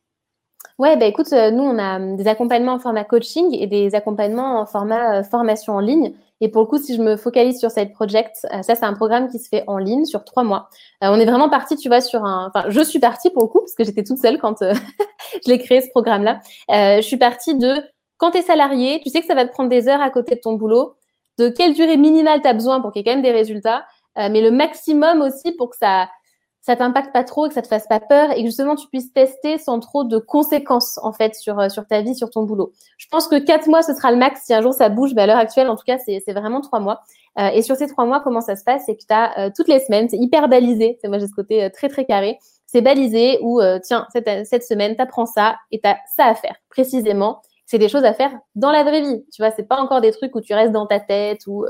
Ouais, 0.80 0.96
bah 0.96 1.04
écoute, 1.04 1.30
nous 1.30 1.62
on 1.62 1.78
a 1.78 1.98
des 2.16 2.26
accompagnements 2.26 2.72
en 2.72 2.78
format 2.78 3.04
coaching 3.04 3.54
et 3.54 3.66
des 3.66 3.94
accompagnements 3.94 4.60
en 4.60 4.64
format 4.64 5.22
formation 5.22 5.74
en 5.74 5.80
ligne. 5.80 6.14
Et 6.40 6.48
pour 6.48 6.62
le 6.62 6.68
coup, 6.68 6.78
si 6.78 6.96
je 6.96 7.02
me 7.02 7.18
focalise 7.18 7.58
sur 7.58 7.70
Side 7.70 7.92
Project, 7.92 8.46
euh, 8.50 8.62
ça, 8.62 8.74
c'est 8.74 8.86
un 8.86 8.94
programme 8.94 9.28
qui 9.28 9.38
se 9.38 9.46
fait 9.50 9.62
en 9.66 9.76
ligne 9.76 10.06
sur 10.06 10.24
trois 10.24 10.42
mois. 10.42 10.70
Euh, 11.04 11.08
on 11.10 11.20
est 11.20 11.26
vraiment 11.26 11.50
parti, 11.50 11.76
tu 11.76 11.88
vois, 11.88 12.00
sur 12.00 12.24
un. 12.24 12.48
Enfin, 12.48 12.70
je 12.70 12.80
suis 12.80 12.98
partie 12.98 13.28
pour 13.28 13.42
le 13.42 13.48
coup, 13.48 13.58
parce 13.60 13.74
que 13.74 13.84
j'étais 13.84 14.04
toute 14.04 14.16
seule 14.16 14.38
quand 14.38 14.62
euh, 14.62 14.72
je 15.44 15.50
l'ai 15.50 15.58
créé, 15.58 15.82
ce 15.82 15.90
programme-là. 15.90 16.40
je 16.70 17.02
suis 17.02 17.18
partie 17.18 17.54
de 17.56 17.82
quand 18.16 18.30
tu 18.30 18.38
es 18.38 18.42
salarié, 18.42 19.02
tu 19.04 19.10
sais 19.10 19.20
que 19.20 19.26
ça 19.26 19.34
va 19.34 19.44
te 19.44 19.52
prendre 19.52 19.68
des 19.68 19.86
heures 19.86 20.00
à 20.00 20.08
côté 20.08 20.34
de 20.34 20.40
ton 20.40 20.54
boulot, 20.54 20.94
de 21.38 21.50
quelle 21.50 21.74
durée 21.74 21.98
minimale 21.98 22.40
tu 22.40 22.48
as 22.48 22.54
besoin 22.54 22.80
pour 22.80 22.90
qu'il 22.90 23.00
y 23.00 23.02
ait 23.02 23.04
quand 23.04 23.16
même 23.16 23.22
des 23.22 23.32
résultats, 23.32 23.84
mais 24.16 24.40
le 24.40 24.50
maximum 24.50 25.20
aussi 25.20 25.52
pour 25.52 25.70
que 25.70 25.76
ça 25.76 26.08
ça 26.62 26.76
t'impacte 26.76 27.12
pas 27.12 27.24
trop, 27.24 27.48
que 27.48 27.54
ça 27.54 27.62
te 27.62 27.68
fasse 27.68 27.86
pas 27.86 28.00
peur 28.00 28.30
et 28.32 28.42
que 28.42 28.46
justement 28.46 28.76
tu 28.76 28.86
puisses 28.88 29.12
tester 29.12 29.58
sans 29.58 29.80
trop 29.80 30.04
de 30.04 30.18
conséquences 30.18 30.98
en 31.02 31.12
fait 31.12 31.34
sur 31.34 31.58
euh, 31.58 31.68
sur 31.68 31.86
ta 31.86 32.02
vie, 32.02 32.14
sur 32.14 32.30
ton 32.30 32.42
boulot. 32.42 32.72
Je 32.98 33.06
pense 33.10 33.28
que 33.28 33.38
quatre 33.38 33.66
mois 33.66 33.82
ce 33.82 33.94
sera 33.94 34.10
le 34.10 34.18
max. 34.18 34.42
Si 34.44 34.52
un 34.52 34.60
jour 34.60 34.74
ça 34.74 34.88
bouge, 34.90 35.12
mais 35.14 35.22
à 35.22 35.26
l'heure 35.26 35.38
actuelle 35.38 35.70
en 35.70 35.76
tout 35.76 35.84
cas 35.86 35.98
c'est 35.98 36.22
c'est 36.24 36.32
vraiment 36.32 36.60
trois 36.60 36.80
mois. 36.80 37.00
Euh, 37.38 37.48
et 37.48 37.62
sur 37.62 37.76
ces 37.76 37.86
trois 37.86 38.04
mois, 38.04 38.20
comment 38.20 38.40
ça 38.40 38.56
se 38.56 38.64
passe? 38.64 38.82
C'est 38.86 38.96
que 38.96 39.00
tu 39.06 39.14
as 39.14 39.38
euh, 39.38 39.50
toutes 39.54 39.68
les 39.68 39.80
semaines, 39.80 40.08
c'est 40.08 40.18
hyper 40.18 40.48
balisé. 40.48 40.98
C'est 41.00 41.08
moi 41.08 41.18
j'ai 41.18 41.28
ce 41.28 41.34
côté 41.34 41.70
très 41.70 41.88
très 41.88 42.04
carré. 42.04 42.38
C'est 42.66 42.82
balisé 42.82 43.38
où 43.42 43.60
tiens 43.82 44.06
cette 44.12 44.46
cette 44.46 44.62
semaine 44.62 44.94
t'apprends 44.96 45.26
ça 45.26 45.56
et 45.72 45.80
t'as 45.80 45.96
ça 46.14 46.26
à 46.26 46.34
faire 46.34 46.54
précisément 46.68 47.42
c'est 47.66 47.78
des 47.78 47.88
choses 47.88 48.04
à 48.04 48.12
faire 48.12 48.32
dans 48.56 48.72
la 48.72 48.82
vraie 48.82 49.00
vie. 49.00 49.24
Tu 49.32 49.42
vois, 49.42 49.52
c'est 49.52 49.68
pas 49.68 49.80
encore 49.80 50.00
des 50.00 50.10
trucs 50.10 50.34
où 50.34 50.40
tu 50.40 50.54
restes 50.54 50.72
dans 50.72 50.86
ta 50.86 50.98
tête, 50.98 51.42
où 51.46 51.64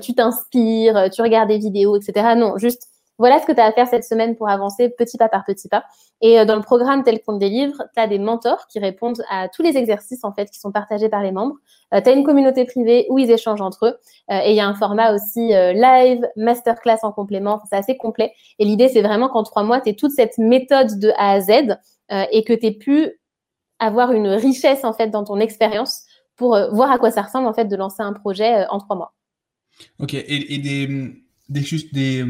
tu 0.00 0.14
t'inspires, 0.14 1.10
tu 1.10 1.22
regardes 1.22 1.48
des 1.48 1.58
vidéos, 1.58 1.96
etc. 1.96 2.34
Non, 2.36 2.56
juste 2.56 2.86
voilà 3.20 3.38
ce 3.38 3.44
que 3.44 3.52
tu 3.52 3.60
as 3.60 3.66
à 3.66 3.72
faire 3.72 3.86
cette 3.86 4.02
semaine 4.04 4.34
pour 4.34 4.48
avancer 4.48 4.88
petit 4.88 5.18
pas 5.18 5.28
par 5.28 5.44
petit 5.44 5.68
pas. 5.68 5.84
Et 6.22 6.40
euh, 6.40 6.46
dans 6.46 6.56
le 6.56 6.62
programme 6.62 7.02
tel 7.02 7.20
qu'on 7.20 7.34
te 7.34 7.38
délivre, 7.38 7.84
tu 7.94 8.00
as 8.00 8.06
des 8.06 8.18
mentors 8.18 8.66
qui 8.66 8.78
répondent 8.78 9.22
à 9.28 9.48
tous 9.50 9.62
les 9.62 9.76
exercices 9.76 10.24
en 10.24 10.32
fait 10.32 10.50
qui 10.50 10.58
sont 10.58 10.72
partagés 10.72 11.10
par 11.10 11.22
les 11.22 11.30
membres. 11.30 11.56
Euh, 11.92 12.00
tu 12.00 12.08
as 12.08 12.12
une 12.12 12.24
communauté 12.24 12.64
privée 12.64 13.06
où 13.10 13.18
ils 13.18 13.30
échangent 13.30 13.60
entre 13.60 13.86
eux. 13.86 13.98
Euh, 14.30 14.40
et 14.46 14.52
il 14.52 14.56
y 14.56 14.60
a 14.60 14.66
un 14.66 14.74
format 14.74 15.14
aussi 15.14 15.48
live, 15.48 16.26
masterclass 16.36 17.00
en 17.02 17.12
complément. 17.12 17.60
C'est 17.68 17.76
assez 17.76 17.98
complet. 17.98 18.32
Et 18.58 18.64
l'idée, 18.64 18.88
c'est 18.88 19.02
vraiment 19.02 19.28
qu'en 19.28 19.42
trois 19.42 19.64
mois, 19.64 19.82
tu 19.82 19.94
toute 19.94 20.12
cette 20.12 20.38
méthode 20.38 20.98
de 20.98 21.10
A 21.18 21.32
à 21.32 21.40
Z 21.40 21.76
et 22.32 22.42
que 22.42 22.54
tu 22.54 22.66
aies 22.66 22.72
pu 22.72 23.20
avoir 23.78 24.12
une 24.12 24.28
richesse 24.28 24.84
en 24.84 24.94
fait 24.94 25.08
dans 25.08 25.24
ton 25.24 25.40
expérience 25.40 26.04
pour 26.36 26.58
voir 26.72 26.90
à 26.90 26.98
quoi 26.98 27.10
ça 27.10 27.22
ressemble 27.22 27.46
en 27.48 27.52
fait 27.52 27.66
de 27.66 27.76
lancer 27.76 28.02
un 28.02 28.14
projet 28.14 28.66
en 28.70 28.78
trois 28.78 28.96
mois. 28.96 29.12
Ok. 29.98 30.14
Et, 30.14 30.58
des, 30.58 30.88
des, 31.48 32.24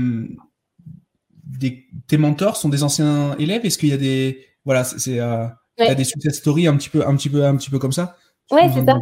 tes 2.06 2.18
mentors 2.18 2.56
sont 2.56 2.68
des 2.68 2.82
anciens 2.82 3.36
élèves? 3.38 3.64
Est-ce 3.64 3.78
qu'il 3.78 3.88
y 3.88 3.92
a 3.92 3.96
des 3.96 4.44
voilà, 4.64 4.84
c'est 4.84 5.18
euh, 5.20 5.46
des 5.78 6.04
success 6.04 6.36
stories 6.36 6.66
un 6.66 6.76
petit 6.76 6.90
peu 6.90 7.06
un 7.06 7.16
petit 7.16 7.30
peu 7.30 7.44
un 7.44 7.56
petit 7.56 7.70
peu 7.70 7.78
comme 7.78 7.92
ça? 7.92 8.16
Ouais, 8.50 8.68
c'est 8.72 8.84
ça. 8.84 8.96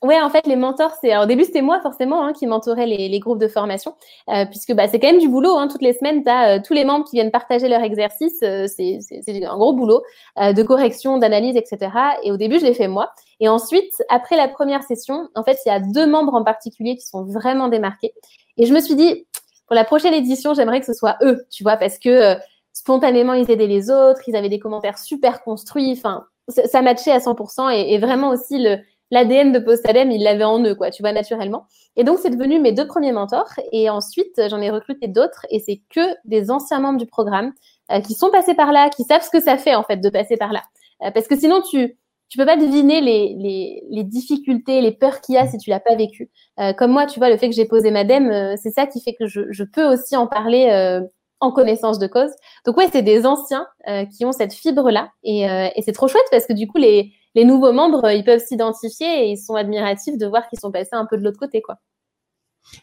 Ouais, 0.00 0.20
en 0.20 0.30
fait, 0.30 0.46
les 0.46 0.54
mentors, 0.54 0.92
c'est 1.00 1.16
au 1.16 1.26
début 1.26 1.42
c'était 1.42 1.60
moi 1.60 1.80
forcément 1.80 2.24
hein, 2.24 2.32
qui 2.32 2.46
mentorais 2.46 2.86
les, 2.86 3.08
les, 3.08 3.18
groupes 3.18 3.40
de 3.40 3.48
formation, 3.48 3.96
euh, 4.28 4.46
puisque 4.46 4.72
bah, 4.72 4.86
c'est 4.86 5.00
quand 5.00 5.08
même 5.08 5.18
du 5.18 5.28
boulot. 5.28 5.56
Hein, 5.56 5.66
toutes 5.66 5.82
les 5.82 5.92
semaines, 5.92 6.22
tu 6.22 6.30
as 6.30 6.58
euh, 6.58 6.60
tous 6.64 6.72
les 6.72 6.84
membres 6.84 7.04
qui 7.04 7.16
viennent 7.16 7.32
partager 7.32 7.68
leur 7.68 7.82
exercice. 7.82 8.38
Euh, 8.44 8.68
c'est 8.68 9.44
un 9.44 9.56
gros 9.56 9.72
boulot 9.72 10.02
de 10.36 10.62
correction, 10.62 11.18
d'analyse, 11.18 11.56
etc. 11.56 11.90
Et 12.22 12.30
au 12.30 12.36
début, 12.36 12.60
je 12.60 12.64
l'ai 12.64 12.74
fait 12.74 12.86
moi. 12.86 13.10
Et 13.40 13.48
ensuite, 13.48 13.92
après 14.08 14.36
la 14.36 14.46
première 14.46 14.84
session, 14.84 15.28
en 15.34 15.42
fait, 15.42 15.58
il 15.66 15.68
y 15.68 15.72
a 15.72 15.80
deux 15.80 16.06
membres 16.06 16.34
en 16.34 16.44
particulier 16.44 16.96
qui 16.96 17.04
sont 17.04 17.24
vraiment 17.24 17.66
démarqués. 17.66 18.12
Et 18.56 18.66
je 18.66 18.74
me 18.74 18.80
suis 18.80 18.94
dit, 18.94 19.26
pour 19.68 19.76
la 19.76 19.84
prochaine 19.84 20.14
édition, 20.14 20.54
j'aimerais 20.54 20.80
que 20.80 20.86
ce 20.86 20.94
soit 20.94 21.16
eux, 21.22 21.44
tu 21.50 21.62
vois, 21.62 21.76
parce 21.76 21.98
que 21.98 22.34
spontanément, 22.72 23.34
ils 23.34 23.50
aidaient 23.50 23.66
les 23.66 23.90
autres, 23.90 24.22
ils 24.26 24.34
avaient 24.34 24.48
des 24.48 24.58
commentaires 24.58 24.98
super 24.98 25.42
construits. 25.42 25.92
Enfin, 25.96 26.26
ça 26.48 26.82
matchait 26.82 27.12
à 27.12 27.18
100%. 27.18 27.72
Et, 27.72 27.94
et 27.94 27.98
vraiment 27.98 28.30
aussi 28.30 28.58
le 28.58 28.78
l'ADN 29.10 29.52
de 29.52 29.58
Postadem, 29.58 30.10
il 30.10 30.22
l'avait 30.22 30.44
en 30.44 30.62
eux, 30.64 30.74
quoi, 30.74 30.90
tu 30.90 31.02
vois, 31.02 31.12
naturellement. 31.12 31.66
Et 31.96 32.04
donc, 32.04 32.18
c'est 32.20 32.30
devenu 32.30 32.60
mes 32.60 32.72
deux 32.72 32.86
premiers 32.86 33.12
mentors. 33.12 33.52
Et 33.72 33.90
ensuite, 33.90 34.40
j'en 34.48 34.60
ai 34.60 34.70
recruté 34.70 35.08
d'autres. 35.08 35.46
Et 35.50 35.60
c'est 35.60 35.80
que 35.90 36.14
des 36.24 36.50
anciens 36.50 36.80
membres 36.80 36.98
du 36.98 37.06
programme 37.06 37.52
euh, 37.90 38.00
qui 38.00 38.14
sont 38.14 38.30
passés 38.30 38.54
par 38.54 38.72
là, 38.72 38.90
qui 38.90 39.04
savent 39.04 39.22
ce 39.22 39.30
que 39.30 39.40
ça 39.40 39.56
fait, 39.56 39.74
en 39.74 39.82
fait, 39.82 39.96
de 39.96 40.08
passer 40.10 40.36
par 40.36 40.52
là. 40.52 40.62
Euh, 41.02 41.10
parce 41.10 41.26
que 41.26 41.38
sinon, 41.38 41.62
tu 41.62 41.97
tu 42.28 42.38
peux 42.38 42.46
pas 42.46 42.56
deviner 42.56 43.00
les, 43.00 43.34
les, 43.38 43.82
les 43.90 44.04
difficultés, 44.04 44.80
les 44.80 44.92
peurs 44.92 45.20
qu'il 45.20 45.34
y 45.34 45.38
a 45.38 45.46
si 45.46 45.58
tu 45.58 45.70
l'as 45.70 45.80
pas 45.80 45.94
vécu. 45.94 46.30
Euh, 46.60 46.72
comme 46.72 46.92
moi, 46.92 47.06
tu 47.06 47.18
vois, 47.18 47.30
le 47.30 47.36
fait 47.36 47.48
que 47.48 47.54
j'ai 47.54 47.64
posé 47.64 47.90
Madame, 47.90 48.56
c'est 48.56 48.70
ça 48.70 48.86
qui 48.86 49.00
fait 49.00 49.14
que 49.14 49.26
je, 49.26 49.50
je 49.50 49.64
peux 49.64 49.84
aussi 49.84 50.16
en 50.16 50.26
parler 50.26 51.00
en 51.40 51.52
connaissance 51.52 51.98
de 51.98 52.06
cause. 52.06 52.30
Donc 52.66 52.76
ouais, 52.76 52.88
c'est 52.92 53.02
des 53.02 53.24
anciens 53.24 53.66
qui 54.14 54.24
ont 54.24 54.32
cette 54.32 54.52
fibre-là. 54.52 55.10
Et, 55.22 55.42
et 55.42 55.82
c'est 55.82 55.92
trop 55.92 56.08
chouette 56.08 56.26
parce 56.30 56.46
que 56.46 56.52
du 56.52 56.66
coup, 56.66 56.78
les, 56.78 57.12
les 57.34 57.44
nouveaux 57.44 57.72
membres, 57.72 58.10
ils 58.10 58.24
peuvent 58.24 58.44
s'identifier 58.44 59.24
et 59.24 59.30
ils 59.30 59.38
sont 59.38 59.54
admiratifs 59.54 60.18
de 60.18 60.26
voir 60.26 60.48
qu'ils 60.48 60.60
sont 60.60 60.72
passés 60.72 60.90
un 60.92 61.06
peu 61.06 61.16
de 61.16 61.22
l'autre 61.22 61.38
côté, 61.38 61.62
quoi. 61.62 61.78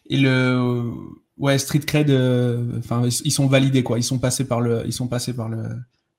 Et 0.10 0.18
le 0.18 0.92
ouais 1.38 1.58
street 1.58 1.82
cred, 1.82 2.10
euh, 2.10 2.80
enfin 2.80 3.04
ils 3.04 3.32
sont 3.32 3.48
validés 3.48 3.84
quoi, 3.84 3.98
ils 4.00 4.04
sont 4.04 4.20
passés 4.20 4.48
par 4.48 4.62
le, 4.62 4.84
ils 4.86 4.94
sont 4.94 5.08
passés 5.08 5.36
par 5.36 5.50
le 5.50 5.64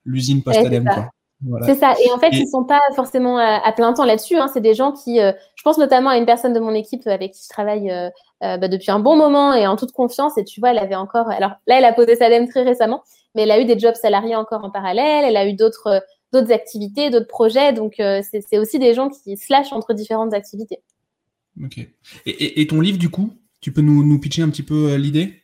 l'usine 0.05 0.43
post 0.43 0.61
quoi. 0.93 1.11
C'est 1.63 1.75
ça. 1.75 1.95
Et 2.03 2.11
en 2.11 2.19
fait, 2.19 2.31
ils 2.33 2.49
sont 2.49 2.65
pas 2.65 2.81
forcément 2.95 3.37
à, 3.39 3.73
plein 3.73 3.93
temps 3.93 4.05
là-dessus. 4.07 4.37
Hein. 4.37 4.49
C'est 4.53 4.63
des 4.63 4.75
gens 4.75 4.93
qui, 4.93 5.21
euh, 5.21 5.33
je 5.55 5.63
pense 5.63 5.77
notamment 5.77 6.11
à 6.11 6.17
une 6.17 6.25
personne 6.25 6.55
de 6.55 6.61
mon 6.61 6.73
équipe 6.73 7.07
avec 7.07 7.33
qui 7.33 7.43
je 7.45 7.49
travaille 7.49 7.91
euh, 7.91 8.09
bah, 8.41 8.69
depuis 8.69 8.91
un 8.91 9.01
bon 9.01 9.17
moment 9.17 9.53
et 9.53 9.67
en 9.67 9.77
toute 9.77 9.93
confiance. 9.93 10.39
Et 10.39 10.45
tu 10.45 10.61
vois, 10.61 10.71
elle 10.71 10.79
avait 10.79 10.95
encore. 10.95 11.29
Alors 11.29 11.53
là, 11.67 11.79
elle 11.79 11.85
a 11.85 11.93
posé 11.93 12.17
sa 12.17 12.31
DEM 12.31 12.49
très 12.49 12.63
récemment, 12.63 13.03
mais 13.35 13.43
elle 13.43 13.51
a 13.51 13.61
eu 13.61 13.67
des 13.67 13.79
jobs 13.79 13.95
salariés 13.95 14.35
encore 14.35 14.65
en 14.65 14.71
parallèle. 14.71 15.25
Elle 15.27 15.37
a 15.37 15.47
eu 15.47 15.53
d'autres 15.53 16.03
d'autres 16.33 16.53
activités, 16.53 17.11
d'autres 17.11 17.29
projets. 17.29 17.73
Donc, 17.73 18.01
euh, 18.01 18.23
c'est 18.31 18.59
aussi 18.59 18.79
des 18.79 18.95
gens 18.95 19.09
qui 19.09 19.37
se 19.37 19.53
lâchent 19.53 19.73
entre 19.73 19.95
différentes 19.95 20.35
activités. 20.35 20.79
Ok. 21.63 21.87
Et, 22.27 22.67
ton 22.67 22.81
livre, 22.81 22.99
du 22.99 23.09
coup, 23.09 23.33
tu 23.61 23.73
peux 23.73 23.81
nous, 23.81 24.05
nous 24.05 24.19
pitcher 24.19 24.43
un 24.43 24.51
petit 24.51 24.63
peu 24.63 24.91
euh, 24.91 24.99
l'idée? 24.99 25.43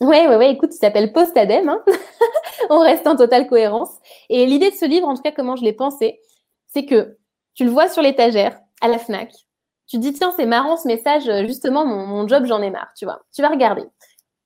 Oui, 0.00 0.16
oui, 0.28 0.34
oui. 0.36 0.46
Écoute, 0.46 0.74
il 0.74 0.78
s'appelle 0.78 1.12
Post-Adem. 1.12 1.68
Hein. 1.68 1.84
On 2.70 2.78
reste 2.80 3.06
en 3.06 3.16
totale 3.16 3.48
cohérence. 3.48 3.90
Et 4.28 4.46
l'idée 4.46 4.70
de 4.70 4.76
ce 4.76 4.84
livre, 4.84 5.08
en 5.08 5.14
tout 5.14 5.22
cas, 5.22 5.32
comment 5.32 5.56
je 5.56 5.64
l'ai 5.64 5.72
pensé, 5.72 6.20
c'est 6.66 6.84
que 6.84 7.18
tu 7.54 7.64
le 7.64 7.70
vois 7.70 7.88
sur 7.88 8.02
l'étagère 8.02 8.58
à 8.80 8.88
la 8.88 8.98
FNAC. 8.98 9.32
Tu 9.88 9.98
dis, 9.98 10.12
tiens, 10.12 10.32
c'est 10.36 10.46
marrant 10.46 10.76
ce 10.76 10.86
message, 10.86 11.24
justement, 11.46 11.84
mon, 11.84 12.28
job, 12.28 12.44
j'en 12.44 12.62
ai 12.62 12.70
marre, 12.70 12.92
tu 12.96 13.06
vois. 13.06 13.22
Tu 13.34 13.42
vas 13.42 13.48
regarder. 13.48 13.84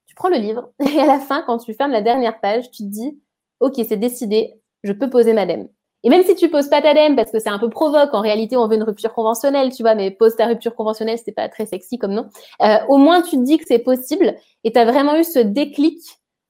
Tu 0.07 0.14
prends 0.14 0.28
le 0.28 0.36
livre 0.36 0.72
et 0.80 1.00
à 1.00 1.07
la 1.07 1.18
fin, 1.18 1.42
quand 1.42 1.59
tu 1.59 1.74
fermes 1.74 1.92
la 1.92 2.03
dernière 2.03 2.40
page, 2.40 2.70
tu 2.70 2.84
te 2.84 2.88
dis, 2.88 3.20
OK, 3.61 3.74
c'est 3.76 3.96
décidé, 3.96 4.55
je 4.84 4.92
peux 4.92 5.11
poser 5.11 5.32
ma 5.32 5.44
DEM. 5.44 5.68
Et 6.05 6.11
même 6.11 6.24
si 6.24 6.34
tu 6.34 6.48
poses 6.48 6.68
pas 6.68 6.82
ta 6.82 6.94
DEM 6.94 7.16
parce 7.16 7.30
que 7.30 7.38
c'est 7.38 7.48
un 7.48 7.59
peu 7.59 7.70
provoque, 7.70 8.12
en 8.12 8.20
réalité 8.20 8.57
on 8.57 8.66
veut 8.66 8.76
une 8.76 8.82
rupture 8.82 9.12
conventionnelle, 9.12 9.72
tu 9.72 9.82
vois, 9.82 9.94
mais 9.94 10.11
pose 10.11 10.34
ta 10.36 10.46
rupture 10.46 10.74
conventionnelle, 10.74 11.18
c'est 11.24 11.32
pas 11.32 11.48
très 11.48 11.66
sexy 11.66 11.98
comme 11.98 12.12
nom. 12.12 12.28
Euh, 12.62 12.78
au 12.88 12.96
moins 12.96 13.22
tu 13.22 13.36
te 13.36 13.42
dis 13.42 13.59
que 13.59 13.64
c'est 13.66 13.78
possible 13.78 14.34
et 14.64 14.72
tu 14.72 14.78
as 14.78 14.84
vraiment 14.84 15.16
eu 15.16 15.24
ce 15.24 15.38
déclic 15.38 15.98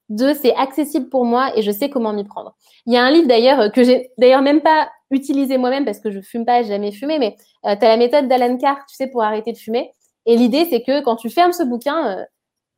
de 0.09 0.33
c'est 0.33 0.53
accessible 0.55 1.09
pour 1.09 1.25
moi 1.25 1.51
et 1.57 1.61
je 1.61 1.71
sais 1.71 1.89
comment 1.89 2.13
m'y 2.13 2.23
prendre. 2.23 2.55
Il 2.85 2.93
y 2.93 2.97
a 2.97 3.03
un 3.03 3.11
livre 3.11 3.27
d'ailleurs 3.27 3.59
euh, 3.59 3.69
que 3.69 3.83
j'ai 3.83 4.11
d'ailleurs 4.17 4.41
même 4.41 4.61
pas 4.61 4.89
utilisé 5.11 5.57
moi-même 5.57 5.85
parce 5.85 5.99
que 5.99 6.11
je 6.11 6.19
fume 6.19 6.45
pas, 6.45 6.63
jamais 6.63 6.91
fumé, 6.91 7.19
mais 7.19 7.35
euh, 7.65 7.75
tu 7.75 7.85
as 7.85 7.89
la 7.89 7.97
méthode 7.97 8.27
d'Alan 8.27 8.57
Carr, 8.57 8.77
tu 8.87 8.95
sais, 8.95 9.07
pour 9.07 9.23
arrêter 9.23 9.51
de 9.51 9.57
fumer. 9.57 9.91
Et 10.25 10.35
l'idée 10.35 10.65
c'est 10.69 10.81
que 10.81 11.01
quand 11.03 11.15
tu 11.15 11.29
fermes 11.29 11.53
ce 11.53 11.63
bouquin, 11.63 12.17
euh, 12.17 12.25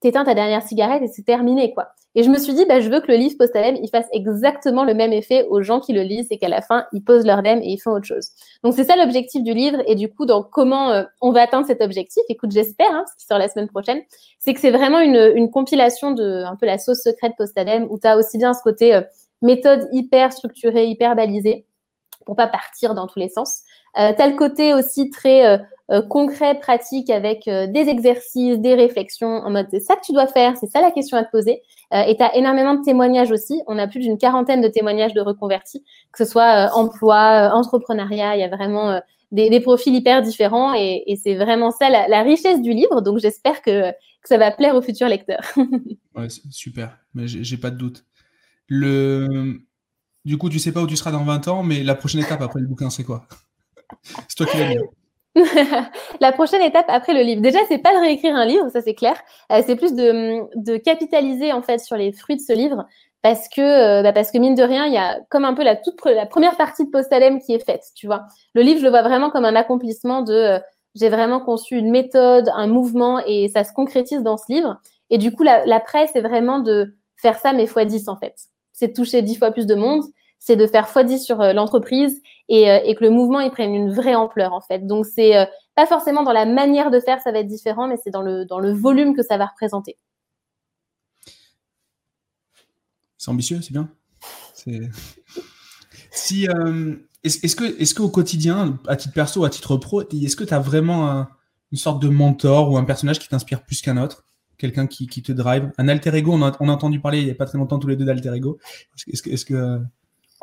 t'éteins 0.02 0.26
ta 0.26 0.34
dernière 0.34 0.64
cigarette 0.64 1.04
et 1.04 1.08
c'est 1.08 1.24
terminé 1.24 1.74
quoi. 1.74 1.90
Et 2.18 2.24
je 2.24 2.30
me 2.30 2.38
suis 2.38 2.54
dit, 2.54 2.66
bah, 2.66 2.80
je 2.80 2.90
veux 2.90 3.02
que 3.02 3.12
le 3.12 3.18
livre 3.18 3.36
post 3.38 3.54
il 3.56 3.90
fasse 3.90 4.08
exactement 4.14 4.86
le 4.86 4.94
même 4.94 5.12
effet 5.12 5.46
aux 5.50 5.62
gens 5.62 5.82
qui 5.82 5.92
le 5.92 6.02
lisent 6.02 6.28
et 6.32 6.38
qu'à 6.38 6.48
la 6.48 6.62
fin, 6.62 6.86
ils 6.94 7.04
posent 7.04 7.26
leur 7.26 7.44
dème 7.44 7.60
et 7.62 7.68
ils 7.68 7.78
font 7.78 7.92
autre 7.92 8.06
chose. 8.06 8.30
Donc, 8.64 8.74
c'est 8.74 8.86
ça 8.86 8.96
l'objectif 8.96 9.44
du 9.44 9.54
livre. 9.54 9.80
Et 9.86 9.96
du 9.96 10.10
coup, 10.10 10.26
donc, 10.26 10.50
comment 10.50 10.92
euh, 10.92 11.04
on 11.20 11.34
va 11.34 11.42
atteindre 11.42 11.68
cet 11.68 11.82
objectif 11.82 12.24
Écoute, 12.30 12.52
j'espère, 12.52 12.90
hein, 12.90 13.04
ce 13.12 13.18
qui 13.18 13.26
sort 13.26 13.38
la 13.38 13.50
semaine 13.50 13.68
prochaine, 13.68 14.02
c'est 14.40 14.54
que 14.54 14.62
c'est 14.62 14.72
vraiment 14.72 15.00
une, 15.00 15.52
compilation 15.52 16.12
de 16.12 16.44
un 16.44 16.56
peu 16.56 16.66
la 16.66 16.78
sauce 16.78 17.02
secrète 17.04 17.34
post 17.38 17.60
où 17.90 18.00
tu 18.00 18.08
as 18.08 18.18
aussi 18.18 18.38
bien 18.38 18.54
ce 18.54 18.64
côté 18.64 18.96
euh, 18.96 19.02
méthode 19.42 19.88
hyper 19.92 20.32
structurée, 20.32 20.88
hyper 20.88 21.16
balisée 21.16 21.66
pour 22.26 22.38
pas 22.38 22.48
partir 22.48 22.96
dans 22.96 23.08
tous 23.08 23.20
les 23.20 23.30
sens. 23.30 23.62
Euh, 24.00 24.14
tu 24.14 24.22
as 24.22 24.30
le 24.30 24.36
côté 24.36 24.74
aussi 24.74 25.10
très 25.10 25.60
euh, 25.92 26.02
concret, 26.02 26.58
pratique, 26.60 27.12
avec 27.12 27.48
euh, 27.48 27.68
des 27.68 27.90
exercices, 27.90 28.58
des 28.58 28.74
réflexions, 28.74 29.28
en 29.28 29.52
mode 29.52 29.68
c'est 29.70 29.80
ça 29.80 29.96
que 29.96 30.02
tu 30.04 30.14
dois 30.14 30.26
faire, 30.26 30.58
c'est 30.58 30.66
ça 30.66 30.82
la 30.82 30.90
question 30.90 31.16
à 31.16 31.24
te 31.24 31.30
poser. 31.30 31.62
Euh, 31.94 32.02
et 32.02 32.16
tu 32.18 32.24
as 32.24 32.36
énormément 32.36 32.74
de 32.74 32.84
témoignages 32.84 33.32
aussi. 33.32 33.62
On 33.68 33.78
a 33.78 33.88
plus 33.88 34.00
d'une 34.00 34.18
quarantaine 34.18 34.62
de 34.62 34.68
témoignages 34.68 35.14
de 35.14 35.22
reconvertis, 35.22 35.84
que 36.12 36.26
ce 36.26 36.32
soit 36.32 36.72
emploi, 36.74 37.52
entrepreneuriat, 37.54 38.36
il 38.36 38.40
y 38.40 38.44
a 38.44 38.50
vraiment 38.50 39.00
des, 39.32 39.60
profils 39.60 39.94
hyper 39.94 40.24
différents 40.24 40.74
et, 40.74 41.04
c'est 41.24 41.36
vraiment 41.36 41.70
ça 41.70 41.90
la, 41.90 42.24
richesse 42.24 42.62
du 42.64 42.72
livre. 42.72 43.02
Donc 43.02 43.20
j'espère 43.20 43.62
que, 43.62 43.92
que, 43.92 44.28
ça 44.28 44.40
va 44.40 44.50
plaire 44.50 44.76
aux 44.76 44.82
futurs 44.82 45.08
lecteurs. 45.08 45.44
ouais, 46.16 46.30
super, 46.50 46.98
mais 47.14 47.28
j'ai 47.28 47.58
pas 47.58 47.70
de 47.70 47.78
doute. 47.78 48.06
Le... 48.68 49.60
Du 50.24 50.40
coup, 50.40 50.50
tu 50.50 50.58
sais 50.58 50.72
pas 50.72 50.82
où 50.82 50.88
tu 50.88 50.96
seras 50.96 51.12
dans 51.12 51.24
20 51.24 51.48
ans, 51.48 51.62
mais 51.62 51.84
la 51.84 51.94
prochaine 51.94 52.22
étape 52.22 52.42
après 52.42 52.60
le 52.60 52.66
bouquin, 52.66 52.90
c'est 52.90 53.04
quoi? 53.04 53.28
C'est 54.28 54.36
toi 54.36 54.48
qui 54.48 54.58
l'as 54.58 54.74
la 56.22 56.32
prochaine 56.32 56.62
étape 56.62 56.86
après 56.88 57.14
le 57.14 57.22
livre. 57.22 57.42
Déjà, 57.42 57.60
c'est 57.68 57.78
pas 57.78 57.94
de 57.94 58.00
réécrire 58.00 58.36
un 58.36 58.46
livre, 58.46 58.70
ça 58.70 58.82
c'est 58.82 58.94
clair. 58.94 59.16
Euh, 59.52 59.62
c'est 59.66 59.76
plus 59.76 59.94
de, 59.94 60.42
de, 60.56 60.78
capitaliser 60.78 61.52
en 61.52 61.62
fait 61.62 61.80
sur 61.80 61.98
les 61.98 62.14
fruits 62.14 62.38
de 62.38 62.42
ce 62.42 62.54
livre, 62.54 62.86
parce 63.22 63.50
que 63.50 63.62
euh, 63.62 64.02
bah, 64.04 64.14
parce 64.14 64.32
que 64.32 64.38
mine 64.38 64.56
de 64.56 64.64
rien, 64.64 64.86
il 64.86 64.94
y 64.94 64.98
a 64.98 65.20
comme 65.30 65.46
un 65.46 65.54
peu 65.54 65.64
la 65.64 65.76
toute 65.76 66.04
la 66.06 66.26
première 66.26 66.56
partie 66.56 66.86
de 66.86 66.90
Postalem 66.90 67.42
qui 67.42 67.54
est 67.54 67.66
faite, 67.66 67.84
tu 67.96 68.08
vois. 68.08 68.24
Le 68.54 68.62
livre, 68.62 68.80
je 68.80 68.86
le 68.86 68.90
vois 68.90 69.02
vraiment 69.02 69.30
comme 69.30 69.46
un 69.46 69.56
accomplissement 69.56 70.22
de 70.22 70.34
euh, 70.34 70.60
j'ai 70.96 71.10
vraiment 71.10 71.42
conçu 71.42 71.76
une 71.76 71.92
méthode, 71.92 72.50
un 72.54 72.68
mouvement, 72.68 73.20
et 73.26 73.50
ça 73.50 73.64
se 73.64 73.74
concrétise 73.74 74.24
dans 74.24 74.38
ce 74.38 74.46
livre. 74.50 74.80
Et 75.10 75.18
du 75.18 75.32
coup, 75.34 75.44
la, 75.44 75.80
presse, 75.82 76.12
c'est 76.14 76.22
vraiment 76.22 76.60
de 76.60 76.96
faire 77.18 77.38
ça 77.38 77.52
mais 77.52 77.68
fois 77.68 77.86
10 77.86 78.08
en 78.08 78.16
fait. 78.16 78.36
C'est 78.72 78.94
toucher 78.94 79.22
10 79.22 79.36
fois 79.38 79.52
plus 79.52 79.66
de 79.66 79.76
monde 79.76 80.04
c'est 80.46 80.56
de 80.56 80.68
faire 80.68 80.86
x10 80.86 81.24
sur 81.24 81.42
euh, 81.42 81.54
l'entreprise 81.54 82.22
et, 82.50 82.70
euh, 82.70 82.80
et, 82.86 82.94
que 82.94 83.04
le 83.04 83.10
mouvement 83.10 83.40
il 83.40 83.50
prenne 83.50 83.74
une 83.74 83.92
vraie 83.92 84.14
ampleur 84.14 84.54
en 84.54 84.62
fait. 84.62 84.86
Donc 84.86 85.08
c'est 85.08 85.36
euh, 85.36 85.46
pas 85.74 85.88
forcément 85.88 86.22
dans 86.22 86.34
la 86.34 86.46
manière 86.46 86.92
de 86.92 87.00
faire, 87.00 87.20
ça 87.20 87.32
va 87.32 87.40
être 87.40 87.48
différent, 87.48 87.88
mais 87.88 87.96
c'est 88.04 88.12
dans 88.12 88.22
le, 88.22 88.46
dans 88.46 88.60
le 88.60 88.72
volume 88.72 89.16
que 89.16 89.24
ça 89.24 89.38
va 89.38 89.48
représenter. 89.48 89.98
C'est 93.18 93.32
ambitieux, 93.32 93.60
c'est 93.62 93.74
bien. 93.74 93.90
Si, 96.12 96.48
est-ce, 97.26 97.56
que, 97.58 97.66
est-ce 97.82 97.94
qu'au 97.94 98.08
quotidien, 98.08 98.80
à 98.88 98.96
titre 98.96 99.14
perso, 99.14 99.44
à 99.44 99.50
titre 99.50 99.76
pro, 99.76 100.02
est-ce 100.02 100.38
que 100.38 100.46
tu 100.46 100.54
as 100.54 100.60
vraiment 100.60 101.28
une 101.74 101.78
sorte 101.78 102.02
de 102.02 102.08
mentor 102.08 102.72
ou 102.72 102.78
un 102.78 102.86
personnage 102.86 103.20
qui 103.20 103.28
t'inspire 103.28 103.66
plus 103.66 103.82
qu'un 103.82 103.98
autre? 103.98 104.24
Quelqu'un 104.58 104.88
qui, 104.88 105.08
te 105.08 105.34
drive? 105.34 105.74
Un 105.78 105.90
alter 105.90 106.16
ego, 106.16 106.32
on 106.32 106.42
a, 106.42 106.56
on 106.62 106.70
a, 106.70 106.72
entendu 106.72 107.02
parler 107.02 107.20
il 107.20 107.26
n'y 107.26 107.32
a 107.32 107.36
pas 107.36 107.46
très 107.46 107.58
longtemps 107.58 107.80
tous 107.80 107.90
les 107.90 107.98
deux 107.98 108.06
d'alter 108.06 108.34
ego. 108.34 108.60
Est-ce 109.12 109.44
que 109.44 109.82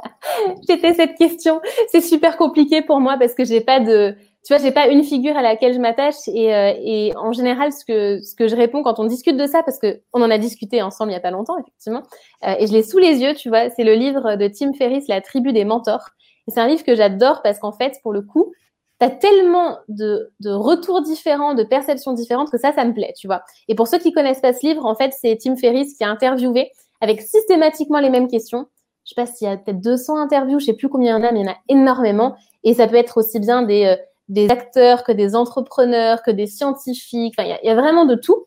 J'étais 0.69 0.95
cette 0.95 1.17
question. 1.17 1.61
C'est 1.91 2.01
super 2.01 2.37
compliqué 2.37 2.83
pour 2.83 3.01
moi 3.01 3.17
parce 3.19 3.35
que 3.35 3.45
j'ai 3.45 3.61
pas 3.61 3.81
de, 3.81 4.15
tu 4.45 4.53
vois, 4.53 4.63
j'ai 4.63 4.73
pas 4.73 4.89
une 4.89 5.05
figure 5.05 5.37
à 5.37 5.43
laquelle 5.43 5.73
je 5.73 5.79
m'attache 5.79 6.27
et, 6.27 6.55
euh, 6.55 6.73
et, 6.77 7.13
en 7.17 7.33
général, 7.33 7.73
ce 7.73 7.85
que 7.85 8.21
ce 8.23 8.35
que 8.35 8.49
je 8.49 8.57
réponds 8.57 8.83
quand 8.83 8.99
on 8.99 9.05
discute 9.05 9.37
de 9.37 9.47
ça, 9.47 9.63
parce 9.63 9.79
que 9.79 10.01
on 10.13 10.21
en 10.23 10.31
a 10.31 10.39
discuté 10.39 10.83
ensemble 10.83 11.13
il 11.13 11.15
y 11.15 11.19
a 11.19 11.21
pas 11.21 11.31
longtemps 11.31 11.57
effectivement, 11.59 12.03
euh, 12.45 12.55
et 12.59 12.67
je 12.67 12.73
l'ai 12.73 12.83
sous 12.83 12.99
les 12.99 13.23
yeux, 13.23 13.35
tu 13.35 13.49
vois, 13.49 13.71
c'est 13.71 13.85
le 13.85 13.95
livre 13.95 14.35
de 14.37 14.49
Tim 14.49 14.73
Ferriss, 14.73 15.07
La 15.09 15.21
tribu 15.21 15.53
des 15.53 15.65
mentors. 15.65 16.09
C'est 16.49 16.59
un 16.59 16.67
livre 16.67 16.83
que 16.83 16.97
j'adore 16.97 17.43
parce 17.43 17.61
qu'en 17.61 17.71
fait, 17.71 18.01
pour 18.03 18.13
le 18.13 18.23
coup, 18.23 18.53
tu 18.99 19.07
as 19.07 19.11
tellement 19.11 19.79
de, 19.87 20.33
de 20.41 20.51
retours 20.51 21.03
différents, 21.03 21.55
de 21.55 21.63
perceptions 21.63 22.13
différentes 22.13 22.51
que 22.51 22.59
ça, 22.59 22.73
ça 22.73 22.85
me 22.85 22.93
plaît, 22.93 23.15
tu 23.17 23.29
vois. 23.29 23.43
Et 23.69 23.77
pour 23.77 23.87
ceux 23.87 23.99
qui 23.99 24.13
connaissent 24.13 24.41
pas 24.41 24.53
ce 24.53 24.67
livre, 24.67 24.85
en 24.85 24.97
fait, 24.97 25.13
c'est 25.13 25.39
Tim 25.41 25.55
Ferriss 25.55 25.97
qui 25.97 26.03
a 26.03 26.09
interviewé 26.09 26.73
avec 27.01 27.21
systématiquement 27.21 28.01
les 28.01 28.11
mêmes 28.11 28.27
questions 28.27 28.67
je 29.05 29.11
sais 29.11 29.15
pas 29.15 29.27
s'il 29.27 29.49
y 29.49 29.51
a 29.51 29.57
peut-être 29.57 29.81
200 29.81 30.17
interviews, 30.17 30.61
je 30.61 30.67
sais 30.67 30.73
plus 30.75 30.89
combien 30.89 31.17
il 31.17 31.21
y 31.21 31.25
en 31.25 31.29
a, 31.29 31.33
mais 31.33 31.41
il 31.41 31.47
y 31.47 31.49
en 31.49 31.53
a 31.53 31.57
énormément. 31.69 32.37
Et 32.65 32.75
ça 32.75 32.87
peut 32.87 32.97
être 32.97 33.19
aussi 33.19 33.41
bien 33.41 33.63
des, 33.63 33.87
euh, 33.87 33.97
des 34.29 34.51
acteurs 34.51 35.05
que 35.05 35.13
des 35.13 35.35
entrepreneurs, 35.35 36.23
que 36.23 36.31
des 36.31 36.47
scientifiques. 36.47 37.35
Enfin, 37.37 37.57
il 37.63 37.67
y, 37.67 37.71
a, 37.71 37.75
vraiment 37.75 38.05
de 38.07 38.15
tout. 38.15 38.47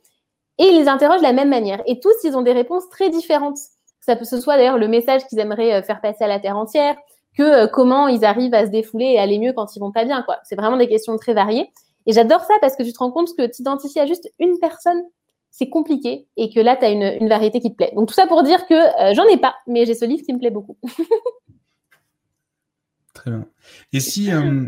Et 0.58 0.66
ils 0.66 0.88
interrogent 0.88 1.20
de 1.20 1.24
la 1.24 1.34
même 1.34 1.50
manière. 1.50 1.82
Et 1.86 2.00
tous, 2.00 2.14
ils 2.24 2.36
ont 2.38 2.42
des 2.42 2.54
réponses 2.54 2.90
très 2.90 3.10
différentes. 3.10 3.58
Ça 4.00 4.16
peut 4.16 4.26
ce 4.26 4.40
soit 4.40 4.56
d'ailleurs 4.58 4.78
le 4.78 4.88
message 4.88 5.26
qu'ils 5.28 5.40
aimeraient 5.40 5.74
euh, 5.74 5.82
faire 5.82 6.00
passer 6.00 6.24
à 6.24 6.28
la 6.28 6.40
terre 6.40 6.58
entière, 6.58 6.96
que 7.38 7.44
euh, 7.44 7.68
comment 7.68 8.08
ils 8.08 8.24
arrivent 8.24 8.54
à 8.54 8.66
se 8.66 8.72
défouler 8.72 9.06
et 9.06 9.20
aller 9.20 9.40
mieux 9.40 9.54
quand 9.54 9.76
ils 9.76 9.80
vont 9.80 9.92
pas 9.92 10.06
bien. 10.06 10.22
Quoi. 10.24 10.40
C'est 10.44 10.56
vraiment 10.56 10.78
des 10.78 10.88
questions 10.88 11.18
très 11.18 11.34
variées. 11.34 11.72
Et 12.06 12.14
j'adore 12.14 12.42
ça 12.42 12.54
parce 12.62 12.76
que 12.76 12.84
tu 12.84 12.94
te 12.94 13.00
rends 13.00 13.12
compte 13.12 13.36
que 13.36 13.46
t'identifies 13.46 14.00
à 14.00 14.06
juste 14.06 14.32
une 14.40 14.58
personne, 14.60 15.04
c'est 15.58 15.70
compliqué 15.70 16.28
et 16.36 16.54
que 16.54 16.60
là, 16.60 16.76
tu 16.76 16.84
as 16.84 16.90
une, 16.90 17.18
une, 17.22 17.30
variété 17.30 17.62
qui 17.62 17.72
te 17.72 17.78
plaît. 17.78 17.94
Donc 17.96 18.10
tout 18.10 18.14
ça 18.14 18.28
pour 18.28 18.44
dire 18.44 18.68
que 18.68 18.74
euh, 18.74 19.14
j'en 19.14 19.24
ai 19.24 19.38
pas, 19.38 19.56
mais 19.68 19.86
j'ai 19.86 19.94
ce 19.94 20.04
livre 20.04 20.22
qui 20.26 20.34
me 20.34 20.40
plaît 20.40 20.50
beaucoup. 20.50 20.78
Très 23.14 23.32
bien. 23.32 23.48
Et 23.94 24.02
si, 24.02 24.34
euh, 24.34 24.68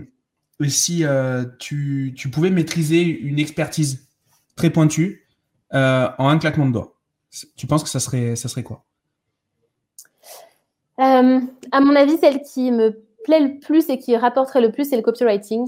si 0.70 1.04
euh, 1.04 1.44
tu, 1.60 2.14
tu, 2.16 2.30
pouvais 2.30 2.52
maîtriser 2.52 3.02
une 3.02 3.38
expertise 3.38 4.08
très 4.56 4.70
pointue 4.70 5.28
en 5.74 6.30
un 6.30 6.38
claquement 6.38 6.68
de 6.68 6.72
doigts, 6.72 6.96
tu 7.58 7.68
penses 7.68 7.84
que 7.84 7.90
ça 7.90 8.00
serait, 8.00 8.38
ça 8.38 8.48
serait 8.48 8.64
quoi? 8.64 8.86
À 10.96 11.22
mon 11.22 11.96
avis, 11.98 12.18
celle 12.18 12.42
qui 12.42 12.72
me 12.72 13.04
plaît 13.26 13.42
le 13.42 13.60
plus 13.60 13.90
et 13.90 14.00
qui 14.00 14.16
rapporterait 14.16 14.62
le 14.62 14.72
plus, 14.72 14.90
c'est 14.90 14.96
le 14.96 15.04
copywriting 15.04 15.68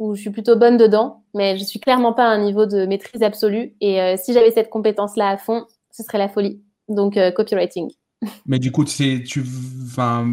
où 0.00 0.14
je 0.14 0.22
suis 0.22 0.30
plutôt 0.30 0.56
bonne 0.56 0.78
dedans, 0.78 1.22
mais 1.34 1.58
je 1.58 1.62
suis 1.62 1.78
clairement 1.78 2.14
pas 2.14 2.24
à 2.24 2.30
un 2.30 2.42
niveau 2.42 2.64
de 2.64 2.86
maîtrise 2.86 3.22
absolue. 3.22 3.74
Et 3.82 4.00
euh, 4.00 4.16
si 4.16 4.32
j'avais 4.32 4.50
cette 4.50 4.70
compétence-là 4.70 5.28
à 5.28 5.36
fond, 5.36 5.66
ce 5.92 6.02
serait 6.02 6.18
la 6.18 6.28
folie. 6.28 6.62
Donc, 6.88 7.18
euh, 7.18 7.30
copywriting. 7.30 7.90
Mais 8.46 8.58
du 8.58 8.72
coup, 8.72 8.84
tu, 8.84 9.44
enfin, 9.84 10.26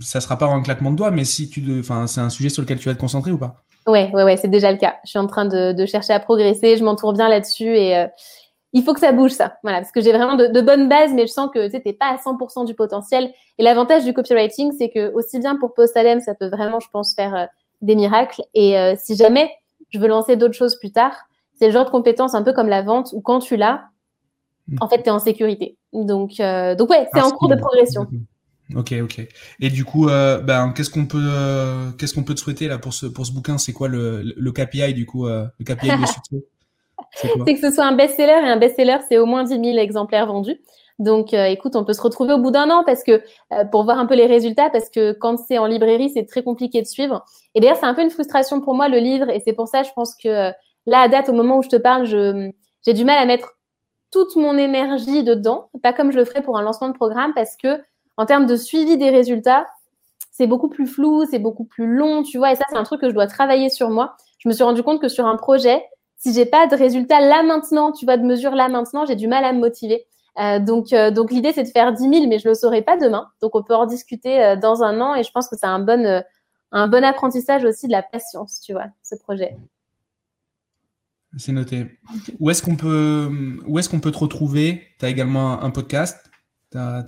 ça 0.00 0.20
sera 0.20 0.36
pas 0.36 0.46
un 0.46 0.62
claquement 0.62 0.90
de 0.90 0.96
doigts, 0.96 1.10
mais 1.10 1.24
si 1.24 1.50
tu, 1.50 1.62
enfin, 1.78 2.06
c'est 2.06 2.22
un 2.22 2.30
sujet 2.30 2.48
sur 2.48 2.62
lequel 2.62 2.78
tu 2.78 2.88
vas 2.88 2.94
te 2.94 3.00
concentrer 3.00 3.32
ou 3.32 3.38
pas? 3.38 3.56
Ouais, 3.86 4.10
ouais, 4.14 4.24
ouais, 4.24 4.38
c'est 4.38 4.48
déjà 4.48 4.72
le 4.72 4.78
cas. 4.78 4.94
Je 5.04 5.10
suis 5.10 5.18
en 5.18 5.26
train 5.26 5.44
de, 5.44 5.72
de 5.72 5.84
chercher 5.84 6.14
à 6.14 6.20
progresser. 6.20 6.78
Je 6.78 6.84
m'entoure 6.84 7.12
bien 7.12 7.28
là-dessus 7.28 7.76
et 7.76 7.98
euh, 7.98 8.06
il 8.72 8.82
faut 8.82 8.94
que 8.94 9.00
ça 9.00 9.12
bouge, 9.12 9.32
ça. 9.32 9.58
Voilà, 9.62 9.80
parce 9.80 9.92
que 9.92 10.00
j'ai 10.00 10.12
vraiment 10.12 10.36
de, 10.36 10.46
de, 10.46 10.60
bonnes 10.62 10.88
bases, 10.88 11.12
mais 11.12 11.26
je 11.26 11.32
sens 11.32 11.50
que 11.52 11.68
tu 11.68 11.82
n'es 11.84 11.92
pas 11.92 12.06
à 12.06 12.16
100% 12.16 12.64
du 12.64 12.74
potentiel. 12.74 13.30
Et 13.58 13.62
l'avantage 13.62 14.04
du 14.04 14.14
copywriting, 14.14 14.72
c'est 14.78 14.88
que 14.88 15.12
aussi 15.12 15.38
bien 15.38 15.56
pour 15.56 15.74
Post 15.74 15.94
ça 15.94 16.34
peut 16.34 16.48
vraiment, 16.48 16.80
je 16.80 16.88
pense, 16.90 17.14
faire 17.14 17.48
des 17.84 17.94
miracles. 17.94 18.42
Et 18.54 18.78
euh, 18.78 18.94
si 18.98 19.16
jamais 19.16 19.50
je 19.90 19.98
veux 19.98 20.08
lancer 20.08 20.36
d'autres 20.36 20.54
choses 20.54 20.78
plus 20.78 20.92
tard, 20.92 21.14
c'est 21.58 21.66
le 21.66 21.72
genre 21.72 21.84
de 21.84 21.90
compétence 21.90 22.34
un 22.34 22.42
peu 22.42 22.52
comme 22.52 22.68
la 22.68 22.82
vente 22.82 23.10
où 23.12 23.20
quand 23.20 23.38
tu 23.38 23.56
l'as, 23.56 23.84
hmm. 24.68 24.78
en 24.80 24.88
fait, 24.88 25.02
tu 25.02 25.08
es 25.08 25.10
en 25.10 25.18
sécurité. 25.18 25.76
Donc, 25.92 26.40
euh, 26.40 26.74
donc 26.74 26.90
ouais, 26.90 27.06
c'est 27.12 27.20
ah, 27.20 27.26
en 27.26 27.30
cours 27.30 27.48
de 27.48 27.56
progression. 27.56 28.06
Ok, 28.74 28.94
ok. 29.02 29.26
Et 29.60 29.70
du 29.70 29.84
coup, 29.84 30.08
euh, 30.08 30.40
ben, 30.40 30.72
qu'est-ce 30.74 30.90
qu'on 30.90 31.06
peut, 31.06 31.30
qu'est-ce 31.98 32.14
qu'on 32.14 32.24
peut 32.24 32.34
te 32.34 32.40
souhaiter 32.40 32.66
là 32.66 32.78
pour 32.78 32.94
ce 32.94 33.06
pour 33.06 33.26
ce 33.26 33.32
bouquin? 33.32 33.58
C'est 33.58 33.72
quoi 33.72 33.88
le, 33.88 34.22
le 34.22 34.52
KPI 34.52 34.94
du 34.94 35.06
coup, 35.06 35.26
le 35.26 35.64
KPI 35.64 35.88
de 35.88 36.06
succès? 36.06 36.44
C'est 37.12 37.54
que 37.54 37.60
ce 37.60 37.70
soit 37.70 37.84
un 37.84 37.94
best-seller 37.94 38.40
et 38.44 38.48
un 38.48 38.56
best-seller, 38.56 38.98
c'est 39.08 39.18
au 39.18 39.26
moins 39.26 39.44
10 39.44 39.50
000 39.50 39.78
exemplaires 39.78 40.26
vendus. 40.26 40.60
Donc, 40.98 41.34
euh, 41.34 41.46
écoute, 41.46 41.74
on 41.74 41.84
peut 41.84 41.92
se 41.92 42.02
retrouver 42.02 42.34
au 42.34 42.38
bout 42.38 42.50
d'un 42.50 42.70
an 42.70 42.84
parce 42.84 43.02
que 43.02 43.22
euh, 43.52 43.64
pour 43.64 43.84
voir 43.84 43.98
un 43.98 44.06
peu 44.06 44.14
les 44.14 44.26
résultats, 44.26 44.70
parce 44.70 44.90
que 44.90 45.12
quand 45.12 45.36
c'est 45.38 45.58
en 45.58 45.66
librairie, 45.66 46.10
c'est 46.10 46.24
très 46.24 46.42
compliqué 46.42 46.82
de 46.82 46.86
suivre. 46.86 47.24
Et 47.54 47.60
d'ailleurs, 47.60 47.76
c'est 47.76 47.86
un 47.86 47.94
peu 47.94 48.02
une 48.02 48.10
frustration 48.10 48.60
pour 48.60 48.74
moi 48.74 48.88
le 48.88 48.98
livre, 48.98 49.28
et 49.28 49.40
c'est 49.40 49.52
pour 49.52 49.68
ça, 49.68 49.82
je 49.82 49.90
pense 49.94 50.14
que 50.14 50.28
euh, 50.28 50.52
là, 50.86 51.00
à 51.00 51.08
date, 51.08 51.28
au 51.28 51.32
moment 51.32 51.58
où 51.58 51.62
je 51.62 51.68
te 51.68 51.76
parle, 51.76 52.06
j'ai 52.06 52.92
du 52.92 53.04
mal 53.04 53.18
à 53.18 53.26
mettre 53.26 53.54
toute 54.12 54.36
mon 54.36 54.56
énergie 54.56 55.24
dedans, 55.24 55.70
pas 55.82 55.92
comme 55.92 56.12
je 56.12 56.18
le 56.18 56.24
ferais 56.24 56.42
pour 56.42 56.56
un 56.56 56.62
lancement 56.62 56.88
de 56.88 56.94
programme, 56.94 57.32
parce 57.34 57.56
que 57.56 57.82
en 58.16 58.26
termes 58.26 58.46
de 58.46 58.54
suivi 58.54 58.96
des 58.96 59.10
résultats, 59.10 59.66
c'est 60.30 60.46
beaucoup 60.46 60.68
plus 60.68 60.86
flou, 60.86 61.24
c'est 61.28 61.40
beaucoup 61.40 61.64
plus 61.64 61.86
long, 61.86 62.22
tu 62.22 62.38
vois. 62.38 62.52
Et 62.52 62.56
ça, 62.56 62.64
c'est 62.68 62.76
un 62.76 62.84
truc 62.84 63.00
que 63.00 63.08
je 63.08 63.14
dois 63.14 63.26
travailler 63.26 63.70
sur 63.70 63.90
moi. 63.90 64.16
Je 64.38 64.48
me 64.48 64.54
suis 64.54 64.62
rendu 64.62 64.82
compte 64.82 65.00
que 65.00 65.08
sur 65.08 65.26
un 65.26 65.36
projet, 65.36 65.84
si 66.16 66.32
j'ai 66.32 66.46
pas 66.46 66.66
de 66.66 66.76
résultats 66.76 67.20
là 67.20 67.42
maintenant, 67.42 67.92
tu 67.92 68.04
vois, 68.04 68.16
de 68.16 68.24
mesure 68.24 68.52
là 68.52 68.68
maintenant, 68.68 69.04
j'ai 69.06 69.16
du 69.16 69.28
mal 69.28 69.44
à 69.44 69.52
me 69.52 69.60
motiver. 69.60 70.06
Euh, 70.38 70.58
donc, 70.58 70.92
euh, 70.92 71.10
donc 71.10 71.30
l'idée, 71.30 71.52
c'est 71.52 71.62
de 71.62 71.68
faire 71.68 71.92
10 71.92 72.02
000, 72.02 72.26
mais 72.28 72.38
je 72.38 72.48
le 72.48 72.54
saurai 72.54 72.82
pas 72.82 72.96
demain. 72.96 73.28
Donc, 73.40 73.54
on 73.54 73.62
peut 73.62 73.74
en 73.74 73.86
discuter 73.86 74.42
euh, 74.42 74.56
dans 74.56 74.82
un 74.82 75.00
an 75.00 75.14
et 75.14 75.22
je 75.22 75.30
pense 75.30 75.48
que 75.48 75.56
c'est 75.56 75.66
un 75.66 75.78
bon, 75.78 76.22
un 76.72 76.88
bon 76.88 77.04
apprentissage 77.04 77.64
aussi 77.64 77.86
de 77.86 77.92
la 77.92 78.02
patience, 78.02 78.60
tu 78.60 78.72
vois, 78.72 78.86
ce 79.02 79.14
projet. 79.16 79.56
C'est 81.36 81.52
noté. 81.52 81.86
Où 82.38 82.50
est-ce 82.50 82.62
qu'on 82.62 82.76
peut, 82.76 83.28
où 83.66 83.78
est-ce 83.78 83.88
qu'on 83.88 84.00
peut 84.00 84.12
te 84.12 84.18
retrouver? 84.18 84.82
Tu 84.98 85.04
as 85.04 85.08
également 85.08 85.62
un 85.62 85.70
podcast. 85.70 86.30
Tu 86.70 86.78
as, 86.78 87.02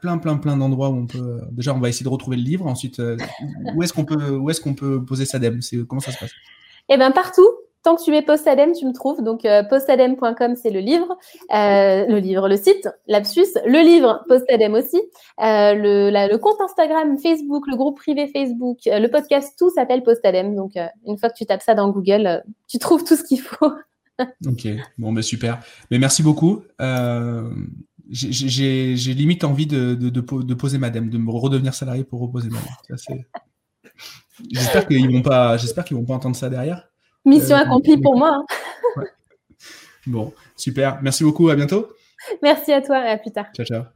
plein, 0.00 0.18
plein, 0.18 0.36
plein 0.36 0.56
d'endroits 0.56 0.90
où 0.90 0.96
on 0.96 1.06
peut. 1.06 1.40
Déjà, 1.50 1.74
on 1.74 1.80
va 1.80 1.88
essayer 1.88 2.04
de 2.04 2.10
retrouver 2.10 2.36
le 2.36 2.42
livre. 2.42 2.66
Ensuite, 2.66 3.00
où 3.74 3.82
est-ce 3.82 3.92
qu'on 3.92 4.04
peut, 4.04 4.30
où 4.30 4.50
est-ce 4.50 4.60
qu'on 4.60 4.74
peut 4.74 5.04
poser 5.04 5.24
sa 5.24 5.40
dème? 5.40 5.60
Comment 5.88 6.00
ça 6.00 6.12
se 6.12 6.18
passe? 6.18 6.30
Eh 6.88 6.96
bien, 6.96 7.10
partout 7.10 7.48
tant 7.84 7.96
que 7.96 8.02
tu 8.02 8.10
mets 8.10 8.22
Postadem, 8.22 8.72
tu 8.72 8.86
me 8.86 8.92
trouves. 8.92 9.22
Donc, 9.22 9.44
euh, 9.44 9.62
postadem.com, 9.62 10.56
c'est 10.56 10.70
le 10.70 10.80
livre, 10.80 11.16
euh, 11.54 12.06
le 12.06 12.18
livre, 12.18 12.48
le 12.48 12.56
site, 12.56 12.88
Lapsus, 13.06 13.46
le 13.66 13.84
livre, 13.84 14.24
Postadem 14.26 14.74
aussi, 14.74 14.96
euh, 15.40 15.74
le, 15.74 16.36
compte 16.38 16.60
Instagram, 16.60 17.16
Facebook, 17.18 17.66
le 17.68 17.76
groupe 17.76 17.98
privé 17.98 18.26
Facebook, 18.26 18.78
le 18.86 19.06
podcast, 19.08 19.54
tout 19.58 19.70
s'appelle 19.70 20.02
Postadem. 20.02 20.56
Donc, 20.56 20.72
une 21.06 21.18
fois 21.18 21.28
que 21.28 21.36
tu 21.36 21.46
tapes 21.46 21.62
ça 21.62 21.74
dans 21.74 21.90
Google, 21.90 22.42
tu 22.68 22.78
trouves 22.78 23.04
tout 23.04 23.16
ce 23.16 23.22
qu'il 23.22 23.40
faut. 23.40 23.72
ok, 24.46 24.68
bon, 24.98 25.12
ben 25.12 25.22
super. 25.22 25.60
Mais 25.90 25.98
merci 25.98 26.22
beaucoup. 26.22 26.62
J'ai 28.10 29.14
limite 29.14 29.44
envie 29.44 29.66
de, 29.66 30.54
poser 30.54 30.78
madame, 30.78 31.10
de 31.10 31.18
me 31.18 31.30
redevenir 31.30 31.74
salarié 31.74 32.02
pour 32.04 32.20
reposer 32.20 32.48
madame. 32.48 33.20
J'espère 34.50 34.86
qu'ils 34.86 35.06
vont 35.06 36.00
vont 36.00 36.06
pas 36.06 36.14
entendre 36.14 36.36
ça 36.36 36.48
derrière. 36.48 36.88
Mission 37.24 37.56
euh, 37.56 37.60
accomplie 37.60 38.00
pour 38.00 38.16
moi. 38.16 38.44
Bon, 40.06 40.32
super. 40.56 40.98
Merci 41.02 41.24
beaucoup. 41.24 41.48
À 41.48 41.56
bientôt. 41.56 41.88
Merci 42.42 42.72
à 42.72 42.82
toi 42.82 43.06
et 43.06 43.10
à 43.10 43.18
plus 43.18 43.32
tard. 43.32 43.46
Ciao, 43.54 43.66
ciao. 43.66 43.93